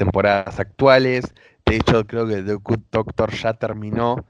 temporadas 0.00 0.58
actuales. 0.58 1.34
De 1.66 1.76
hecho, 1.76 2.06
creo 2.06 2.26
que 2.26 2.42
The 2.42 2.54
Good 2.54 2.80
Doctor 2.90 3.30
ya 3.32 3.52
terminó 3.52 4.24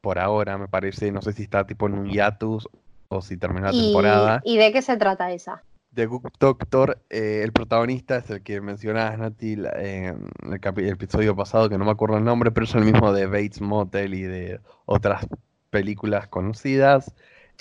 por 0.00 0.18
ahora, 0.18 0.58
me 0.58 0.66
parece. 0.66 1.12
No 1.12 1.22
sé 1.22 1.32
si 1.32 1.44
está 1.44 1.64
tipo 1.64 1.86
en 1.86 1.94
un 1.94 2.08
hiatus 2.08 2.68
o 3.06 3.22
si 3.22 3.36
terminó 3.36 3.66
la 3.66 3.72
temporada. 3.72 4.40
¿Y 4.44 4.56
de 4.58 4.72
qué 4.72 4.82
se 4.82 4.96
trata 4.96 5.30
esa? 5.30 5.62
The 5.94 6.06
Good 6.06 6.26
Doctor, 6.40 7.00
eh, 7.08 7.42
el 7.44 7.52
protagonista 7.52 8.16
es 8.16 8.30
el 8.30 8.42
que 8.42 8.60
mencionabas, 8.60 9.16
Nati, 9.16 9.52
en 9.52 10.26
el, 10.44 10.88
episodio 10.88 11.36
pasado, 11.36 11.68
que 11.68 11.78
no 11.78 11.84
me 11.84 11.92
acuerdo 11.92 12.16
el 12.18 12.24
nombre, 12.24 12.50
pero 12.50 12.64
es 12.64 12.74
el 12.74 12.84
mismo 12.84 13.12
de 13.12 13.26
Bates 13.26 13.60
Motel 13.60 14.14
y 14.14 14.22
de 14.22 14.60
otras 14.86 15.24
películas 15.70 16.26
conocidas. 16.26 17.14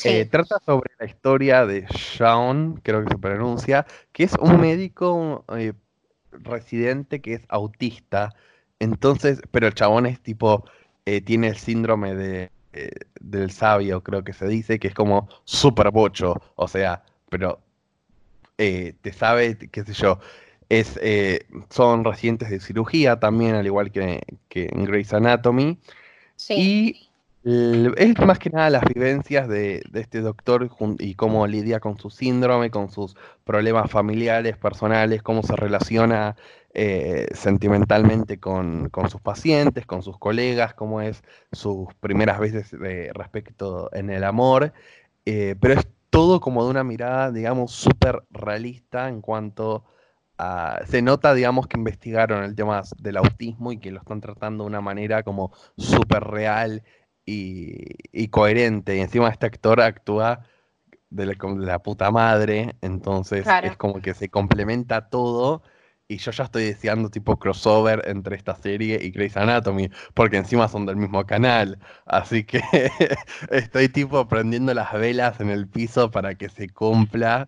Eh, 0.03 0.25
trata 0.25 0.57
sobre 0.65 0.89
la 0.97 1.05
historia 1.05 1.67
de 1.67 1.85
Sean, 1.89 2.79
creo 2.81 3.03
que 3.03 3.11
se 3.11 3.17
pronuncia, 3.19 3.85
que 4.13 4.23
es 4.23 4.33
un 4.39 4.59
médico 4.59 5.45
eh, 5.55 5.73
residente 6.31 7.21
que 7.21 7.33
es 7.35 7.41
autista. 7.49 8.33
Entonces, 8.79 9.41
pero 9.51 9.67
el 9.67 9.73
chabón 9.73 10.05
es 10.05 10.19
tipo, 10.19 10.65
tiene 11.25 11.49
el 11.49 11.57
síndrome 11.57 12.15
de, 12.15 12.51
del 13.19 13.51
sabio, 13.51 14.01
creo 14.01 14.23
que 14.23 14.33
se 14.33 14.47
dice, 14.47 14.79
que 14.79 14.87
es 14.87 14.93
como 14.93 15.29
súper 15.45 15.91
bocho. 15.91 16.41
O 16.55 16.67
sea, 16.67 17.03
pero 17.29 17.59
eh, 18.57 18.93
te 19.01 19.11
sabe, 19.11 19.57
qué 19.57 19.83
sé 19.83 19.93
yo, 19.93 20.19
es, 20.69 20.99
eh, 21.01 21.47
son 21.69 22.03
recientes 22.03 22.49
de 22.49 22.59
cirugía 22.59 23.19
también, 23.19 23.55
al 23.55 23.65
igual 23.65 23.91
que, 23.91 24.21
en 24.51 24.85
Grey's 24.85 25.13
Anatomy. 25.13 25.79
Y 26.49 27.09
es 27.43 28.19
más 28.19 28.37
que 28.39 28.51
nada 28.51 28.69
las 28.69 28.83
vivencias 28.83 29.47
de, 29.47 29.83
este 29.93 30.21
doctor 30.21 30.69
y 30.99 31.15
cómo 31.15 31.47
lidia 31.47 31.79
con 31.79 31.97
su 31.97 32.09
síndrome, 32.09 32.69
con 32.69 32.91
sus 32.91 33.15
problemas 33.43 33.89
familiares, 33.89 34.57
personales, 34.57 35.23
cómo 35.23 35.41
se 35.41 35.55
relaciona 35.55 36.35
eh, 36.73 37.27
sentimentalmente 37.33 38.39
con, 38.39 38.91
sus 39.09 39.21
pacientes, 39.21 39.85
con 39.85 40.03
sus 40.03 40.17
colegas, 40.17 40.73
cómo 40.75 41.01
es 41.01 41.23
sus 41.51 41.93
primeras 41.95 42.39
veces 42.39 42.71
respecto 43.13 43.89
en 43.93 44.09
el 44.11 44.23
amor. 44.23 44.73
pero 45.23 45.73
es 45.73 45.87
todo 46.11 46.41
como 46.41 46.63
de 46.65 46.69
una 46.69 46.83
mirada, 46.83 47.31
digamos, 47.31 47.71
súper 47.71 48.21
realista 48.29 49.09
en 49.09 49.21
cuanto 49.21 49.85
a... 50.37 50.81
Se 50.85 51.01
nota, 51.01 51.33
digamos, 51.33 51.67
que 51.67 51.77
investigaron 51.77 52.43
el 52.43 52.55
tema 52.55 52.83
del 52.99 53.17
autismo 53.17 53.71
y 53.71 53.79
que 53.79 53.91
lo 53.91 53.99
están 53.99 54.21
tratando 54.21 54.65
de 54.65 54.67
una 54.67 54.81
manera 54.81 55.23
como 55.23 55.51
súper 55.77 56.25
real 56.25 56.83
y, 57.25 58.27
coherente. 58.29 58.97
Y 58.97 58.99
encima 59.01 59.29
este 59.29 59.45
actor 59.45 59.81
actúa 59.81 60.45
de 61.09 61.25
la, 61.25 61.79
puta 61.79 62.09
madre, 62.11 62.75
entonces 62.81 63.45
es 63.63 63.75
como 63.77 64.01
que 64.01 64.13
se 64.13 64.29
complementa 64.29 65.09
todo 65.09 65.61
y 66.11 66.17
yo 66.17 66.31
ya 66.31 66.43
estoy 66.43 66.65
deseando 66.65 67.09
tipo 67.09 67.39
crossover 67.39 68.03
entre 68.05 68.35
esta 68.35 68.53
serie 68.53 68.99
y 69.01 69.11
Grey's 69.11 69.37
Anatomy, 69.37 69.89
porque 70.13 70.35
encima 70.35 70.67
son 70.67 70.85
del 70.85 70.97
mismo 70.97 71.25
canal. 71.25 71.79
Así 72.05 72.43
que 72.43 72.61
estoy 73.49 73.87
tipo 73.87 74.27
prendiendo 74.27 74.73
las 74.73 74.91
velas 74.91 75.39
en 75.39 75.49
el 75.49 75.69
piso 75.69 76.11
para 76.11 76.35
que 76.35 76.49
se 76.49 76.67
cumpla. 76.67 77.47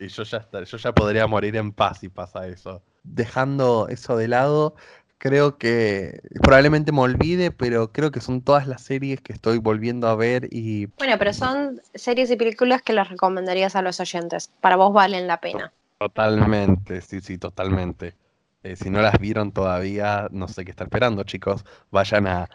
Y 0.00 0.08
yo 0.08 0.24
ya, 0.24 0.48
yo 0.64 0.78
ya 0.78 0.92
podría 0.92 1.28
morir 1.28 1.54
en 1.54 1.70
paz 1.70 2.00
si 2.00 2.08
pasa 2.08 2.48
eso. 2.48 2.82
Dejando 3.04 3.86
eso 3.88 4.16
de 4.16 4.26
lado, 4.26 4.74
creo 5.22 5.56
que 5.56 6.20
probablemente 6.42 6.90
me 6.90 6.98
olvide, 6.98 7.52
pero 7.52 7.92
creo 7.92 8.10
que 8.10 8.20
son 8.20 8.42
todas 8.42 8.66
las 8.66 8.82
series 8.82 9.20
que 9.20 9.32
estoy 9.32 9.58
volviendo 9.58 10.08
a 10.08 10.16
ver 10.16 10.48
y... 10.50 10.86
Bueno, 10.98 11.14
pero 11.16 11.32
son 11.32 11.80
series 11.94 12.28
y 12.32 12.36
películas 12.36 12.82
que 12.82 12.92
las 12.92 13.08
recomendarías 13.08 13.76
a 13.76 13.82
los 13.82 14.00
oyentes. 14.00 14.50
Para 14.60 14.74
vos 14.74 14.92
valen 14.92 15.28
la 15.28 15.40
pena. 15.40 15.72
Totalmente, 16.00 17.00
sí, 17.02 17.20
sí, 17.20 17.38
totalmente. 17.38 18.16
Eh, 18.64 18.74
si 18.74 18.90
no 18.90 19.00
las 19.00 19.16
vieron 19.20 19.52
todavía, 19.52 20.26
no 20.32 20.48
sé 20.48 20.64
qué 20.64 20.72
está 20.72 20.82
esperando, 20.82 21.22
chicos. 21.22 21.64
Vayan 21.92 22.26
a, 22.26 22.48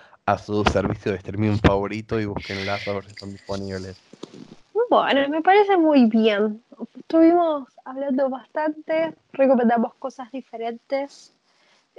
su 0.46 0.66
servicio 0.66 1.14
de 1.14 1.20
streaming 1.20 1.56
favorito 1.60 2.20
y 2.20 2.26
búsquenlas 2.26 2.86
a 2.86 2.92
ver 2.92 3.06
si 3.06 3.12
están 3.12 3.32
disponibles. 3.32 3.98
Bueno, 4.90 5.30
me 5.30 5.42
parece 5.42 5.78
muy 5.78 6.08
bien. 6.08 6.62
Estuvimos 7.00 7.70
hablando 7.86 8.30
bastante, 8.30 9.14
recomendamos 9.32 9.94
cosas 9.96 10.30
diferentes. 10.34 11.34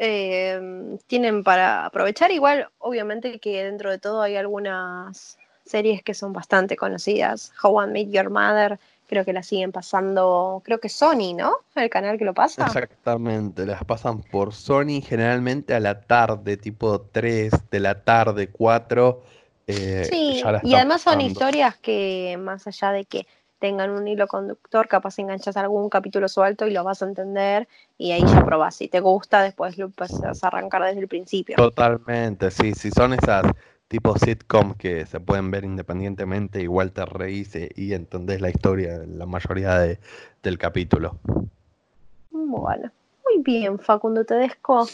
Eh, 0.01 0.97
tienen 1.07 1.43
para 1.43 1.85
aprovechar. 1.85 2.31
Igual, 2.31 2.69
obviamente 2.79 3.39
que 3.41 3.65
dentro 3.65 3.91
de 3.91 3.99
todo 3.99 4.23
hay 4.23 4.37
algunas 4.37 5.39
series 5.65 6.03
que 6.03 6.15
son 6.15 6.33
bastante 6.33 6.77
conocidas. 6.77 7.53
How 7.63 7.83
I 7.83 7.87
Met 7.89 8.11
Your 8.11 8.31
Mother 8.31 8.79
creo 9.09 9.25
que 9.25 9.33
la 9.33 9.43
siguen 9.43 9.73
pasando, 9.73 10.63
creo 10.65 10.79
que 10.79 10.89
Sony, 10.89 11.35
¿no? 11.35 11.57
El 11.75 11.89
canal 11.89 12.19
que 12.19 12.25
lo 12.25 12.35
pasa. 12.35 12.67
Exactamente, 12.67 13.65
las 13.65 13.85
pasan 13.85 14.23
por 14.23 14.55
Sony 14.55 15.01
generalmente 15.03 15.75
a 15.75 15.81
la 15.81 16.03
tarde, 16.03 16.59
tipo 16.59 17.01
3 17.01 17.53
de 17.71 17.81
la 17.81 18.05
tarde, 18.05 18.49
4. 18.51 19.23
Eh, 19.67 20.07
sí, 20.09 20.43
y 20.63 20.75
además 20.75 21.03
son 21.03 21.21
historias 21.21 21.77
que 21.77 22.39
más 22.41 22.67
allá 22.67 22.93
de 22.93 23.05
que 23.05 23.27
tengan 23.59 23.91
un 23.91 24.07
hilo 24.07 24.27
conductor, 24.27 24.89
capaz 24.89 25.19
enganchas 25.19 25.57
algún 25.57 25.89
capítulo 25.89 26.29
suelto 26.29 26.67
y 26.67 26.73
lo 26.73 26.85
vas 26.85 27.03
a 27.03 27.07
entender 27.07 27.69
y 27.97 28.13
ahí 28.13 28.23
ya 28.23 28.45
probás. 28.45 28.77
Si 28.77 28.89
te 28.89 29.01
gusta, 29.01 29.43
después 29.43 29.79
lo 29.79 29.91
vas 29.97 30.23
a 30.23 30.47
arrancar 30.47 30.85
desde 30.85 31.01
el 31.01 31.09
principio. 31.09 31.57
Totalmente, 31.57 32.51
sí, 32.51 32.75
sí, 32.75 32.91
son 32.91 33.15
esas 33.15 33.45
tipo 33.89 34.17
sitcom 34.19 34.75
que 34.75 35.07
se 35.07 35.19
pueden 35.19 35.51
ver 35.51 35.65
independientemente, 35.65 36.61
igual 36.61 36.93
te 36.93 37.05
reís 37.07 37.57
y 37.75 37.95
entendés 37.95 38.41
la 38.41 38.51
historia, 38.51 38.99
la 39.07 39.27
mayoría 39.27 39.79
de, 39.79 39.99
del 40.43 40.59
capítulo. 40.59 41.17
Bueno, 42.31 42.91
muy 43.25 43.43
bien, 43.43 43.79
Facundo 43.79 44.25
Tedesco. 44.25 44.87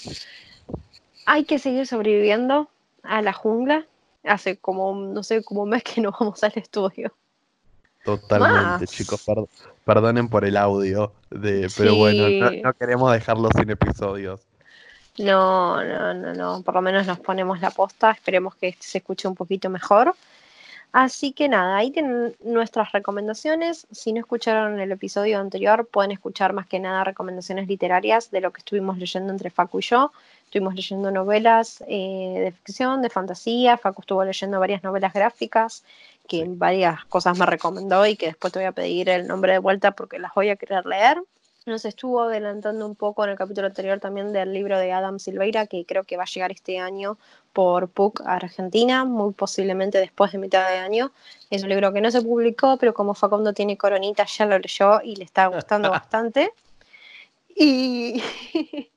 Hay 1.27 1.45
que 1.45 1.59
seguir 1.59 1.87
sobreviviendo 1.87 2.69
a 3.03 3.21
la 3.21 3.33
jungla. 3.33 3.87
Hace 4.23 4.57
como, 4.57 4.95
no 4.95 5.23
sé, 5.23 5.45
como 5.45 5.65
un 5.65 5.71
mes 5.71 5.83
que 5.83 6.01
no 6.01 6.13
vamos 6.19 6.43
al 6.45 6.53
estudio. 6.57 7.13
Totalmente, 8.05 8.87
chicos. 8.87 9.25
perdonen 9.85 10.29
por 10.29 10.45
el 10.45 10.57
audio, 10.57 11.13
de, 11.31 11.71
pero 11.77 11.97
bueno, 11.97 12.29
no 12.63 12.73
queremos 12.75 13.13
dejarlo 13.13 13.49
sin 13.57 13.71
episodios. 13.71 14.41
No, 15.19 15.83
no, 15.85 16.13
no, 16.13 16.35
no. 16.35 16.63
Por 16.63 16.75
lo 16.75 16.83
menos 16.83 17.07
nos 17.07 17.19
ponemos 17.21 17.61
la 17.61 17.71
posta. 17.71 18.11
Esperemos 18.11 18.57
que 18.57 18.69
este 18.69 18.87
se 18.87 18.99
escuche 18.99 19.29
un 19.29 19.35
poquito 19.35 19.71
mejor. 19.71 20.15
Así 20.93 21.33
que 21.33 21.49
nada, 21.49 21.77
ahí 21.77 21.91
tienen 21.91 22.37
nuestras 22.45 22.93
recomendaciones. 22.93 23.87
Si 23.91 24.13
no 24.13 24.21
escucharon 24.21 24.79
el 24.79 24.93
episodio 24.93 25.41
anterior, 25.41 25.89
pueden 25.91 26.13
escuchar 26.13 26.53
más 26.53 26.69
que 26.69 26.79
nada 26.79 27.03
recomendaciones 27.03 27.67
literarias 27.67 28.31
de 28.31 28.41
lo 28.41 28.53
que 28.53 28.59
estuvimos 28.59 28.99
leyendo 28.99 29.33
entre 29.33 29.51
Facu 29.51 29.81
y 29.81 29.83
yo. 29.83 30.13
Estuvimos 30.45 30.77
leyendo 30.77 31.11
novelas 31.11 31.83
eh, 31.89 32.43
de 32.45 32.53
ficción, 32.53 33.03
de 33.03 33.11
fantasía. 33.11 33.77
Facu 33.77 34.03
estuvo 34.03 34.25
leyendo 34.25 34.61
varias 34.61 34.85
novelas 34.85 35.13
gráficas 35.13 35.83
que 36.27 36.45
varias 36.49 37.05
cosas 37.07 37.39
me 37.39 37.47
recomendó 37.47 38.07
y 38.07 38.17
que 38.17 38.27
después 38.27 38.53
te 38.53 38.59
voy 38.59 38.67
a 38.67 38.73
pedir 38.73 39.09
el 39.09 39.27
nombre 39.27 39.53
de 39.53 39.59
vuelta 39.59 39.93
porque 39.93 40.19
las 40.19 40.35
voy 40.35 40.49
a 40.49 40.57
querer 40.57 40.87
leer. 40.87 41.23
Nos 41.67 41.87
estuvo 41.87 42.21
adelantando 42.21 42.87
un 42.87 42.95
poco 42.95 43.25
en 43.25 43.31
el 43.31 43.39
capítulo 43.39 43.67
anterior 43.67 43.99
también 43.99 44.35
del 44.35 44.53
libro 44.53 44.79
de 44.79 44.93
Adam 44.93 45.19
Silveira, 45.19 45.67
que 45.67 45.87
creo 45.87 46.05
que 46.05 46.19
va 46.19 46.25
a 46.25 46.27
llegar 46.27 46.53
este 46.53 46.79
año 46.79 47.17
por 47.55 47.89
PUC 47.89 48.21
Argentina, 48.27 49.07
muy 49.07 49.33
posiblemente 49.33 49.99
después 49.99 50.33
de 50.33 50.39
mitad 50.39 50.69
de 50.69 50.77
año. 50.77 51.11
Es 51.49 51.63
un 51.63 51.71
libro 51.71 51.91
que 51.93 52.03
no 52.03 52.11
se 52.11 52.21
publicó, 52.21 52.77
pero 52.77 52.93
como 52.93 53.15
Facundo 53.15 53.55
tiene 53.55 53.79
coronita, 53.79 54.27
ya 54.27 54.45
lo 54.45 54.59
leyó 54.59 55.01
y 55.03 55.17
le 55.17 55.25
está 55.25 55.47
gustando 55.47 55.91
bastante. 55.91 56.53
Y, 57.49 58.23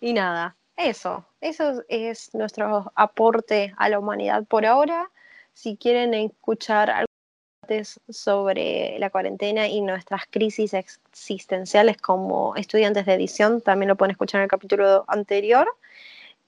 y 0.00 0.12
nada, 0.12 0.54
eso, 0.76 1.24
eso 1.40 1.82
es 1.88 2.34
nuestro 2.34 2.92
aporte 2.94 3.72
a 3.78 3.88
la 3.88 3.98
humanidad 3.98 4.44
por 4.44 4.66
ahora. 4.66 5.10
Si 5.52 5.76
quieren 5.76 6.14
escuchar 6.14 6.90
algo 6.90 7.06
sobre 8.08 8.98
la 8.98 9.10
cuarentena 9.10 9.68
y 9.68 9.80
nuestras 9.80 10.22
crisis 10.28 10.74
existenciales 10.74 11.96
como 11.96 12.54
estudiantes 12.56 13.06
de 13.06 13.14
edición. 13.14 13.60
También 13.60 13.88
lo 13.88 13.96
pueden 13.96 14.12
escuchar 14.12 14.40
en 14.40 14.44
el 14.44 14.50
capítulo 14.50 15.04
anterior. 15.08 15.68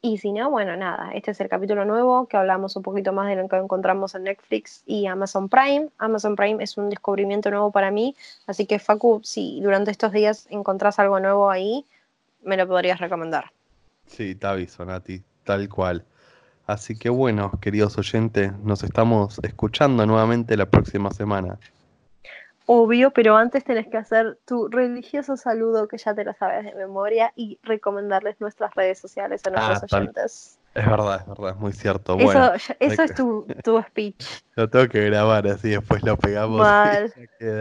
Y 0.02 0.18
si 0.18 0.32
no, 0.32 0.50
bueno, 0.50 0.76
nada, 0.76 1.12
este 1.14 1.30
es 1.30 1.40
el 1.40 1.48
capítulo 1.48 1.86
nuevo 1.86 2.26
que 2.26 2.36
hablamos 2.36 2.76
un 2.76 2.82
poquito 2.82 3.12
más 3.14 3.28
de 3.28 3.36
lo 3.36 3.48
que 3.48 3.56
encontramos 3.56 4.14
en 4.14 4.24
Netflix 4.24 4.82
y 4.84 5.06
Amazon 5.06 5.48
Prime. 5.48 5.88
Amazon 5.96 6.36
Prime 6.36 6.62
es 6.62 6.76
un 6.76 6.90
descubrimiento 6.90 7.50
nuevo 7.50 7.70
para 7.70 7.90
mí, 7.90 8.14
así 8.46 8.66
que 8.66 8.78
Facu, 8.78 9.22
si 9.24 9.60
durante 9.62 9.90
estos 9.90 10.12
días 10.12 10.46
encontrás 10.50 10.98
algo 10.98 11.20
nuevo 11.20 11.50
ahí, 11.50 11.86
me 12.42 12.58
lo 12.58 12.68
podrías 12.68 13.00
recomendar. 13.00 13.50
Sí, 14.06 14.34
te 14.34 14.46
aviso, 14.46 14.84
Nati, 14.84 15.22
tal 15.42 15.70
cual. 15.70 16.04
Así 16.66 16.96
que 16.96 17.10
bueno, 17.10 17.50
queridos 17.60 17.98
oyentes, 17.98 18.52
nos 18.60 18.82
estamos 18.82 19.38
escuchando 19.42 20.06
nuevamente 20.06 20.56
la 20.56 20.66
próxima 20.66 21.10
semana. 21.10 21.58
Obvio, 22.66 23.10
pero 23.10 23.36
antes 23.36 23.62
tenés 23.64 23.86
que 23.88 23.98
hacer 23.98 24.38
tu 24.46 24.68
religioso 24.68 25.36
saludo 25.36 25.86
que 25.86 25.98
ya 25.98 26.14
te 26.14 26.24
lo 26.24 26.32
sabes 26.32 26.64
de 26.64 26.74
memoria 26.74 27.30
y 27.36 27.58
recomendarles 27.62 28.40
nuestras 28.40 28.74
redes 28.74 28.98
sociales 28.98 29.42
a 29.44 29.50
nuestros 29.50 29.92
ah, 29.92 29.96
oyentes. 29.96 30.58
Es 30.74 30.86
verdad, 30.86 31.20
es 31.20 31.26
verdad, 31.28 31.50
es 31.50 31.56
muy 31.56 31.72
cierto. 31.72 32.16
Eso, 32.18 32.52
eso 32.80 33.02
es 33.02 33.14
tu, 33.14 33.46
tu, 33.62 33.80
speech. 33.82 34.24
Lo 34.56 34.68
tengo 34.68 34.88
que 34.88 35.04
grabar 35.04 35.46
así, 35.46 35.70
después 35.70 36.02
lo 36.04 36.16
pegamos. 36.16 36.60
Mal. 36.60 37.12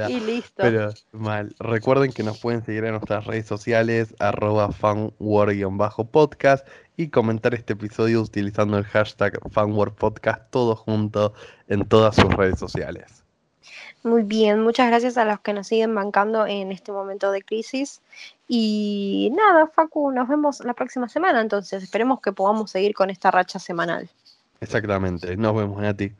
Y, 0.09 0.19
listo. 0.19 0.63
Pero 0.63 0.89
mal. 1.11 1.53
Recuerden 1.59 2.11
que 2.11 2.23
nos 2.23 2.39
pueden 2.39 2.63
seguir 2.63 2.85
en 2.85 2.91
nuestras 2.91 3.25
redes 3.25 3.45
sociales, 3.45 4.15
arroba 4.19 4.71
fanwar-podcast 4.71 6.65
y 6.97 7.09
comentar 7.09 7.53
este 7.53 7.73
episodio 7.73 8.21
utilizando 8.21 8.77
el 8.77 8.83
hashtag 8.85 9.39
fanwarpodcast 9.51 10.49
todo 10.51 10.75
junto 10.75 11.33
en 11.67 11.85
todas 11.87 12.15
sus 12.15 12.33
redes 12.33 12.59
sociales. 12.59 13.23
Muy 14.03 14.23
bien, 14.23 14.61
muchas 14.61 14.87
gracias 14.87 15.17
a 15.17 15.23
los 15.23 15.39
que 15.39 15.53
nos 15.53 15.67
siguen 15.67 15.95
bancando 15.95 16.45
en 16.45 16.71
este 16.71 16.91
momento 16.91 17.31
de 17.31 17.41
crisis. 17.41 18.01
Y 18.47 19.31
nada, 19.33 19.67
Facu, 19.67 20.11
nos 20.11 20.27
vemos 20.27 20.59
la 20.59 20.73
próxima 20.73 21.07
semana, 21.07 21.39
entonces 21.39 21.81
esperemos 21.81 22.19
que 22.19 22.33
podamos 22.33 22.69
seguir 22.69 22.93
con 22.93 23.09
esta 23.09 23.31
racha 23.31 23.59
semanal. 23.59 24.09
Exactamente, 24.59 25.37
nos 25.37 25.55
vemos, 25.55 25.81
Nati. 25.81 26.13